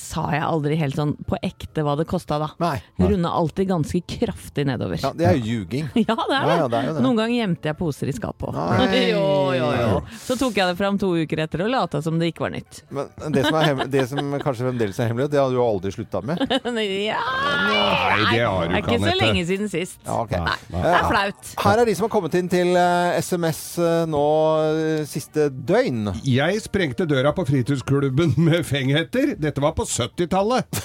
sa 0.00 0.26
jeg 0.34 0.42
aldri 0.44 0.76
helt 0.80 0.96
sånn 0.98 1.14
på 1.28 1.38
ekte 1.44 1.84
hva 1.86 1.96
det 1.98 2.06
kosta, 2.08 2.38
da. 2.42 2.50
Nei. 2.62 2.76
Runda 3.00 3.32
alltid 3.36 3.70
ganske 3.70 4.00
kraftig 4.06 4.66
nedover. 4.68 5.00
Ja, 5.02 5.12
det 5.16 5.28
er 5.30 5.40
jo 5.40 5.60
ljuging. 5.60 5.90
Ja, 6.06 6.14
det 6.14 6.36
er 6.36 6.44
det. 6.46 6.52
Ja, 6.52 6.56
ja, 6.60 6.66
det 6.70 6.78
er 6.78 6.92
det. 6.96 7.02
Noen 7.02 7.18
ganger 7.18 7.34
gjemte 7.34 7.70
jeg 7.70 7.78
poser 7.78 8.10
i 8.10 8.14
skapet 8.16 8.48
òg. 8.50 8.84
Jo, 9.06 9.26
jo, 9.56 9.66
jo. 9.76 10.00
Så 10.22 10.36
tok 10.38 10.56
jeg 10.58 10.70
det 10.70 10.76
fram 10.78 10.96
to 11.00 11.12
uker 11.16 11.42
etter 11.44 11.62
og 11.64 11.70
lata 11.72 12.00
som 12.04 12.18
det 12.20 12.30
ikke 12.32 12.46
var 12.46 12.52
nytt. 12.54 12.82
Men 12.94 13.10
det 13.34 13.44
som, 13.46 13.56
er 13.58 13.68
hem 13.70 13.82
det 13.90 14.04
som 14.10 14.36
kanskje 14.42 14.66
fremdeles 14.66 14.98
er 15.02 15.10
hemmelig, 15.10 15.28
det 15.32 15.40
har 15.40 15.52
du 15.52 15.58
jo 15.58 15.64
aldri 15.64 15.92
slutta 15.94 16.22
med. 16.26 16.40
ja 17.06 17.20
Nei, 17.66 18.20
det 18.32 18.42
har 18.44 18.66
du 18.66 18.74
Det 18.74 18.78
er 18.78 18.82
ikke, 18.82 18.96
ikke 18.96 19.10
så 19.10 19.16
lenge 19.20 19.44
siden 19.48 19.70
sist. 19.72 19.98
Ja, 20.04 20.18
okay. 20.22 20.42
Nei, 20.42 20.56
nei. 20.74 20.82
Det 20.84 20.94
er 20.98 21.08
flaut. 21.10 21.52
Her 21.64 21.82
er 21.82 21.90
de 21.90 21.96
som 21.98 22.06
har 22.06 22.12
kommet 22.16 22.36
inn 22.38 22.50
til 22.52 22.72
eh, 22.78 23.18
SMS 23.22 23.62
eh, 23.82 24.04
nå 24.10 24.24
eh, 24.66 25.04
siste 25.08 25.48
døgn. 25.50 26.12
Jeg 26.26 26.62
sprengte 26.64 27.06
døra 27.08 27.32
på 27.36 27.46
fritidsklubben 27.48 28.36
med 28.40 28.66
fengheter. 28.68 29.34
Dette 29.40 29.64
var 29.64 29.76
på 29.78 29.85
70-tallet. 29.88 30.82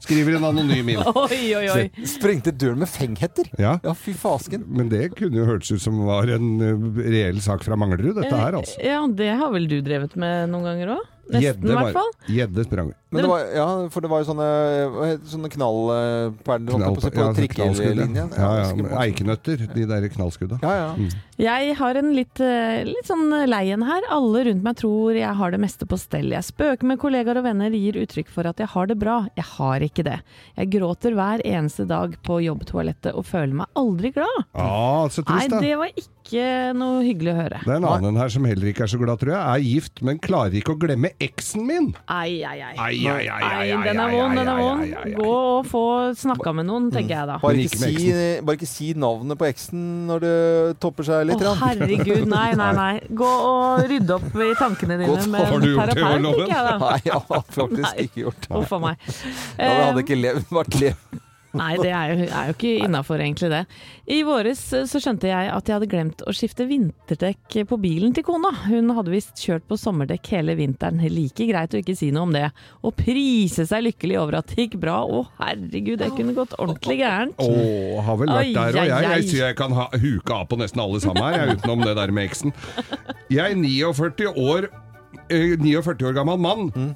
Skriver 0.00 0.38
en 0.38 0.44
anonym 0.48 0.88
inn. 0.94 1.02
Oi, 1.24 1.40
oi, 1.56 1.64
oi. 1.72 2.06
Sprengte 2.08 2.52
døren 2.56 2.80
med 2.80 2.88
fenghetter? 2.88 3.48
Ja. 3.60 3.74
Ja, 3.84 3.94
fy 3.98 4.14
fasken. 4.16 4.64
Men 4.68 4.88
det 4.92 5.10
kunne 5.18 5.42
jo 5.42 5.48
hørtes 5.48 5.74
ut 5.74 5.82
som 5.84 5.98
var 6.08 6.30
en 6.32 6.54
eh, 6.64 6.86
reell 7.04 7.40
sak 7.44 7.64
fra 7.66 7.76
Manglerud, 7.80 8.14
dette 8.20 8.32
her, 8.32 8.56
altså. 8.60 8.78
Ja, 8.84 9.02
det 9.08 9.32
har 9.40 9.52
vel 9.54 9.68
du 9.70 9.78
drevet 9.84 10.16
med 10.20 10.48
noen 10.52 10.68
ganger 10.70 10.94
òg? 10.98 11.10
Nesten, 11.32 11.70
i 11.70 11.76
hvert 11.78 11.96
fall. 11.96 12.12
Gjedde 12.28 12.64
sprang. 12.66 12.92
Men 13.14 13.22
det 13.22 13.30
var, 13.30 13.42
ja, 13.54 13.66
for 13.94 14.02
det 14.02 14.08
var 14.10 14.22
jo 14.22 14.26
sånne, 14.26 14.46
sånne 15.30 15.50
knallperler 15.52 16.72
knall, 16.74 16.96
på, 16.96 17.04
på 17.04 17.22
ja, 17.22 17.28
trikkelinjen. 17.36 18.32
Ja, 18.34 18.48
ja, 18.58 18.72
ja, 18.74 18.88
Eikenøtter, 19.04 19.62
de 19.70 19.84
der 19.86 20.06
knallskudda. 20.10 20.58
Ja, 20.64 20.72
ja. 20.80 20.88
Mm. 20.98 21.12
Jeg 21.44 21.76
har 21.78 21.98
en 21.98 22.10
litt, 22.14 22.42
eh, 22.42 22.82
litt 22.86 23.06
sånn 23.06 23.30
lei 23.50 23.62
en 23.74 23.84
her. 23.86 24.06
Alle 24.14 24.44
rundt 24.48 24.66
meg 24.66 24.78
tror 24.82 25.14
jeg 25.18 25.38
har 25.38 25.54
det 25.54 25.60
meste 25.62 25.86
på 25.86 25.98
stell. 26.00 26.34
Jeg 26.34 26.46
spøker 26.46 26.90
med 26.90 26.98
kollegaer 27.02 27.38
og 27.38 27.46
venner, 27.46 27.74
gir 27.74 28.00
uttrykk 28.02 28.34
for 28.34 28.50
at 28.50 28.62
jeg 28.62 28.70
har 28.74 28.90
det 28.90 28.98
bra. 28.98 29.20
Jeg 29.38 29.46
har 29.54 29.86
ikke 29.86 30.06
det. 30.06 30.18
Jeg 30.58 30.72
gråter 30.74 31.14
hver 31.14 31.44
eneste 31.46 31.86
dag 31.90 32.18
på 32.26 32.40
jobbtoalettet 32.42 33.14
og 33.14 33.26
føler 33.30 33.54
meg 33.62 33.78
aldri 33.78 34.10
glad. 34.14 34.42
Ah, 34.52 35.06
så 35.06 35.22
Nei, 35.22 35.38
trist, 35.46 35.54
da. 35.54 35.62
det 35.62 35.78
var 35.78 35.94
ikke 35.94 36.23
ikke 36.24 36.44
noe 36.78 37.02
hyggelig 37.04 37.32
å 37.34 37.36
høre. 37.36 37.58
Det 37.64 37.72
er 37.74 37.80
en 37.82 37.86
annen 37.88 38.16
her 38.18 38.30
som 38.32 38.46
heller 38.48 38.70
ikke 38.70 38.86
er 38.86 38.90
så 38.90 38.98
glad, 39.00 39.20
tror 39.20 39.34
jeg. 39.34 39.40
Er 39.44 39.64
gift, 39.64 40.00
men 40.06 40.20
klarer 40.24 40.56
ikke 40.58 40.74
å 40.74 40.78
glemme 40.80 41.10
eksen 41.22 41.66
min. 41.68 41.90
Ai, 42.08 42.40
ai, 42.48 42.56
ai. 42.64 42.72
Ai, 42.74 42.94
ai, 43.12 43.26
ai, 43.28 43.50
ai, 43.60 43.66
den 43.84 44.00
er 44.00 44.14
vond, 44.14 44.38
den 44.40 44.50
er 44.50 44.62
vond. 44.62 44.94
Gå 45.18 45.34
og 45.34 45.68
få 45.68 45.84
snakka 46.18 46.54
med 46.56 46.68
noen, 46.70 46.88
tenker 46.94 47.16
jeg 47.18 47.30
da. 47.30 47.36
Bare 47.44 47.66
ikke, 47.66 47.80
si, 47.82 48.08
bare 48.40 48.58
ikke 48.58 48.70
si 48.70 48.90
navnet 48.98 49.40
på 49.40 49.48
eksen 49.50 49.84
når 50.08 50.24
det 50.24 50.38
topper 50.82 51.08
seg 51.10 51.28
litt. 51.28 51.44
Å, 51.44 51.52
oh, 51.52 51.60
herregud, 51.66 52.24
nei, 52.30 52.48
nei, 52.62 52.70
nei. 52.78 52.94
Gå 53.12 53.28
og 53.50 53.84
rydde 53.90 54.16
opp 54.16 54.40
i 54.40 54.50
tankene 54.58 54.98
dine 55.00 55.12
Godt, 55.12 55.28
med 55.28 55.44
en 55.44 55.68
terapeut, 55.68 56.00
tenker 56.00 56.56
jeg 56.56 56.66
da. 56.70 56.74
Nei, 56.84 56.98
jeg 57.04 57.20
har 57.28 57.46
faktisk 57.60 57.84
Nei. 57.84 58.08
ikke 58.08 58.24
gjort 58.24 58.48
det. 58.48 58.56
Uff 58.62 58.74
a 58.74 58.82
meg. 58.88 59.06
Ja, 59.58 59.68
det 59.68 59.86
hadde 59.90 60.04
ikke 60.06 60.20
levd, 60.20 60.50
vært 60.54 60.80
lev. 60.80 61.22
Nei, 61.54 61.74
det 61.78 61.90
er 61.94 62.10
jo, 62.10 62.26
er 62.26 62.48
jo 62.50 62.54
ikke 62.56 62.72
innafor, 62.84 63.22
egentlig, 63.22 63.50
det. 63.52 63.62
I 64.10 64.20
våres 64.26 64.60
eh, 64.74 64.86
så 64.90 65.00
skjønte 65.02 65.28
jeg 65.30 65.50
at 65.52 65.68
jeg 65.68 65.76
hadde 65.76 65.88
glemt 65.90 66.24
å 66.26 66.34
skifte 66.34 66.66
vinterdekk 66.68 67.58
på 67.70 67.78
bilen 67.80 68.14
til 68.16 68.26
kona. 68.26 68.50
Hun 68.66 68.90
hadde 68.96 69.12
visst 69.14 69.40
kjørt 69.42 69.66
på 69.70 69.78
sommerdekk 69.78 70.32
hele 70.34 70.56
vinteren. 70.58 71.02
Like 71.14 71.46
greit 71.48 71.76
å 71.76 71.80
ikke 71.80 71.96
si 71.98 72.10
noe 72.14 72.26
om 72.26 72.34
det. 72.34 72.48
Og 72.82 72.96
prise 72.98 73.66
seg 73.70 73.86
lykkelig 73.86 74.18
over 74.22 74.40
at 74.40 74.50
det 74.50 74.66
gikk 74.66 74.78
bra. 74.82 75.00
Å 75.04 75.24
herregud, 75.40 76.00
det 76.02 76.10
kunne 76.16 76.36
gått 76.36 76.56
ordentlig 76.58 76.98
gærent. 77.04 77.38
Å, 77.38 77.50
har 78.08 78.20
vel 78.20 78.34
vært 78.34 78.54
der 78.58 78.80
òg, 78.80 78.90
jeg. 78.90 79.08
Jeg 79.14 79.28
sier 79.30 79.46
jeg 79.48 79.58
kan 79.60 79.78
ha, 79.78 79.88
huke 79.94 80.38
av 80.40 80.48
på 80.50 80.58
nesten 80.60 80.82
alle 80.82 81.02
sammen 81.04 81.22
her, 81.22 81.40
jeg, 81.40 81.58
utenom 81.60 81.86
det 81.86 81.96
der 82.00 82.14
med 82.14 82.30
eksen. 82.30 82.54
Jeg 83.32 83.54
er 83.54 83.58
49 83.62 84.34
år, 84.34 84.70
eh, 85.28 85.54
49 85.60 86.08
år 86.10 86.18
gammel 86.18 86.40
mann. 86.40 86.94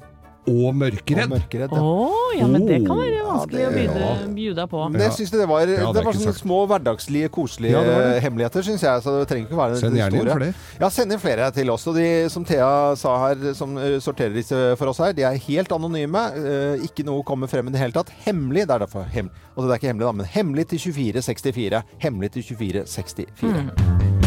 Og 0.49 0.73
mørkeredd. 0.75 1.29
Å, 1.69 2.07
ja, 2.39 2.47
men 2.49 2.65
det 2.65 2.79
kan 2.87 2.97
være 2.97 3.13
Ja, 3.19 3.23
vanskelig 3.29 3.59
det- 3.59 3.67
å 3.69 3.73
bjude, 3.75 3.99
ja. 3.99 4.27
bjuda 4.39 4.65
på. 4.71 4.83
Men 4.91 5.01
jeg 5.01 5.11
synes 5.17 5.31
det 5.31 5.47
var, 5.47 5.65
Det 5.65 5.77
det 5.77 6.03
var 6.05 6.13
sånne 6.13 6.33
sagt. 6.33 6.41
små 6.43 6.59
hverdagslige, 6.67 7.29
koselige 7.29 7.71
Ja, 7.71 7.83
det 7.83 7.97
det. 8.15 8.23
hemmeligheter, 8.23 8.61
syns 8.65 8.81
jeg. 8.81 9.01
Så 9.03 9.19
det 9.19 9.27
trenger 9.29 9.47
ikke 9.49 9.59
være 9.59 9.77
Send 9.77 9.95
gjerne 9.95 10.13
inn 10.13 10.21
store. 10.25 10.35
flere. 10.39 10.53
Ja, 10.79 10.89
send 10.89 11.11
inn 11.13 11.19
flere 11.19 11.51
til 11.53 11.69
oss. 11.69 11.87
Og 11.87 11.95
de 11.95 12.29
som 12.29 12.43
Thea 12.45 12.95
sa 12.95 13.17
her, 13.27 13.53
som 13.53 13.77
eh, 13.77 13.99
sorterer 13.99 14.33
disse 14.33 14.75
for 14.77 14.87
oss 14.87 14.97
her, 14.97 15.13
de 15.13 15.23
er 15.23 15.37
helt 15.37 15.69
anonyme. 15.71 16.15
eh, 16.35 16.77
ikke 16.87 17.05
noe 17.05 17.23
kommer 17.23 17.47
frem 17.47 17.67
i 17.67 17.71
det 17.71 17.79
hele 17.79 17.91
tatt. 17.91 18.09
Hemmelig. 18.25 18.65
Det 18.67 18.71
er 18.75 18.85
derfor 18.85 19.05
hemmelig. 19.05 19.31
Og 19.57 19.67
det 19.67 19.71
er 19.71 19.77
ikke 19.79 19.93
hemmelig, 19.93 20.07
da, 20.07 20.11
men 20.13 20.25
hemmelig 20.25 20.67
til 20.69 20.79
2464. 20.79 21.83
Hemmelig 21.99 22.31
til 22.31 22.43
2464. 22.43 24.18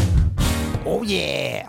Oh 0.85 1.05
yeah! 1.07 1.69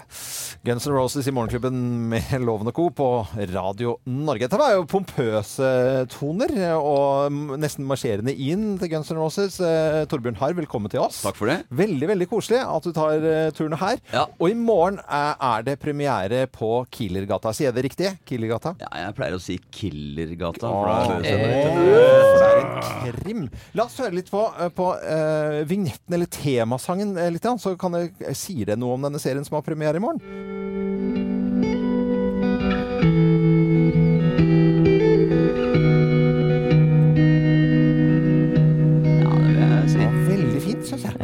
Guns 0.66 0.86
N' 0.88 0.94
Roses 0.96 1.28
i 1.28 1.32
Morgenklubben 1.36 1.76
med 2.10 2.24
Loven 2.40 2.70
og 2.72 2.76
Co. 2.78 2.86
på 2.96 3.08
Radio 3.52 3.98
Norge. 4.08 4.46
Dette 4.46 4.56
var 4.62 4.72
jo 4.78 4.86
pompøse 4.88 5.68
toner, 6.14 6.54
og 6.80 7.36
nesten 7.60 7.84
marsjerende 7.84 8.32
inn 8.32 8.78
til 8.80 8.88
Guns 8.94 9.12
N' 9.12 9.20
Roses. 9.20 9.58
Eh, 9.60 10.06
Torbjørn 10.08 10.38
Harr, 10.40 10.56
velkommen 10.56 10.88
til 10.94 11.02
oss. 11.04 11.20
Takk 11.26 11.36
for 11.36 11.52
det. 11.52 11.58
Veldig 11.76 12.08
veldig 12.14 12.28
koselig 12.32 12.62
at 12.64 12.88
du 12.88 12.94
tar 12.96 13.20
eh, 13.28 13.50
turen 13.58 13.76
her. 13.82 14.00
Og 14.40 14.46
i 14.54 14.56
morgen 14.56 15.02
er, 15.04 15.34
er 15.36 15.68
det 15.68 15.76
premiere 15.84 16.46
på 16.48 16.72
Killergata. 16.96 17.52
Sier 17.52 17.68
jeg 17.74 17.76
det 17.82 17.86
riktig? 17.90 18.14
Killergata? 18.32 18.74
Ja, 18.86 18.94
jeg 19.04 19.18
pleier 19.20 19.36
å 19.36 19.44
si 19.44 19.60
Killergata. 19.68 20.72
For 20.72 21.20
det 21.28 21.36
litt- 21.44 21.84
det 21.84 22.48
er 22.48 22.64
en 22.64 23.20
krim. 23.20 23.44
La 23.76 23.84
oss 23.90 24.00
høre 24.00 24.16
litt 24.16 24.32
på, 24.32 24.46
på 24.80 24.88
uh, 24.96 25.60
vignetten, 25.68 26.16
eller 26.16 26.32
temasangen, 26.32 27.14
eh, 27.20 27.30
litt, 27.36 27.52
så 27.60 27.76
kan 27.80 28.00
jeg, 28.00 28.16
sier 28.40 28.72
det 28.72 28.80
noe 28.80 28.96
om 28.96 29.03
denne 29.06 29.22
serien 29.22 29.46
som 29.46 29.60
har 29.60 29.66
premiere 29.68 30.00
i 30.00 30.04
morgen. 30.04 31.23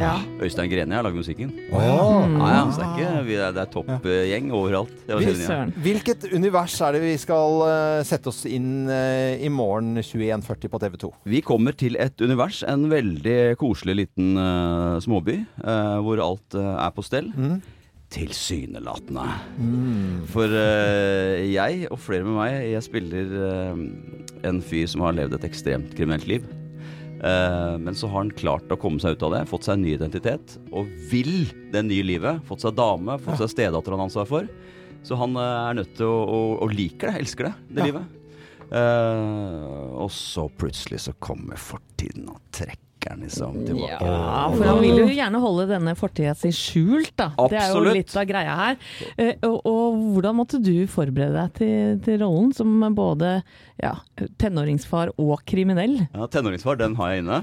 Jeg. 0.02 0.26
Øystein 0.46 0.70
Greni 0.72 0.96
har 0.96 1.04
lagd 1.06 1.18
musikken. 1.18 1.50
Oh, 1.72 1.80
ja. 1.82 1.94
ja, 1.94 2.50
ja, 2.54 2.60
så 2.72 2.80
det 2.80 2.86
er, 2.86 2.92
ikke, 2.94 3.24
vi 3.26 3.34
er, 3.38 3.54
det 3.56 3.62
er 3.64 3.70
toppgjeng 3.74 4.50
overalt. 4.56 4.94
Det 5.06 5.16
var 5.16 5.24
Hvil- 5.26 5.42
ja. 5.46 5.58
Hvilket 5.86 6.26
univers 6.34 6.76
er 6.86 6.96
det 6.96 7.02
vi 7.04 7.14
skal 7.20 7.64
eh, 7.66 8.02
sette 8.08 8.30
oss 8.32 8.44
inn 8.48 8.88
eh, 8.90 9.40
i 9.44 9.50
morgen 9.52 9.98
21.40 10.00 10.72
på 10.72 10.80
TV 10.82 10.96
2? 11.04 11.12
Vi 11.36 11.42
kommer 11.46 11.76
til 11.76 11.98
et 12.00 12.20
univers, 12.24 12.62
en 12.68 12.88
veldig 12.92 13.38
koselig 13.60 13.98
liten 14.04 14.32
uh, 14.38 14.96
småby, 15.04 15.40
uh, 15.64 15.98
hvor 16.04 16.22
alt 16.24 16.56
uh, 16.58 16.74
er 16.80 16.90
på 16.96 17.04
stell. 17.06 17.30
Tilsynelatende. 18.10 19.26
For 20.32 20.50
uh, 20.50 21.36
jeg, 21.46 21.84
og 21.90 22.00
flere 22.02 22.26
med 22.26 22.34
meg, 22.40 22.56
jeg 22.72 22.82
spiller 22.88 23.36
uh, 23.38 23.84
en 24.50 24.58
fyr 24.64 24.88
som 24.90 25.04
har 25.06 25.14
levd 25.18 25.36
et 25.38 25.46
ekstremt 25.50 25.94
kriminelt 25.98 26.26
liv. 26.30 26.48
Eh, 27.20 27.74
men 27.78 27.94
så 27.94 28.08
har 28.08 28.22
han 28.24 28.30
klart 28.32 28.70
å 28.72 28.78
komme 28.80 29.00
seg 29.02 29.16
ut 29.18 29.24
av 29.28 29.34
det, 29.36 29.42
fått 29.50 29.66
seg 29.68 29.76
en 29.78 29.82
ny 29.84 29.94
identitet, 29.96 30.56
og 30.72 30.88
vil 31.10 31.44
det 31.72 31.82
nye 31.86 32.06
livet. 32.06 32.40
Fått 32.48 32.64
seg 32.64 32.76
dame, 32.78 33.18
fått 33.20 33.42
seg 33.42 33.52
stedatter 33.52 33.92
han 33.92 34.00
har 34.04 34.08
ansvar 34.08 34.28
for. 34.30 34.48
Så 35.04 35.16
han 35.20 35.36
eh, 35.36 35.58
er 35.70 35.78
nødt 35.80 35.94
til 36.00 36.08
å, 36.08 36.16
å, 36.24 36.40
å 36.64 36.70
like 36.72 37.04
det, 37.10 37.20
elsker 37.24 37.50
det, 37.50 37.54
det 37.70 37.84
Ja. 37.84 37.90
livet. 37.92 38.16
Uh, 38.70 39.98
og 40.04 40.12
så 40.14 40.44
plutselig 40.54 41.00
så 41.02 41.12
kommer 41.18 41.58
fortiden 41.58 42.28
og 42.30 42.38
trekker 42.54 43.14
han 43.14 43.24
liksom 43.24 43.56
tilbake. 43.64 43.96
Ja, 44.04 44.44
for 44.52 44.62
han 44.68 44.78
vil 44.84 45.00
jo 45.00 45.06
gjerne 45.08 45.40
holde 45.42 45.64
denne 45.72 45.94
fortida 45.98 46.34
si 46.38 46.52
skjult, 46.54 47.10
da. 47.18 47.30
Det 47.50 47.58
er 47.58 47.72
jo 47.72 47.80
litt 47.96 48.12
av 48.14 48.28
greia 48.28 48.54
her. 48.60 48.78
Uh, 49.16 49.32
Og, 49.48 49.56
og 49.66 49.96
hvordan 50.14 50.36
måtte 50.38 50.60
du 50.62 50.84
forberede 50.86 51.34
deg 51.40 51.56
til, 51.58 51.98
til 52.04 52.20
rollen 52.22 52.52
som 52.54 52.76
både 52.94 53.40
ja, 53.80 53.94
tenåringsfar 54.40 55.12
og 55.20 55.40
kriminell? 55.48 55.96
Ja, 56.12 56.26
tenåringsfar, 56.30 56.78
den 56.80 56.96
har 56.98 57.12
jeg 57.12 57.22
inne. 57.22 57.38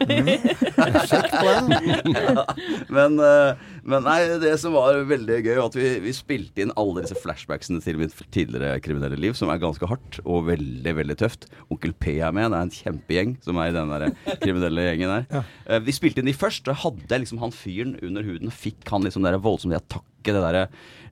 Sjekk 1.10 1.32
på 1.34 1.46
den. 1.46 1.94
ja, 2.18 2.46
men, 2.94 3.18
eh, 3.24 3.64
men 3.88 4.06
nei, 4.06 4.18
det 4.42 4.54
som 4.62 4.76
var 4.78 5.00
veldig 5.10 5.40
gøy, 5.42 5.54
var 5.58 5.70
at 5.70 5.78
vi, 5.80 5.88
vi 6.04 6.14
spilte 6.16 6.64
inn 6.64 6.74
alle 6.78 7.06
disse 7.06 7.18
flashbacksene 7.22 7.82
til 7.84 8.00
mitt 8.02 8.16
tidligere 8.34 8.82
kriminelle 8.86 9.20
liv, 9.20 9.38
som 9.38 9.52
er 9.54 9.62
ganske 9.64 9.90
hardt 9.90 10.20
og 10.26 10.48
veldig, 10.52 10.96
veldig 11.02 11.18
tøft. 11.24 11.50
Onkel 11.74 11.96
P 11.98 12.20
er 12.20 12.36
med, 12.36 12.52
det 12.54 12.60
er 12.60 12.68
en 12.70 12.76
kjempegjeng 12.78 13.38
som 13.46 13.62
er 13.62 13.72
i 13.72 13.78
den 13.78 13.96
der 13.96 14.38
kriminelle 14.44 14.90
gjengen 14.92 15.16
der. 15.16 15.28
Ja. 15.40 15.82
Vi 15.88 15.96
spilte 15.96 16.22
inn 16.22 16.30
de 16.30 16.38
først, 16.38 16.68
da 16.68 16.78
hadde 16.78 17.10
jeg 17.10 17.26
liksom 17.26 17.42
han 17.42 17.56
fyren 17.56 17.98
under 18.04 18.26
huden, 18.28 18.54
fikk 18.54 18.86
han 18.94 19.06
liksom 19.08 19.26
det 19.26 19.34
der 19.34 19.44
voldsomme 19.44 19.78
det 19.78 19.84
attakket, 20.18 20.34
det 20.34 20.44
derre 20.44 20.68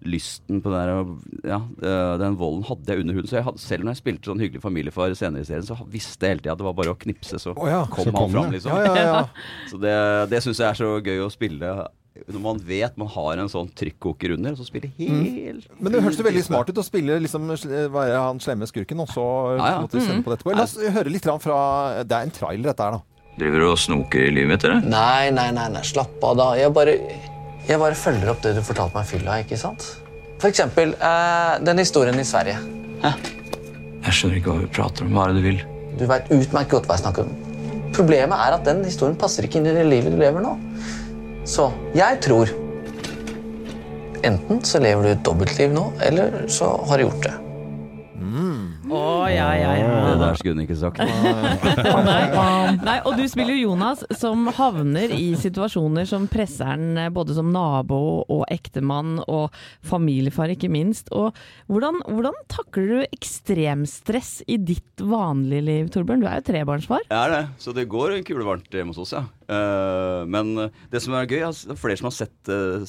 lysten 0.05 0.59
på 0.61 0.69
den 0.69 0.85
der, 0.85 1.49
ja, 1.49 1.57
eh, 1.81 2.17
den 2.21 2.35
volden 2.37 2.63
hadde 2.67 2.85
jeg 2.93 2.99
under 3.01 3.13
huden. 3.15 3.27
Så 3.27 3.37
jeg 3.39 3.43
hadde, 3.47 3.57
selv 3.59 3.83
når 3.85 3.95
jeg 3.95 4.01
spilte 4.03 4.29
sånn 4.29 4.39
hyggelig 4.43 4.61
familiefar 4.61 5.15
senere 5.17 5.41
i 5.41 5.45
serien, 5.47 5.65
så 5.65 5.77
visste 5.89 6.21
jeg 6.27 6.35
hele 6.35 6.41
tida 6.43 6.51
at 6.53 6.59
det 6.61 6.65
var 6.67 6.73
bare 6.77 6.93
å 6.93 6.99
knipse, 6.99 7.39
så 7.41 7.55
oh 7.57 7.67
ja, 7.67 7.85
kom 7.89 8.03
så 8.05 8.11
han 8.11 8.19
kom 8.19 8.31
fram, 8.35 8.51
det. 8.51 8.59
liksom. 8.59 8.71
Ja, 8.71 8.95
ja, 8.95 9.05
ja. 9.05 9.27
Så 9.71 9.79
det, 9.81 9.95
det 10.29 10.43
syns 10.43 10.59
jeg 10.61 10.69
er 10.69 10.77
så 10.77 10.91
gøy 11.01 11.23
å 11.25 11.31
spille. 11.33 11.87
Når 12.31 12.39
man 12.39 12.59
vet 12.63 12.95
man 13.01 13.09
har 13.11 13.37
en 13.41 13.49
sånn 13.51 13.67
trykkoker 13.75 14.35
under, 14.37 14.53
så 14.55 14.63
spiller 14.63 14.87
helt 14.95 15.65
Men 15.81 15.91
det 15.91 15.99
høres 16.05 16.15
jo 16.21 16.23
veldig 16.23 16.43
smart 16.45 16.69
ut 16.69 16.77
å 16.79 16.85
spille 16.85 17.17
liksom, 17.19 17.49
være 17.91 18.21
han 18.21 18.39
slemme 18.39 18.69
skurken, 18.69 19.01
og 19.03 19.09
så 19.11 19.25
Ja, 19.57 19.65
ja. 19.73 19.81
måtte 19.81 19.99
sende 19.99 20.21
Mhm. 20.21 20.23
på 20.23 20.31
dette. 20.31 20.55
La 20.55 20.63
oss 20.63 20.77
høre 20.77 21.09
litt 21.11 21.25
fra 21.25 22.03
Det 22.03 22.11
er 22.15 22.21
en 22.21 22.31
trailer, 22.31 22.63
dette 22.71 22.79
her, 22.83 22.91
da. 22.91 23.01
Driver 23.37 23.59
du 23.59 23.65
og 23.71 23.77
snoker 23.77 24.27
i 24.29 24.31
livet 24.31 24.47
mitt, 24.47 24.63
eller? 24.63 24.79
Nei, 24.87 25.29
nei, 25.31 25.49
nei, 25.51 25.67
nei, 25.67 25.81
slapp 25.81 26.23
av 26.23 26.37
da. 26.37 26.53
Jeg 26.55 26.71
bare, 26.71 26.95
jeg 27.65 27.81
bare 27.81 27.97
følger 27.97 28.31
opp 28.31 28.43
det 28.45 28.55
du 28.57 28.61
fortalte 28.65 28.97
meg 28.97 29.07
i 29.07 29.11
fylla, 29.13 29.37
ikke 29.43 29.57
sant? 29.59 29.87
For 30.41 30.51
eksempel 30.51 30.93
eh, 30.93 31.53
den 31.65 31.81
historien 31.81 32.19
i 32.19 32.25
Sverige. 32.27 32.59
Jeg 33.05 34.13
skjønner 34.13 34.37
ikke 34.39 34.53
hva 34.53 34.61
vi 34.61 34.69
prater 34.75 35.07
om. 35.07 35.15
Hva 35.15 35.25
er 35.25 35.33
det 35.33 35.41
du 35.41 35.47
vil? 35.47 35.63
Du 35.95 36.05
vet 36.09 36.29
utmerket 36.35 36.75
godt 36.75 36.89
hva 36.89 36.97
jeg 36.97 37.05
snakker 37.05 37.25
om. 37.25 37.33
Problemet 37.95 38.35
er 38.35 38.57
at 38.57 38.67
den 38.67 38.83
historien 38.85 39.17
passer 39.17 39.47
ikke 39.47 39.61
inn 39.61 39.69
i 39.71 39.75
det 39.75 39.85
livet 39.87 40.13
du 40.13 40.19
lever 40.19 40.43
nå. 40.43 40.53
Så 41.47 41.69
jeg 41.97 42.21
tror 42.25 42.53
Enten 44.25 44.57
så 44.65 44.79
lever 44.81 45.03
du 45.05 45.09
et 45.11 45.19
dobbeltliv 45.21 45.69
nå, 45.69 45.83
eller 46.01 46.47
så 46.49 46.71
har 46.89 46.97
du 46.97 47.03
gjort 47.03 47.27
det. 47.27 47.33
Ja, 49.35 49.49
ja, 49.59 49.71
ja. 49.77 49.89
Det 50.05 50.15
der 50.21 50.37
skulle 50.39 50.55
hun 50.55 50.63
ikke 50.63 50.77
sagt. 50.79 51.01
Nei. 51.03 52.77
Nei, 52.87 52.95
og 53.03 53.17
du 53.19 53.25
spiller 53.29 53.55
jo 53.57 53.69
Jonas, 53.71 54.03
som 54.15 54.47
havner 54.55 55.11
i 55.15 55.33
situasjoner 55.39 56.07
som 56.09 56.27
presser 56.31 56.69
han 56.71 56.99
eh, 56.99 57.11
både 57.13 57.35
som 57.37 57.51
nabo 57.53 57.99
og 58.23 58.45
ektemann 58.53 59.19
og 59.25 59.55
familiefar, 59.85 60.53
ikke 60.55 60.71
minst. 60.71 61.11
Og 61.15 61.35
hvordan, 61.71 62.01
hvordan 62.07 62.37
takler 62.51 62.91
du 62.91 62.97
ekstremstress 63.09 64.39
i 64.47 64.59
ditt 64.61 65.03
vanlige 65.03 65.67
liv, 65.67 65.91
Torbjørn? 65.93 66.23
Du 66.23 66.29
er 66.29 66.39
jo 66.39 66.47
trebarnsfar. 66.51 67.05
Jeg 67.09 67.19
er 67.19 67.35
det, 67.35 67.43
så 67.61 67.75
det 67.75 67.89
går 67.91 68.19
kulevarmt 68.27 68.71
hjemme 68.71 68.95
hos 68.95 69.03
oss, 69.03 69.15
ja. 69.17 69.25
Eh, 69.47 70.21
men 70.31 70.53
det 70.91 71.01
som 71.03 71.13
er 71.17 71.27
gøy, 71.29 71.41
altså, 71.47 71.75
flere 71.79 71.99
som 71.99 72.07
har 72.09 72.15
sett 72.15 72.49
uh, 72.51 72.85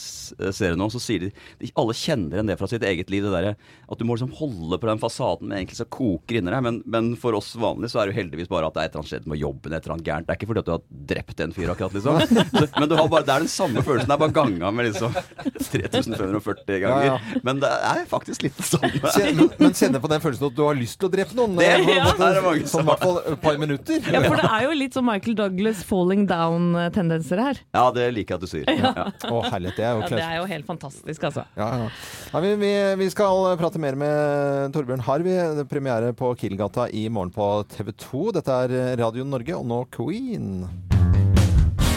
serien 0.54 0.78
nå, 0.80 0.88
så 0.92 1.00
sier 1.02 1.26
de, 1.26 1.30
de 1.60 1.70
alle 1.76 1.96
kjenner 1.96 2.38
igjen 2.38 2.50
det 2.50 2.56
fra 2.60 2.68
sitt 2.70 2.84
eget 2.86 3.10
liv. 3.12 3.26
Det 3.26 3.32
der, 3.34 3.56
at 3.56 3.98
du 4.00 4.04
må 4.08 4.16
liksom 4.16 4.32
holde 4.38 4.78
på 4.80 4.88
den 4.88 5.00
fasaden 5.02 5.50
med 5.50 5.60
egentlig 5.60 5.78
så 5.80 5.88
koker 5.92 6.38
inni 6.40 6.52
deg. 6.54 6.64
Men, 6.66 6.80
men 6.88 7.12
for 7.20 7.36
oss 7.38 7.52
vanlige 7.60 7.92
så 7.92 8.00
er 8.02 8.08
det 8.10 8.16
jo 8.16 8.20
heldigvis 8.22 8.50
bare 8.52 8.70
at 8.70 8.76
det 8.76 8.82
er 8.84 8.88
et 8.90 8.94
eller 8.96 9.04
annet 9.04 9.12
skjedd 9.14 9.28
med 9.32 9.42
jobben, 9.42 9.76
et 9.76 9.84
eller 9.84 9.96
annet 9.96 10.08
gærent. 10.10 10.26
Det 10.28 10.34
er 10.34 10.40
ikke 10.40 10.50
fordi 10.52 10.62
at 10.64 10.68
du 10.70 10.74
har 10.76 10.84
drept 11.12 11.44
en 11.46 11.56
fyr 11.56 11.72
akkurat, 11.74 11.96
liksom. 11.96 12.20
Så- 12.60 12.70
Men 12.80 12.88
du 12.90 12.96
har 12.98 13.08
bare, 13.12 13.26
det 13.28 13.34
er 13.36 13.44
den 13.46 13.52
samme 13.52 13.82
følelsen. 13.86 14.08
Det 14.10 14.16
er 14.16 14.22
bare 14.24 14.36
ganga 14.36 14.70
med 14.74 14.88
liksom 14.90 15.16
3540 15.72 16.80
ganger. 16.82 17.06
Ja, 17.10 17.16
Men 17.46 17.60
det 17.62 17.70
er 17.92 18.02
faktisk 18.10 18.46
litt 18.46 18.56
det 18.58 18.66
samme. 18.68 18.92
Kjen- 19.12 19.36
Men, 19.36 19.50
men 19.60 19.74
kjenne 19.76 20.00
på 20.02 20.10
den 20.10 20.22
følelsen 20.24 20.48
at 20.50 20.56
du 20.56 20.62
har 20.66 20.78
lyst 20.78 20.98
til 21.00 21.08
å 21.08 21.12
drepe 21.12 21.36
noen. 21.38 21.56
Det- 21.60 21.68
på 21.76 21.90
en 21.90 21.96
ja. 21.96 22.04
måte, 22.06 22.18
det 22.20 22.26
er 22.30 22.38
det 22.40 22.44
mange 22.46 22.70
Sånn 22.70 22.82
i 22.82 22.88
hvert 22.90 23.02
fall 23.04 23.18
et 23.32 23.40
par 23.42 23.58
minutter. 23.60 24.00
Ja, 24.12 24.20
for 24.24 24.40
det 24.40 24.48
er 24.50 24.64
jo 24.66 24.72
litt 24.80 24.96
sånn 24.96 25.06
Michael 25.06 25.36
Douglas 25.38 25.82
falling 25.86 26.24
down-tendenser 26.46 27.42
her. 27.42 27.60
Ja, 27.74 27.84
det 27.94 28.08
liker 28.14 28.36
jeg 28.36 28.40
at 28.40 28.46
du 28.46 28.50
sier. 28.50 28.70
Ja. 28.70 28.92
Ja. 28.96 29.06
Å, 29.30 29.42
herlighet. 29.50 29.76
Det 29.78 29.86
er 29.86 29.94
jo 29.94 30.02
klart. 30.04 30.12
Ja, 30.12 30.16
det 30.16 30.26
er 30.26 30.40
jo 30.40 30.48
helt 30.50 30.68
fantastisk, 30.68 31.28
altså. 31.28 31.46
Ja, 31.58 31.68
ja. 31.82 31.88
Ja, 32.32 32.42
vi, 32.44 32.54
vi, 32.60 32.72
vi 33.02 33.10
skal 33.12 33.52
prate 33.60 33.80
mer 33.82 33.98
med 33.98 34.74
Torbjørn 34.76 35.04
Harv. 35.06 35.26
Er 35.26 35.62
Premiere 35.68 36.12
på 36.16 36.32
Kielgata 36.38 36.88
i 36.94 37.06
morgen 37.12 37.32
på 37.34 37.50
TV 37.72 37.92
2. 38.06 38.26
Dette 38.38 38.60
er 38.66 38.76
Radio 39.00 39.26
Norge, 39.26 39.56
og 39.58 39.66
nå 39.70 39.82
Queen. 39.94 40.66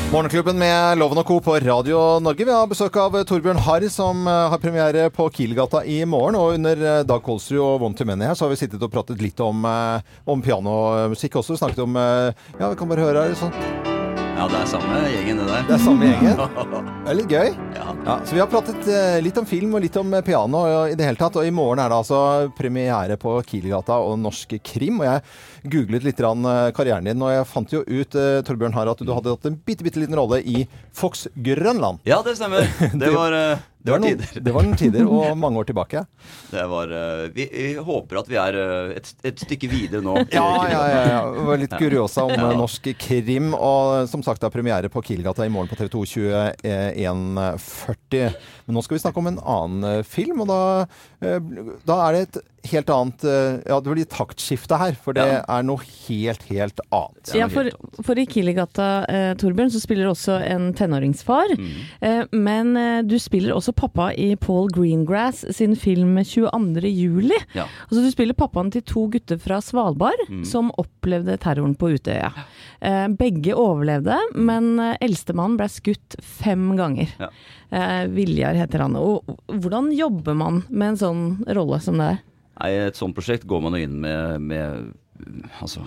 Morgenklubben 0.10 0.58
med 0.58 0.97
Loven 0.97 1.20
og 1.22 1.28
Co. 1.30 1.36
på 1.45 1.54
Radio 1.62 2.00
Norge. 2.26 2.41
Vi 2.47 2.50
har 2.56 2.66
besøk 2.72 2.95
av 2.97 3.14
Torbjørn 3.30 3.62
Harr, 3.62 3.86
som 3.93 4.24
eh, 4.26 4.47
har 4.50 4.62
premiere 4.64 5.04
på 5.14 5.28
Kielgata 5.36 5.84
i 5.86 6.00
morgen. 6.10 6.39
Og 6.39 6.56
under 6.58 6.82
eh, 6.82 7.04
Dag 7.06 7.22
Kolsrud 7.28 7.62
og 7.62 7.86
One 7.86 8.00
to 8.00 8.10
Many 8.10 8.26
her, 8.26 8.34
så 8.34 8.47
har 8.47 8.56
vi 8.56 8.60
sittet 8.64 8.82
og 8.82 8.89
pratet 8.95 9.22
litt 9.22 9.38
om, 9.45 9.62
eh, 9.70 10.18
om 10.26 10.41
pianomusikk 10.41 11.38
også. 11.43 11.60
Snakket 11.62 11.86
om 11.86 11.93
Ja, 12.00 12.66
vi 12.66 12.76
kan 12.82 12.89
bare 12.89 13.06
høre 13.06 13.30
her. 13.30 13.38
Sånn. 13.38 13.99
Ja, 14.40 14.46
det 14.48 14.60
er 14.62 14.68
samme 14.72 15.00
gjengen, 15.12 15.40
det 15.42 15.46
der. 15.50 15.64
Det 15.68 15.74
er 15.76 15.82
samme 15.84 16.08
gjengen. 16.08 16.38
Det 17.10 17.12
er 17.12 17.18
litt 17.18 17.32
gøy. 17.34 17.50
Ja, 18.06 18.16
så 18.24 18.36
vi 18.36 18.40
har 18.40 18.48
pratet 18.52 18.88
eh, 18.88 19.18
litt 19.24 19.38
om 19.42 19.48
film 19.50 19.74
og 19.76 19.82
litt 19.84 19.98
om 20.00 20.14
eh, 20.14 20.22
piano 20.24 20.62
i 20.88 20.94
det 20.96 21.08
hele 21.08 21.20
tatt. 21.20 21.36
Og 21.42 21.48
i 21.48 21.52
morgen 21.52 21.82
er 21.82 21.90
det 21.92 21.98
altså 21.98 22.20
premiere 22.56 23.18
på 23.20 23.34
Kielgata 23.50 23.98
og 24.00 24.16
norsk 24.22 24.54
krim. 24.64 25.02
Og 25.02 25.10
jeg 25.10 25.74
googlet 25.74 26.06
litt 26.08 26.22
eh, 26.24 26.70
karrieren 26.78 27.10
din, 27.10 27.26
og 27.26 27.34
jeg 27.34 27.48
fant 27.50 27.74
jo 27.74 27.82
ut, 27.84 28.16
eh, 28.16 28.40
Torbjørn 28.48 28.78
her, 28.78 28.94
at 28.94 29.04
du 29.04 29.12
hadde 29.12 29.34
hatt 29.36 29.50
en 29.50 29.58
bitte, 29.58 29.84
bitte 29.84 30.00
liten 30.00 30.16
rolle 30.16 30.40
i 30.40 30.64
Fox 30.96 31.28
Grønland. 31.36 32.00
Ja, 32.08 32.22
det 32.24 32.38
stemmer. 32.40 32.70
Det 33.00 33.12
var, 33.12 33.36
eh, 33.36 33.66
det 33.80 33.92
var 33.94 34.00
noen- 34.04 34.18
tider. 34.20 34.42
Det 34.44 34.52
var 34.54 34.64
noen 34.68 34.78
tider, 34.80 35.06
og 35.08 35.38
mange 35.40 35.62
år 35.62 35.68
tilbake. 35.70 36.02
Det 36.52 36.64
var 36.68 36.92
eh, 36.92 37.22
vi, 37.36 37.46
vi 37.54 37.68
håper 37.88 38.20
at 38.20 38.28
vi 38.32 38.36
er 38.42 38.58
eh, 38.60 38.92
et, 39.00 39.12
et 39.32 39.40
stykke 39.46 39.70
videre 39.72 40.02
nå. 40.04 40.18
Ja, 40.36 40.44
ja, 40.68 40.82
ja. 40.92 41.04
ja. 41.14 41.22
Det 41.38 41.46
var 41.48 41.62
litt 41.62 41.78
kuriosa 41.80 42.26
om 42.28 42.34
Ja. 42.36 42.50
eh, 42.52 42.58
norsk 42.60 42.90
krim. 43.00 43.54
Og 43.56 44.10
som 44.12 44.22
sagt, 44.26 44.42
det 44.44 44.50
er 44.50 44.56
premiere 44.58 44.92
på 44.92 45.02
Kielgata 45.08 45.48
i 45.48 45.54
morgen 45.54 45.72
på 45.72 45.80
TV 45.80 45.88
2 45.96 46.04
21.40. 47.00 48.34
Men 48.68 48.76
nå 48.78 48.84
skal 48.86 48.98
vi 49.00 49.04
snakke 49.04 49.22
om 49.24 49.32
en 49.32 49.40
annen 49.42 50.04
film, 50.08 50.44
og 50.44 50.52
da, 50.52 50.62
da 51.88 52.00
er 52.08 52.18
det 52.18 52.22
et 52.28 52.42
helt 52.72 52.89
annet 52.89 53.24
eh, 53.24 53.60
Ja, 53.70 53.80
det 53.80 53.93
blir 53.93 54.05
taktskifte 54.10 54.78
her, 54.78 54.93
for 54.99 55.14
det 55.14 55.26
Ja. 55.26 55.43
er 55.47 55.64
noe 55.64 55.80
helt, 56.07 56.43
helt 56.49 56.80
annet. 56.91 57.34
Ja, 57.36 57.47
for, 57.47 57.70
for 58.03 58.20
i 58.20 58.26
Kiligata, 58.26 59.05
eh, 59.10 59.34
Torbjørn, 59.39 59.72
så 59.72 59.80
spiller 59.82 60.03
du 60.07 60.12
også 60.12 60.39
en 60.45 60.74
tenåringsfar. 60.74 61.53
Mm. 61.57 61.70
Eh, 62.01 62.24
men 62.34 62.76
eh, 62.78 63.01
du 63.03 63.18
spiller 63.20 63.53
også 63.55 63.74
pappa 63.74 64.10
i 64.18 64.36
Paul 64.36 64.70
Greengrass 64.74 65.45
sin 65.55 65.76
film 65.76 66.18
22. 66.24 66.82
juli. 66.89 67.38
Ja. 67.55 67.66
Altså 67.89 68.03
du 68.03 68.12
spiller 68.12 68.34
pappaen 68.38 68.72
til 68.72 68.82
to 68.82 69.07
gutter 69.10 69.38
fra 69.39 69.62
Svalbard 69.62 70.26
Mm. 70.30 70.43
som 70.45 70.72
opplevde 70.78 71.38
terroren 71.39 71.76
på 71.80 71.93
Utøya. 71.95 72.32
Eh, 72.82 73.07
begge 73.18 73.53
overlevde, 73.55 74.18
men 74.36 74.80
eh, 74.80 74.97
eldstemann 75.01 75.55
ble 75.57 75.68
skutt 75.72 76.16
fem 76.22 76.76
ganger. 76.78 77.07
Ja. 77.20 77.30
Eh, 77.72 78.07
Viljar 78.10 78.53
heter 78.57 78.80
han. 78.86 78.95
Og 78.99 79.24
hvordan 79.47 79.91
jobber 79.95 80.36
man 80.36 80.64
med 80.70 80.89
en 80.95 80.97
sånn 80.97 81.24
rolle 81.55 81.80
som 81.82 81.97
det 82.01 82.07
er? 82.16 82.20
Nei, 82.60 82.74
et 82.76 82.97
sånt 82.99 83.16
prosjekt 83.16 83.47
går 83.47 83.62
man 83.64 83.78
jo 83.78 83.86
inn 83.86 83.99
med, 84.03 84.43
med 84.43 84.89
altså, 85.62 85.84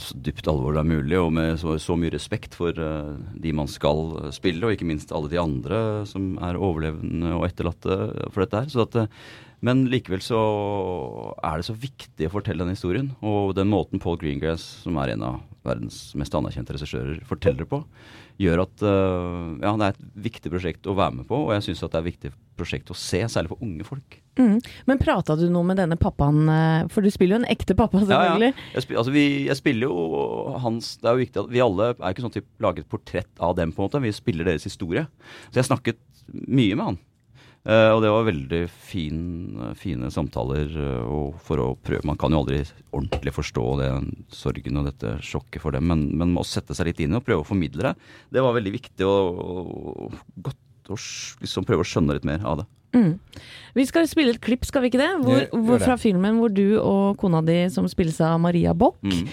så 0.00 0.16
dypt 0.24 0.48
alvor 0.50 0.74
det 0.74 0.82
er 0.82 0.90
mulig, 0.90 1.16
og 1.20 1.30
med 1.36 1.60
så, 1.60 1.76
så 1.80 1.96
mye 1.98 2.12
respekt 2.14 2.56
for 2.56 2.76
uh, 2.76 3.14
de 3.32 3.52
man 3.56 3.70
skal 3.70 4.18
eh, 4.20 4.34
spille, 4.34 4.64
og 4.64 4.74
ikke 4.74 4.88
minst 4.88 5.12
alle 5.14 5.30
de 5.32 5.40
andre 5.40 5.78
som 6.08 6.34
er 6.44 6.60
overlevende 6.60 7.32
og 7.36 7.46
etterlatte 7.48 7.96
for 8.32 8.44
dette 8.44 8.60
her. 8.60 8.84
At, 8.84 8.98
eh, 9.00 9.24
men 9.62 9.84
likevel 9.92 10.24
så 10.24 10.42
er 11.38 11.60
det 11.60 11.68
så 11.68 11.76
viktig 11.78 12.28
å 12.28 12.34
fortelle 12.34 12.64
den 12.64 12.74
historien. 12.74 13.12
Og 13.22 13.54
den 13.56 13.70
måten 13.70 14.02
Paul 14.02 14.18
Greengrass, 14.18 14.64
som 14.82 14.98
er 14.98 15.14
en 15.14 15.26
av 15.28 15.40
verdens 15.62 16.08
mest 16.18 16.34
anerkjente 16.34 16.74
regissører, 16.74 17.20
forteller 17.28 17.68
på, 17.70 17.84
gjør 18.42 18.64
at 18.64 18.82
uh, 18.82 19.52
ja, 19.62 19.76
det 19.78 19.86
er 19.86 19.92
et 19.94 20.08
viktig 20.24 20.50
prosjekt 20.50 20.88
å 20.90 20.96
være 20.98 21.20
med 21.20 21.28
på. 21.30 21.44
Og 21.46 21.54
jeg 21.54 21.68
syns 21.68 21.84
det 21.84 22.00
er 22.00 22.08
viktig 22.08 22.32
prosjekt 22.62 22.92
å 22.94 22.96
se, 22.98 23.20
særlig 23.30 23.52
for 23.52 23.66
unge 23.66 23.86
folk. 23.86 24.18
Mm. 24.40 24.56
Men 24.88 25.00
prata 25.02 25.36
du 25.36 25.44
noe 25.52 25.66
med 25.68 25.80
denne 25.82 25.98
pappaen, 26.00 26.46
eh, 26.48 26.88
for 26.92 27.04
du 27.04 27.12
spiller 27.12 27.36
jo 27.36 27.42
en 27.42 27.50
ekte 27.52 27.76
pappa, 27.76 28.00
selvfølgelig. 28.00 28.52
Ja, 28.54 28.56
ja. 28.56 28.72
Jeg, 28.78 28.86
spiller, 28.86 29.02
altså 29.02 29.14
vi, 29.14 29.26
jeg 29.50 29.60
spiller 29.60 29.90
jo 29.90 30.56
hans 30.62 30.94
Det 31.02 31.08
er 31.08 31.16
jo 31.16 31.24
viktig 31.26 31.42
at 31.42 31.52
vi 31.52 31.64
alle 31.64 31.92
er 31.92 32.14
ikke 32.14 32.24
sånn 32.24 32.32
at 32.32 32.40
vi 32.40 32.46
lager 32.64 32.84
et 32.84 32.92
portrett 32.92 33.44
av 33.44 33.56
dem, 33.58 33.74
på 33.74 33.82
en 33.82 33.90
måte. 33.90 34.04
Vi 34.06 34.14
spiller 34.16 34.48
deres 34.48 34.68
historie. 34.68 35.04
Så 35.50 35.60
jeg 35.60 35.68
snakket 35.68 36.00
mye 36.32 36.76
med 36.78 36.86
han. 36.92 37.02
Uh, 37.62 37.94
og 37.94 38.00
det 38.02 38.08
var 38.10 38.24
veldig 38.26 38.60
fin, 38.74 39.18
fine 39.78 40.08
samtaler. 40.10 40.72
uh, 40.74 41.04
og 41.06 41.36
for 41.46 41.62
å 41.62 41.68
prøve 41.78 42.02
Man 42.08 42.18
kan 42.18 42.34
jo 42.34 42.40
aldri 42.42 42.64
ordentlig 42.90 43.36
forstå 43.36 43.66
den 43.78 44.08
sorgen 44.34 44.80
og 44.80 44.88
dette 44.88 45.14
sjokket 45.22 45.62
for 45.62 45.76
dem, 45.76 45.86
men, 45.86 46.08
men 46.18 46.34
å 46.40 46.42
sette 46.46 46.74
seg 46.74 46.90
litt 46.90 47.04
inn 47.04 47.14
i 47.14 47.20
og 47.20 47.26
prøve 47.28 47.44
å 47.44 47.46
formidle 47.46 47.86
det, 47.86 47.94
det 48.34 48.42
var 48.42 48.56
veldig 48.56 48.74
viktig 48.74 49.06
og, 49.06 49.38
og 49.38 50.18
godt 50.48 50.58
å 50.90 50.96
liksom 51.42 51.64
prøve 51.68 51.84
å 51.84 51.88
skjønne 51.88 52.14
litt 52.18 52.24
mer 52.28 52.42
av 52.44 52.62
det. 52.62 52.68
Mm. 52.92 53.14
Vi 53.72 53.86
skal 53.88 54.04
spille 54.04 54.34
et 54.34 54.40
klipp, 54.44 54.66
skal 54.68 54.82
vi 54.84 54.90
ikke 54.90 55.00
det? 55.00 55.10
Hvor, 55.24 55.46
hvor 55.64 55.80
fra 55.80 55.94
filmen 55.96 56.36
hvor 56.42 56.52
du 56.52 56.74
og 56.76 57.16
kona 57.22 57.40
di, 57.40 57.62
som 57.72 57.86
spilles 57.88 58.18
av 58.20 58.38
Maria 58.40 58.74
Bock, 58.76 58.98
Mm. 59.02 59.28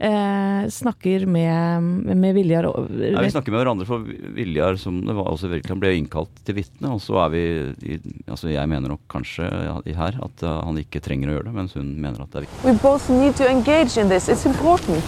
eh, 0.00 0.62
snakker 0.72 1.26
med, 1.28 1.82
med 2.16 2.34
Viljar 2.34 2.64
og 2.70 2.88
Ja, 2.96 3.20
vi 3.20 3.28
snakker 3.34 3.52
med 3.52 3.60
hverandre 3.60 3.86
for 3.86 4.00
Viljar, 4.00 4.78
som 4.80 5.02
det 5.04 5.12
var 5.14 5.28
også 5.28 5.50
virkelig, 5.52 5.68
han 5.74 5.82
ble 5.84 5.92
innkalt 5.98 6.32
til 6.48 6.56
vitne. 6.56 6.88
Og 6.94 7.02
så 7.04 7.20
er 7.26 7.28
vi 7.34 7.42
i, 7.92 7.98
altså 8.32 8.48
Jeg 8.48 8.66
mener 8.72 8.88
nok 8.94 9.04
kanskje 9.12 9.44
i 9.84 9.92
her 9.92 10.16
at 10.24 10.42
uh, 10.48 10.62
han 10.64 10.80
ikke 10.80 11.04
trenger 11.04 11.28
å 11.28 11.36
gjøre 11.36 11.50
det, 11.50 11.54
mens 11.60 11.76
hun 11.76 11.92
mener 12.00 12.24
at 12.24 12.32
det 12.32 12.40
er 12.40 12.48
viktig. 12.48 12.64
We 12.64 12.78
both 12.80 13.10
need 13.12 13.36
to 13.36 13.44
engage 13.44 13.98
in 14.00 14.08
this. 14.08 14.30
It's 14.32 14.46
important. 14.48 15.04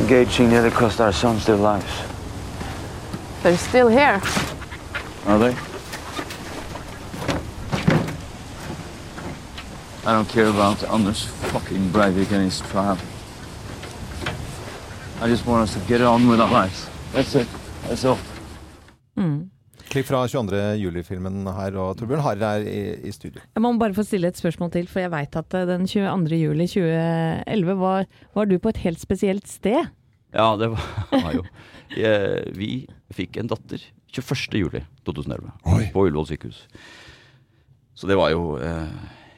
Engaging 0.00 0.48
nearly 0.48 0.70
cost 0.70 1.00
our 1.00 1.12
sons 1.12 1.44
their 1.44 1.56
lives. 1.60 2.13
They're 3.44 3.58
still 3.58 3.88
here. 3.88 4.22
Are 5.26 5.38
they? 5.38 5.54
I 10.06 10.12
don't 10.12 10.28
care 10.28 10.48
about 10.48 10.82
Anders 10.88 11.26
fucking 11.52 11.90
Breivik 11.92 12.32
and 12.32 12.44
his 12.44 12.62
trial. 12.72 12.96
I 15.20 15.28
just 15.28 15.46
want 15.46 15.68
us 15.68 15.74
to 15.74 15.80
get 15.80 16.00
on 16.00 16.26
with 16.26 16.40
our 16.40 16.50
lives. 16.50 16.88
That's 17.12 17.34
it. 17.34 17.48
That's 17.86 18.06
all. 18.06 18.16
Mm. 19.18 19.50
Klipp 19.90 20.06
fra 20.06 20.24
22. 20.28 20.56
juli-filmen 20.80 21.44
her, 21.46 21.76
og 21.76 21.98
Torbjørn 21.98 22.24
Harr 22.24 22.40
er 22.48 22.64
i, 22.64 22.80
i 23.04 23.12
studio. 23.12 23.44
Jeg 23.54 23.62
må 23.62 23.74
bare 23.76 23.92
få 23.92 24.06
stille 24.08 24.32
et 24.32 24.40
spørsmål 24.40 24.72
til, 24.72 24.88
for 24.88 25.04
jeg 25.04 25.12
veit 25.12 25.36
at 25.36 25.54
eh, 25.60 25.68
den 25.68 25.84
22. 25.86 26.40
juli 26.40 26.66
2011 26.66 27.76
var, 27.84 28.08
var 28.34 28.48
du 28.48 28.56
på 28.58 28.72
et 28.72 28.80
helt 28.88 29.04
spesielt 29.04 29.48
sted. 29.52 29.92
Ja, 30.32 30.56
det 30.56 30.72
var, 30.72 30.88
var 31.12 31.32
jo 31.36 31.44
jeg, 31.96 32.42
Vi 32.56 32.86
fikk 33.12 33.36
en 33.40 33.50
datter 33.50 33.82
21. 34.14 34.54
juli 34.60 34.84
2011 35.04 35.50
på 35.92 36.06
Ullevål 36.06 36.30
sykehus. 36.30 36.64
Så 37.94 38.08
det 38.10 38.16
var 38.18 38.32
jo 38.32 38.56
eh, 38.58 38.88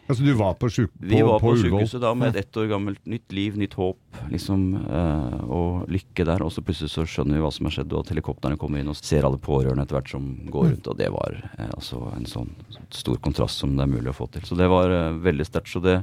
Altså 0.07 0.23
du 0.23 0.37
var 0.39 0.55
på, 0.55 0.69
sjuk 0.71 0.93
Vi 1.03 1.19
var 1.19 1.41
på, 1.43 1.51
på 1.51 1.57
sykehuset 1.59 1.99
da 2.03 2.13
med 2.15 2.31
et 2.31 2.45
ett 2.45 2.59
år 2.61 2.69
gammelt 2.71 3.01
nytt 3.11 3.33
liv, 3.35 3.57
nytt 3.59 3.75
håp, 3.75 3.99
liksom, 4.31 4.63
eh, 4.87 5.41
og 5.51 5.91
lykke 5.91 6.27
der. 6.29 6.45
Og 6.47 6.53
så 6.55 6.63
plutselig 6.63 6.93
så 6.93 7.03
skjønner 7.11 7.41
vi 7.41 7.43
hva 7.43 7.51
som 7.51 7.67
har 7.67 7.75
skjedd, 7.75 7.91
og 7.91 8.05
at 8.05 8.13
helikoptrene 8.15 8.59
kommer 8.61 8.79
inn 8.83 8.93
og 8.93 8.99
ser 9.01 9.27
alle 9.27 9.41
pårørende 9.43 9.83
etter 9.83 9.99
hvert 9.99 10.13
som 10.15 10.29
går 10.53 10.69
rundt. 10.71 10.91
Og 10.93 11.01
det 11.01 11.11
var 11.11 11.35
eh, 11.57 11.73
altså 11.73 12.05
en 12.15 12.31
sånn 12.31 12.55
stor 12.95 13.19
kontrast 13.25 13.59
som 13.65 13.75
det 13.75 13.83
er 13.83 13.95
mulig 13.97 14.13
å 14.15 14.19
få 14.21 14.31
til. 14.31 14.47
Så 14.47 14.59
det 14.59 14.71
var 14.71 14.95
eh, 14.95 15.19
veldig 15.27 15.49
sterkt. 15.51 15.75
Så 15.75 15.83
det 15.83 15.99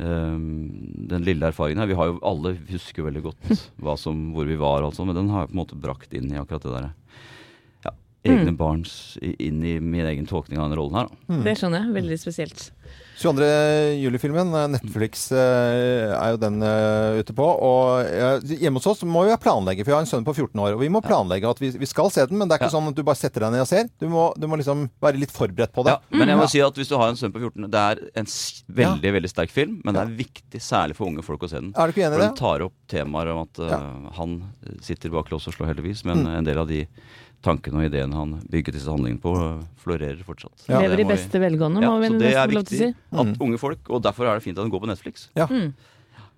eh, 0.00 0.38
Den 1.12 1.24
lille 1.26 1.50
erfaringen 1.50 1.82
her 1.82 1.90
Vi 1.90 1.96
har 1.98 2.10
jo 2.10 2.18
alle 2.26 2.54
husker 2.70 3.06
veldig 3.06 3.22
godt 3.28 3.50
hva 3.84 3.96
som, 4.00 4.30
hvor 4.34 4.48
vi 4.48 4.56
var, 4.60 4.82
altså, 4.88 5.04
men 5.06 5.16
den 5.18 5.30
har 5.32 5.44
jeg 5.44 5.52
på 5.52 5.56
en 5.58 5.62
måte 5.62 5.80
brakt 5.80 6.14
inn 6.16 6.32
i 6.32 6.38
akkurat 6.40 6.64
det 6.66 6.74
der. 6.78 6.90
ja, 7.86 7.94
egne 8.24 8.50
Mm. 8.52 8.58
barns 8.60 8.94
inn 9.22 9.62
i 9.64 9.78
min 9.80 10.06
egen 10.06 10.26
tolkning 10.28 10.58
av 10.60 10.68
den 10.70 10.78
rollen 10.80 10.98
her. 11.00 11.08
Mm. 11.30 11.44
Det 11.46 11.54
skjønner 11.60 11.84
jeg. 11.86 11.94
Veldig 12.00 12.18
spesielt. 12.20 12.66
22. 13.20 14.00
juli-filmen, 14.00 14.48
eh, 14.56 14.68
Netflix 14.72 15.26
eh, 15.36 16.08
er 16.16 16.30
jo 16.32 16.38
den 16.40 16.62
eh, 16.64 17.18
ute 17.20 17.34
på. 17.36 17.44
Og 17.44 18.46
hjemme 18.48 18.80
hos 18.80 18.86
oss 18.88 19.02
må 19.04 19.26
vi 19.28 19.34
planlegge, 19.42 19.84
for 19.84 19.92
jeg 19.92 19.98
har 19.98 20.06
en 20.06 20.08
sønn 20.08 20.24
på 20.24 20.32
14 20.32 20.56
år. 20.64 20.76
Og 20.78 20.80
vi 20.80 20.88
må 20.92 21.02
planlegge 21.04 21.50
at 21.50 21.60
vi, 21.60 21.68
vi 21.82 21.88
skal 21.90 22.08
se 22.14 22.24
den, 22.30 22.40
men 22.40 22.48
det 22.48 22.56
er 22.56 22.62
ikke 22.62 22.72
sånn 22.72 22.88
at 22.88 22.96
du 22.96 23.04
bare 23.04 23.20
setter 23.20 23.44
deg 23.44 23.52
ned 23.52 23.66
og 23.66 23.68
ser. 23.68 23.90
Du 24.00 24.08
må, 24.12 24.30
du 24.40 24.48
må 24.48 24.56
liksom 24.60 24.86
være 25.04 25.20
litt 25.20 25.34
forberedt 25.36 25.74
på 25.76 25.84
det. 25.84 25.98
Ja, 25.98 26.16
Men 26.16 26.32
jeg 26.32 26.40
må 26.40 26.48
Ja. 26.48 26.52
si 26.54 26.64
at 26.64 26.80
hvis 26.80 26.88
du 26.88 26.96
har 26.96 27.12
en 27.12 27.20
sønn 27.20 27.34
på 27.36 27.42
14 27.44 27.68
Det 27.70 27.84
er 27.84 28.02
en 28.22 28.30
veldig 28.80 29.14
veldig 29.18 29.32
sterk 29.34 29.52
film, 29.52 29.80
men 29.84 29.96
det 29.96 30.02
er 30.06 30.16
viktig 30.24 30.64
særlig 30.64 30.96
for 30.96 31.10
unge 31.12 31.24
folk 31.26 31.44
å 31.44 31.50
se 31.52 31.60
den. 31.60 31.74
Er 31.76 31.90
du 31.90 31.92
ikke 31.92 32.06
enig 32.08 32.16
i 32.16 32.22
det? 32.24 32.24
for 32.24 32.28
den 32.30 32.40
tar 32.40 32.64
opp 32.70 32.76
temaer 32.90 33.34
om 33.34 33.44
at 33.44 33.60
uh, 33.60 34.10
han 34.16 34.38
sitter 34.80 35.12
bak 35.12 35.28
lås 35.30 35.46
og 35.50 35.54
slår, 35.54 35.74
heldigvis, 35.74 36.04
men 36.08 36.20
Mm. 36.24 36.32
en 36.40 36.44
del 36.44 36.58
av 36.58 36.66
de 36.68 36.86
tankene 37.42 37.80
og 37.80 37.86
ideene 37.88 38.14
han 38.14 38.34
bygget 38.52 38.74
disse 38.76 38.90
handlingene 38.90 39.20
på, 39.22 39.32
øh, 39.36 39.62
florerer 39.80 40.20
fortsatt. 40.26 40.66
Ja. 40.68 40.80
Lever 40.84 41.00
i 41.00 41.08
beste 41.08 41.40
velgående, 41.40 41.80
ja, 41.82 41.90
må 41.90 42.00
vi 42.02 42.10
så 42.10 42.18
det 42.18 42.26
nesten 42.28 42.42
er 42.42 42.46
få 42.46 42.58
lov 42.58 42.64
til 42.68 42.82
å 42.82 42.86
viktig 42.90 43.30
at 43.32 43.40
unge 43.46 43.58
folk, 43.58 43.90
og 43.90 44.02
derfor 44.02 44.26
er 44.28 44.34
det 44.34 44.42
fint 44.44 44.58
at 44.58 44.64
den 44.64 44.70
går 44.74 44.80
på 44.84 44.90
Netflix. 44.90 45.28
Ja. 45.36 45.46
Mm. 45.46 45.72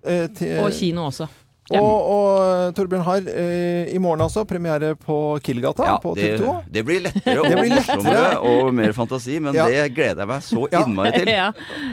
Eh, 0.05 0.27
til- 0.27 0.59
Og 0.63 0.71
kino 0.71 1.07
også. 1.09 1.27
Og, 1.71 1.79
og 1.79 2.73
Torbjørn 2.75 3.03
Harr, 3.07 3.27
eh, 3.31 3.87
i 3.95 3.99
morgen 4.03 4.19
altså, 4.25 4.41
premiere 4.45 4.89
på 4.99 5.15
Killgata 5.45 5.85
Ja, 5.87 5.93
på 6.03 6.11
TV 6.17 6.33
2. 6.41 6.55
det 6.75 6.81
blir 6.83 6.99
lettere 7.05 7.37
og 7.39 7.45
Det 7.47 7.55
blir 7.55 7.71
lettere. 7.71 7.95
morsommere 8.01 8.33
og 8.49 8.73
mer 8.75 8.91
fantasi, 8.97 9.37
men 9.39 9.55
Ja. 9.55 9.67
det 9.71 9.85
gleder 9.95 10.25
jeg 10.25 10.27
meg 10.27 10.43
så 10.43 10.65
innmari 10.67 11.13
til. 11.15 11.31
Ja. 11.33 11.45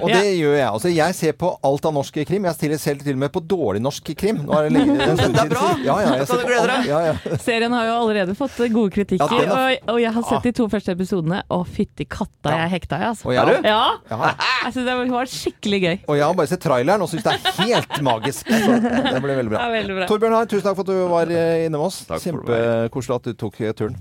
Og 0.03 0.09
det 0.11 0.25
gjør 0.41 0.57
jeg. 0.59 0.66
Altså, 0.73 0.91
jeg 0.93 1.14
ser 1.14 1.33
på 1.39 1.53
alt 1.64 1.87
av 1.87 1.95
norsk 1.95 2.18
krim. 2.27 2.45
Jeg 2.51 2.55
stiller 2.59 2.81
selv 2.83 3.05
til 3.07 3.14
og 3.14 3.21
med 3.23 3.33
på 3.33 3.41
dårlig 3.47 3.81
norsk 3.85 4.11
krim. 4.18 4.43
Nå 4.45 4.59
er 4.59 4.66
det 4.68 4.73
lenge 4.75 4.97
det 5.07 5.39
er 5.45 5.49
bra! 5.55 5.71
Ja, 5.87 5.97
ja, 6.03 6.11
jeg 6.18 6.27
ser 6.27 6.43
kan 6.43 6.43
du 6.43 6.51
glede 6.51 6.66
deg. 6.73 6.91
Ja, 6.91 7.01
ja. 7.07 7.39
Serien 7.47 7.73
har 7.79 7.87
jo 7.87 7.95
allerede 8.03 8.35
fått 8.37 8.59
gode 8.75 8.91
kritikker, 8.91 9.37
Ja, 9.47 9.55
er- 9.71 9.79
og, 9.87 9.95
og 9.95 10.01
jeg 10.03 10.12
har 10.18 10.27
sett 10.33 10.43
de 10.51 10.53
to 10.59 10.66
første 10.73 10.93
episodene, 10.99 11.41
Å, 11.49 11.61
fytti 11.66 12.09
katta, 12.11 12.57
jeg 12.59 12.75
hekta 12.75 12.99
jeg, 13.01 13.14
altså. 13.14 13.31
Og 13.31 13.39
jeg-? 13.39 13.62
Ja. 13.71 13.81
Ja. 14.11 14.35
Jeg 14.66 14.75
synes 14.75 14.91
det 14.91 14.99
var 15.14 15.31
skikkelig 15.31 15.81
gøy. 15.87 15.97
Og 16.11 16.18
jeg 16.18 16.27
har 16.27 16.35
bare 16.43 16.51
sett 16.51 16.61
traileren 16.66 17.07
og 17.07 17.09
syns 17.14 17.23
det 17.25 17.39
er 17.39 17.64
helt 17.71 18.03
magisk. 18.03 18.51
Så 18.51 18.77
det 18.83 19.23
ble 19.25 19.39
veldig 19.39 19.55
bra. 19.55 19.59
Veldig 19.71 19.97
bra. 19.97 20.09
Torbjørn 20.11 20.37
Harr, 20.39 20.49
tusen 20.51 20.66
takk 20.66 20.79
for 20.79 20.87
at 20.87 20.91
du 20.91 21.09
var 21.11 21.31
inne 21.31 21.77
med 21.77 21.87
oss. 21.87 22.03
Kjempekoselig 22.11 23.16
at 23.21 23.31
du 23.31 23.39
tok 23.45 23.61
eh, 23.62 23.75
turen. 23.77 23.99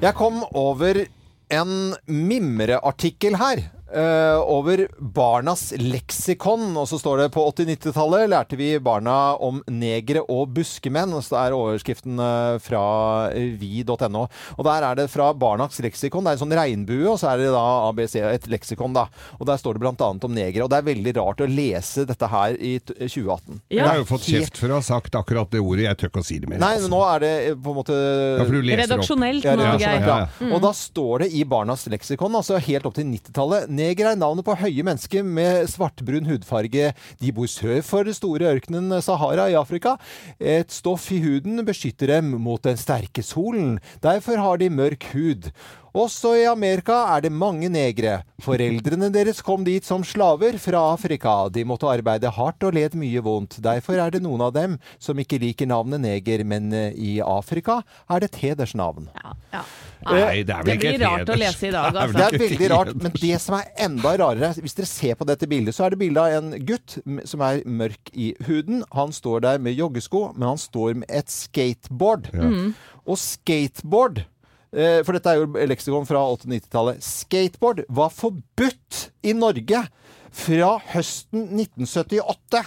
Jeg 0.00 0.16
kom 0.16 0.40
over 0.56 1.04
en 1.52 1.74
mimreartikkel 2.08 3.36
her. 3.40 3.66
Eh, 3.92 4.38
over 4.40 4.84
barnas 4.98 5.70
leksikon. 5.78 6.70
Og 6.78 6.88
så 6.90 6.98
står 7.00 7.24
det 7.24 7.28
på 7.34 7.44
80-90-tallet 7.50 8.28
lærte 8.30 8.58
vi 8.58 8.72
barna 8.82 9.34
om 9.42 9.62
negere 9.70 10.22
og 10.30 10.52
buskemenn. 10.56 11.14
Så 11.20 11.34
det 11.34 11.42
er 11.42 11.56
overskriften 11.56 12.20
uh, 12.20 12.56
fra 12.62 12.82
vi.no. 13.34 14.26
Og 14.56 14.66
der 14.66 14.86
er 14.86 15.00
det 15.02 15.08
fra 15.12 15.30
barnas 15.36 15.80
leksikon. 15.82 16.24
Det 16.24 16.32
er 16.34 16.38
en 16.38 16.42
sånn 16.44 16.56
regnbue, 16.60 17.06
og 17.10 17.18
så 17.20 17.32
er 17.32 17.44
det 17.44 17.50
da 17.54 17.64
ABC, 17.88 18.16
et 18.22 18.48
leksikon, 18.50 18.94
da. 18.96 19.06
Og 19.38 19.46
der 19.48 19.60
står 19.60 19.76
det 19.76 19.84
bl.a. 19.84 20.10
om 20.10 20.34
negere. 20.34 20.64
Og 20.66 20.72
det 20.72 20.80
er 20.80 20.88
veldig 20.90 21.16
rart 21.20 21.44
å 21.44 21.50
lese 21.50 22.06
dette 22.08 22.30
her 22.30 22.56
i 22.58 22.76
t- 22.80 22.96
2018. 23.00 23.60
Jeg 23.72 23.86
har 23.86 24.00
jo 24.00 24.06
fått 24.08 24.26
kjeft 24.28 24.60
for 24.60 24.72
å 24.72 24.80
ha 24.80 24.84
sagt 24.84 25.16
akkurat 25.18 25.50
det 25.52 25.62
ordet. 25.62 25.86
Jeg 25.88 26.00
tør 26.00 26.12
ikke 26.12 26.22
å 26.22 26.26
si 26.26 26.38
det 26.42 26.50
mer. 26.50 26.60
Nei, 26.62 26.74
altså. 26.78 26.90
nå 26.92 27.00
er 27.06 27.24
det 27.24 27.32
eh, 27.50 27.56
på 27.60 27.72
en 27.72 27.78
måte 27.80 27.96
Ja, 27.96 28.44
for 28.44 28.54
du 28.56 28.60
leser 28.60 28.82
opp. 28.84 28.84
Redaksjonelt 28.84 29.46
Ja, 29.46 29.56
nå, 29.56 29.66
redaksjonelt, 29.66 30.10
ja. 30.10 30.18
Mm. 30.40 30.54
Og 30.56 30.64
da 30.64 30.72
står 30.76 31.24
det 31.24 31.30
i 31.36 31.44
Barnas 31.48 31.86
leksikon, 31.90 32.36
altså 32.38 32.60
helt 32.60 32.88
opp 32.88 32.96
til 32.98 33.08
90-tallet 33.10 33.70
Neger 33.80 34.10
er 34.10 34.18
navnet 34.18 34.44
på 34.44 34.52
høye 34.60 34.84
mennesker 34.84 35.24
med 35.24 35.68
svartbrun 35.72 36.26
hudfarge. 36.28 36.90
De 37.22 37.30
bor 37.32 37.48
sør 37.48 37.78
for 37.86 38.04
den 38.04 38.16
store 38.16 38.50
ørkenen 38.50 38.92
Sahara 39.00 39.46
i 39.48 39.56
Afrika. 39.56 39.94
Et 40.36 40.68
stoff 40.74 41.06
i 41.14 41.20
huden 41.22 41.62
beskytter 41.64 42.12
dem 42.12 42.34
mot 42.44 42.60
den 42.66 42.76
sterke 42.76 43.24
solen. 43.24 43.78
Derfor 44.04 44.36
har 44.42 44.60
de 44.60 44.68
mørk 44.74 45.06
hud. 45.14 45.48
Også 45.94 46.34
i 46.40 46.46
Amerika 46.50 46.98
er 47.14 47.24
det 47.26 47.32
mange 47.32 47.70
negre. 47.72 48.20
Foreldrene 48.42 49.10
deres 49.14 49.42
kom 49.44 49.64
dit 49.66 49.86
som 49.86 50.04
slaver 50.06 50.58
fra 50.62 50.82
Afrika. 50.94 51.48
De 51.52 51.64
måtte 51.68 51.88
arbeide 51.90 52.32
hardt 52.34 52.66
og 52.66 52.74
led 52.74 52.96
mye 52.98 53.22
vondt. 53.24 53.60
Derfor 53.62 54.00
er 54.00 54.14
det 54.14 54.22
noen 54.24 54.42
av 54.48 54.54
dem 54.56 54.78
som 54.98 55.18
ikke 55.20 55.40
liker 55.42 55.70
navnet 55.70 56.02
neger, 56.02 56.44
men 56.48 56.72
eh, 56.74 56.90
i 56.96 57.12
Afrika 57.22 57.80
er 58.10 58.22
det 58.22 58.32
et 58.32 58.42
hedersnavn. 58.44 59.10
Nei, 59.52 60.42
det 60.48 60.54
er 60.54 60.64
vel 60.64 60.70
Det 60.70 60.78
blir 60.80 61.02
rart 61.02 61.20
rart 61.20 61.34
å 61.34 61.38
lese 61.38 61.68
i 61.68 61.72
dag, 61.74 61.92
Det 61.92 62.02
altså. 62.04 62.18
Det 62.18 62.26
er 62.26 62.42
veldig 62.44 62.70
rart, 62.72 62.92
men 62.96 63.14
det 63.20 63.40
som 63.42 63.56
er 63.58 63.68
enda 63.86 64.14
rarere 64.22 64.50
Hvis 64.60 64.76
dere 64.78 64.90
ser 64.90 65.18
på 65.18 65.28
dette 65.28 65.48
bildet, 65.50 65.76
så 65.76 65.86
er 65.86 65.94
det 65.94 66.00
bilde 66.00 66.24
av 66.24 66.38
en 66.38 66.52
gutt 66.66 66.98
som 67.28 67.44
er 67.44 67.62
mørk 67.66 68.12
i 68.14 68.32
huden. 68.46 68.84
Han 68.96 69.14
står 69.14 69.44
der 69.46 69.62
med 69.62 69.78
joggesko, 69.78 70.30
men 70.36 70.52
han 70.52 70.60
står 70.60 71.00
med 71.02 71.10
et 71.20 71.30
skateboard. 71.32 72.30
Mm. 72.34 72.74
Og 73.06 73.20
skateboard 73.20 74.24
For 74.70 75.16
dette 75.16 75.32
er 75.32 75.40
jo 75.40 75.66
leksikon 75.66 76.06
fra 76.06 76.20
80-90-tallet. 76.36 77.02
Skateboard 77.02 77.82
var 77.90 78.12
forbudt 78.14 79.08
i 79.26 79.34
Norge 79.34 79.80
fra 80.30 80.76
høsten 80.92 81.48
1978 81.58 82.64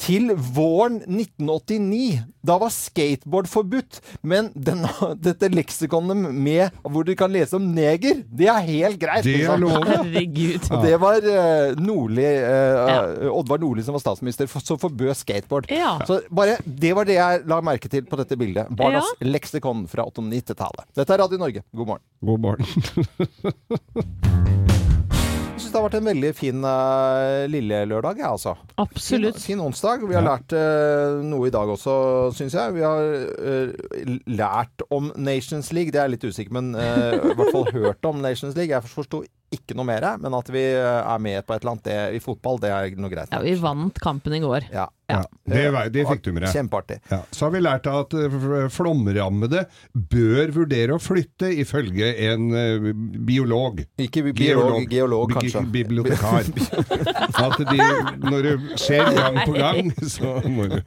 til 0.00 0.28
våren 0.36 0.98
1989. 1.06 2.20
Da 2.46 2.58
var 2.60 2.70
skateboard 2.74 3.48
forbudt. 3.50 4.00
Men 4.26 4.50
denne, 4.54 4.90
dette 5.22 5.48
leksikonet 5.52 6.28
med 6.36 6.76
hvor 6.84 7.06
du 7.06 7.14
kan 7.18 7.32
lese 7.32 7.56
om 7.58 7.64
neger, 7.74 8.20
det 8.28 8.50
er 8.52 8.68
helt 8.68 9.00
greit. 9.02 9.24
Det 9.26 9.34
er 9.34 9.56
liksom. 9.56 9.64
lov. 9.64 9.86
Herregud. 9.90 10.68
Det 10.84 10.96
var 11.02 11.30
eh, 11.32 11.74
Nordli, 11.80 12.26
eh, 12.26 12.84
Ja. 12.86 13.00
Oddvar 13.32 13.58
Nordli 13.62 13.82
som 13.86 13.96
var 13.96 14.04
statsminister, 14.04 14.46
som 14.50 14.80
forbød 14.80 15.14
skateboard. 15.16 15.70
Ja. 15.72 15.96
Så 16.06 16.20
bare, 16.30 16.58
Det 16.64 16.92
var 16.96 17.08
det 17.08 17.16
jeg 17.18 17.46
la 17.48 17.60
merke 17.64 17.90
til 17.90 18.04
på 18.06 18.20
dette 18.20 18.38
bildet. 18.38 18.70
Barnas 18.76 19.08
leksikon 19.24 19.86
fra 19.90 20.06
80-90-tallet. 20.12 20.86
Dette 20.96 21.16
er 21.16 21.24
Radio 21.24 21.40
Norge. 21.40 21.64
God 21.72 21.86
morgen. 21.94 22.04
God 22.20 22.40
morgen. 22.44 22.64
Syns 25.56 25.70
det 25.72 25.78
har 25.78 25.84
vært 25.86 25.94
en 25.96 26.08
veldig 26.10 26.30
fin 26.36 26.64
uh, 26.68 27.46
lille 27.48 27.78
lørdag, 27.88 28.18
jeg, 28.20 28.28
altså. 28.28 28.52
Absolutt. 28.82 29.38
Fin, 29.40 29.56
fin 29.56 29.62
onsdag. 29.64 30.02
Vi 30.04 30.16
har 30.18 30.24
lært 30.26 30.52
uh, 30.52 31.22
noe 31.24 31.48
i 31.48 31.52
dag 31.54 31.70
også, 31.72 31.94
syns 32.36 32.56
jeg. 32.58 32.74
Vi 32.76 32.84
har 32.84 33.08
uh, 33.40 34.18
lært 34.28 34.84
om 34.92 35.08
Nations 35.16 35.72
League. 35.72 35.94
Det 35.94 36.02
er 36.02 36.10
jeg 36.10 36.18
litt 36.18 36.28
usikker 36.28 36.58
men 36.58 36.74
i 36.76 37.32
hvert 37.38 37.54
fall 37.54 37.70
hørt 37.78 38.04
om 38.04 38.20
Nations 38.20 38.52
League. 38.52 38.68
Jeg 38.74 38.84
forsto 38.84 39.22
ikke 39.54 39.76
noe 39.78 39.86
mer, 39.88 40.06
men 40.22 40.34
at 40.38 40.50
vi 40.52 40.64
eh, 40.74 41.00
er 41.00 41.22
med 41.22 41.46
på 41.46 41.54
et 41.54 41.62
eller 41.62 41.76
annet 41.76 41.88
det, 41.88 41.98
i 42.18 42.22
fotball, 42.22 42.60
det 42.62 42.72
er 42.74 42.96
noe 42.98 43.12
greit. 43.12 43.32
Ja, 43.32 43.42
vi 43.44 43.54
vant 43.60 44.00
kampen 44.02 44.34
i 44.36 44.42
går. 44.42 44.70
Ja. 44.74 44.88
Ja, 45.06 45.20
det, 45.46 45.60
det 45.94 46.02
fikk 46.08 46.24
du 46.24 46.32
med 46.34 46.42
deg. 46.42 46.50
Kjempeartig. 46.50 46.96
Ja. 47.12 47.20
Så 47.30 47.46
har 47.46 47.52
vi 47.54 47.60
lært 47.62 47.86
at 47.86 48.14
eh, 48.18 48.32
flomrammede 48.74 49.62
bør 49.94 50.50
vurdere 50.56 50.96
å 50.96 51.02
flytte, 51.02 51.52
ifølge 51.62 52.08
en 52.26 52.48
eh, 52.58 52.88
biolog. 53.28 53.84
Ikke 54.02 54.24
bi- 54.26 54.34
biolog, 54.34 54.88
geolog, 54.90 55.30
geolog 55.30 55.36
kanskje. 55.36 55.62
Bibliotekar. 55.76 56.50
at 57.46 57.62
de, 57.70 57.78
når 58.26 58.48
det 58.48 58.56
skjer 58.82 59.12
gang 59.14 59.38
på 59.44 59.54
gang, 59.54 59.92
så 60.10 60.34
må 60.50 60.66
du 60.74 60.80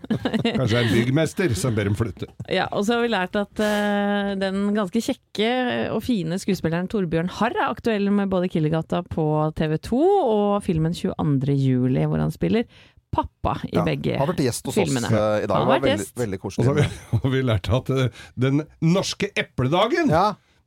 Kanskje 0.50 0.84
en 0.84 0.92
byggmester 0.92 1.56
som 1.56 1.78
ber 1.78 1.88
dem 1.88 1.96
flytte. 1.96 2.28
Ja, 2.52 2.68
og 2.76 2.84
så 2.88 2.98
har 2.98 3.06
vi 3.06 3.14
lært 3.14 3.40
at 3.40 3.64
uh, 3.64 4.36
den 4.40 4.74
ganske 4.76 5.00
kjekke 5.04 5.50
og 5.96 6.04
fine 6.04 6.36
skuespilleren 6.42 6.92
Torbjørn 6.92 7.32
Harr 7.40 7.56
er 7.56 7.70
aktuell 7.70 8.12
med 8.12 8.32
både 8.32 8.49
Killegata 8.52 9.02
på 9.08 9.26
TV 9.58 9.78
2 9.90 10.00
og 10.00 10.64
filmen 10.66 10.96
22. 10.98 11.56
juli, 11.60 12.06
hvor 12.10 12.22
han 12.24 12.34
spiller 12.34 12.66
pappa 13.10 13.56
i 13.66 13.74
Ja, 13.74 13.86
begge 13.88 14.18
har 14.20 14.30
vært 14.30 14.44
gjest 14.44 14.68
hos 14.70 14.78
filmene. 14.78 15.08
oss 15.10 15.16
eh, 15.18 15.46
i 15.46 15.48
dag. 15.50 15.56
Han 15.56 15.56
Det 15.56 15.56
har 15.56 15.66
var 15.66 15.80
vært 15.80 15.88
veldig, 15.90 16.08
veldig 16.22 16.40
Og 16.46 16.54
så 16.54 16.68
har 16.68 16.78
vi, 16.78 16.86
og 17.18 17.26
vi 17.36 17.42
lærte 17.42 17.80
at 17.80 17.90
uh, 17.90 18.26
den 18.38 18.64
norske 18.86 19.32
epledagen, 19.34 20.14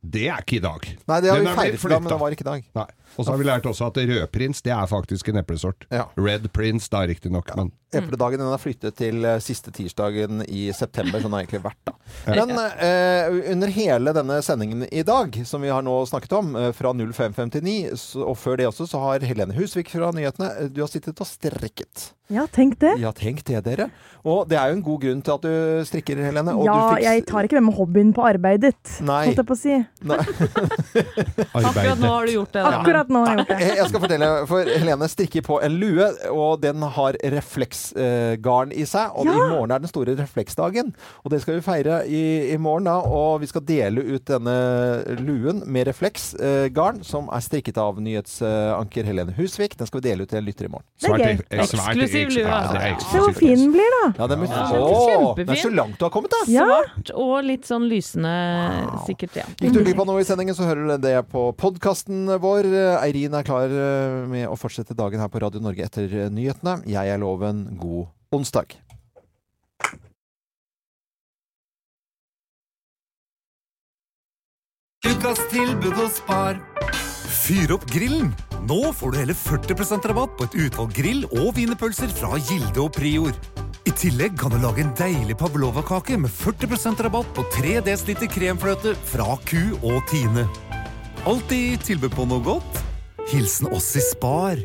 det 0.03 0.25
er 0.27 0.43
ikke 0.43 0.57
i 0.59 0.63
dag. 0.63 0.87
Nei, 1.07 1.19
det 1.23 1.31
har 1.31 1.39
Den 1.39 1.47
vi 1.47 1.55
feiret 1.55 1.79
i 1.79 1.93
dag, 1.93 2.01
men 2.03 2.11
det 2.11 2.19
var 2.19 2.35
ikke 2.35 2.43
i 2.43 2.49
dag. 2.49 2.65
Nei. 2.75 2.87
Og 3.17 3.25
så 3.25 3.31
har 3.33 3.37
vi 3.37 3.45
lært 3.47 3.65
også 3.69 3.87
at 3.91 3.97
rødprins, 4.09 4.61
det 4.65 4.73
er 4.73 4.87
faktisk 4.89 5.29
en 5.29 5.37
eplesort. 5.43 5.85
Red 6.17 6.49
Prince, 6.55 6.89
da 6.91 7.03
riktignok, 7.09 7.51
men 7.57 7.71
Epledagen 7.93 8.41
den 8.41 8.49
er 8.49 8.57
flyttet 8.57 8.95
til 8.97 9.21
eh, 9.29 9.35
siste 9.37 9.69
tirsdagen 9.69 10.39
i 10.49 10.63
september, 10.73 11.21
sånn 11.21 11.35
har 11.35 11.43
det 11.43 11.45
egentlig 11.45 11.59
vært. 11.61 11.81
da. 11.85 11.93
Ja. 12.33 12.45
Men 12.47 12.57
eh, 12.57 13.51
under 13.53 13.69
hele 13.75 14.13
denne 14.17 14.39
sendingen 14.41 14.87
i 14.89 15.03
dag, 15.05 15.37
som 15.45 15.61
vi 15.61 15.69
har 15.69 15.85
nå 15.85 15.99
snakket 16.09 16.33
om, 16.39 16.55
eh, 16.57 16.71
fra 16.73 16.89
0559, 16.97 18.15
og 18.25 18.33
før 18.41 18.57
det 18.57 18.65
også, 18.71 18.87
så 18.89 18.97
har 19.03 19.21
Helene 19.29 19.53
Husvik 19.53 19.93
fra 19.93 20.09
Nyhetene, 20.09 20.49
eh, 20.63 20.71
du 20.73 20.81
har 20.81 20.89
sittet 20.89 21.21
og 21.21 21.29
strekket. 21.29 22.07
Ja, 22.33 22.47
tenk 22.49 22.79
det. 22.81 22.95
Ja, 23.03 23.11
tenk 23.13 23.43
det, 23.45 23.59
dere. 23.67 23.91
Og 24.25 24.47
det 24.49 24.57
er 24.57 24.71
jo 24.71 24.77
en 24.79 24.83
god 24.87 25.01
grunn 25.03 25.21
til 25.21 25.35
at 25.35 25.43
du 25.45 25.85
strikker, 25.85 26.17
Helene. 26.23 26.55
Og 26.57 26.65
Ja, 26.65 26.73
du 26.73 26.95
fikk... 26.95 27.03
jeg 27.05 27.25
tar 27.29 27.45
ikke 27.45 27.59
med 27.61 27.67
meg 27.67 27.77
hobbyen 27.77 28.13
på 28.17 28.25
arbeidet, 28.25 28.73
holdt 29.05 29.37
jeg 29.37 29.45
på 29.45 29.53
å 29.53 29.59
si. 29.59 29.77
Akkurat 31.53 31.99
nå 31.99 32.09
har 32.09 32.25
du 32.25 32.33
gjort 32.39 32.53
det. 32.55 32.63
da. 32.63 32.73
Akkurat 32.79 33.02
nå 33.09 33.25
har 33.25 33.35
jeg 33.35 33.45
gjort 33.45 33.51
det. 33.59 33.67
Jeg 33.77 33.87
skal 33.89 34.01
fortelle, 34.05 34.29
for 34.47 34.63
Helene 34.63 35.07
strikker 35.09 35.41
på 35.45 35.57
en 35.63 35.75
lue, 35.81 36.07
og 36.31 36.61
den 36.61 36.81
har 36.81 37.13
refleksgarn 37.23 38.71
i 38.75 38.85
seg. 38.87 39.11
Og 39.15 39.25
Ja. 39.25 39.31
i 39.33 39.49
morgen 39.55 39.71
er 39.71 39.79
den 39.79 39.87
store 39.91 40.15
refleksdagen, 40.17 40.93
og 41.23 41.31
det 41.31 41.41
skal 41.41 41.55
vi 41.55 41.61
feire 41.61 42.05
i, 42.07 42.51
i 42.53 42.57
morgen. 42.57 42.83
da, 42.85 42.97
Og 42.99 43.41
vi 43.41 43.47
skal 43.47 43.61
dele 43.61 44.01
ut 44.15 44.25
denne 44.25 45.03
luen 45.19 45.63
med 45.65 45.87
refleksgarn, 45.87 47.03
som 47.03 47.29
er 47.31 47.39
strikket 47.41 47.77
av 47.77 47.99
nyhetsanker 47.99 49.03
Helene 49.05 49.33
Husvik. 49.37 49.77
Den 49.77 49.87
skal 49.87 50.01
vi 50.01 50.09
dele 50.09 50.23
ut 50.23 50.29
til 50.29 50.37
en 50.39 50.45
lytter 50.45 50.65
i 50.65 50.69
morgen. 50.69 50.85
Det 50.99 51.09
er 51.09 51.17
gøy. 51.17 51.39
Eh, 51.49 51.59
Eksklusiv 51.63 52.29
lue, 52.33 52.43
Ja, 52.43 52.59
altså. 52.61 52.77
er 52.77 52.99
Se 52.99 53.17
hvor 53.19 53.33
fin 53.37 53.57
den 53.57 53.71
blir, 53.73 53.89
da. 54.03 54.13
Ja, 54.19 54.27
den 54.27 54.43
Ja, 54.43 54.69
Å, 54.73 55.35
den 55.35 55.49
er 55.49 55.55
så 55.55 55.69
langt 55.73 55.97
du 55.99 56.05
har 56.05 56.11
kommet, 56.11 56.29
da! 56.31 56.43
Ja. 56.51 56.65
Svart 56.65 57.11
og 57.15 57.43
litt 57.45 57.63
sånn 57.65 57.87
lysende, 57.89 58.33
sikkert. 59.07 59.35
ja. 59.35 59.43
Gikk 59.61 59.73
du 59.73 59.83
glipp 59.83 59.99
av 59.99 60.07
noe 60.07 60.19
i 60.21 60.23
sendingen, 60.27 60.53
så 60.55 60.63
hører 60.67 60.87
du 60.97 60.97
det 61.07 61.15
på 61.31 61.53
podkasten 61.55 62.25
vår. 62.41 62.63
Eirin 63.01 63.35
er 63.37 63.45
klar 63.47 63.71
eh, 63.71 64.23
med 64.29 64.47
å 64.49 64.57
fortsette 64.59 64.95
dagen 64.97 65.21
her 65.21 65.31
på 65.31 65.41
Radio 65.43 65.61
Norge 65.63 65.85
etter 65.85 66.07
eh, 66.07 66.31
nyhetene. 66.33 66.81
Jeg 66.89 67.13
er 67.13 67.21
Loven. 67.21 67.65
God 67.79 68.11
onsdag. 68.33 68.77
Ukas 75.03 75.41
tilbud 75.51 75.93
hos 75.99 76.19
Spar. 76.21 76.59
Fyr 77.43 77.73
opp 77.75 77.83
grillen! 77.91 78.31
Nå 78.63 78.93
får 78.95 79.11
du 79.11 79.17
hele 79.19 79.33
40% 79.35 80.05
rabatt 80.07 80.37
på 80.39 80.45
et 80.47 80.53
utvalg 80.65 80.93
grill- 80.95 81.25
og 81.27 81.49
wienerpølser 81.57 82.11
fra 82.15 82.37
Gilde 82.39 82.79
og 82.85 82.93
Prior. 82.95 83.35
I 83.83 83.91
tillegg 83.99 84.37
kan 84.39 84.53
du 84.53 84.61
lage 84.63 84.85
en 84.85 84.93
deilig 84.95 85.35
pavlova-kake 85.41 86.15
med 86.23 86.31
40% 86.31 87.03
rabatt 87.03 87.33
på 87.35 87.43
3 87.57 87.81
dl 87.83 88.29
kremfløte 88.31 88.95
fra 89.11 89.35
Q 89.43 89.75
og 89.81 89.99
Tine. 90.07 90.47
Alltid 91.23 91.79
tilbud 91.87 92.11
på 92.11 92.25
noe 92.27 92.43
godt. 92.43 92.79
Hilsen 93.31 93.69
oss 93.71 93.93
i 93.95 94.01
Spar. 94.03 94.59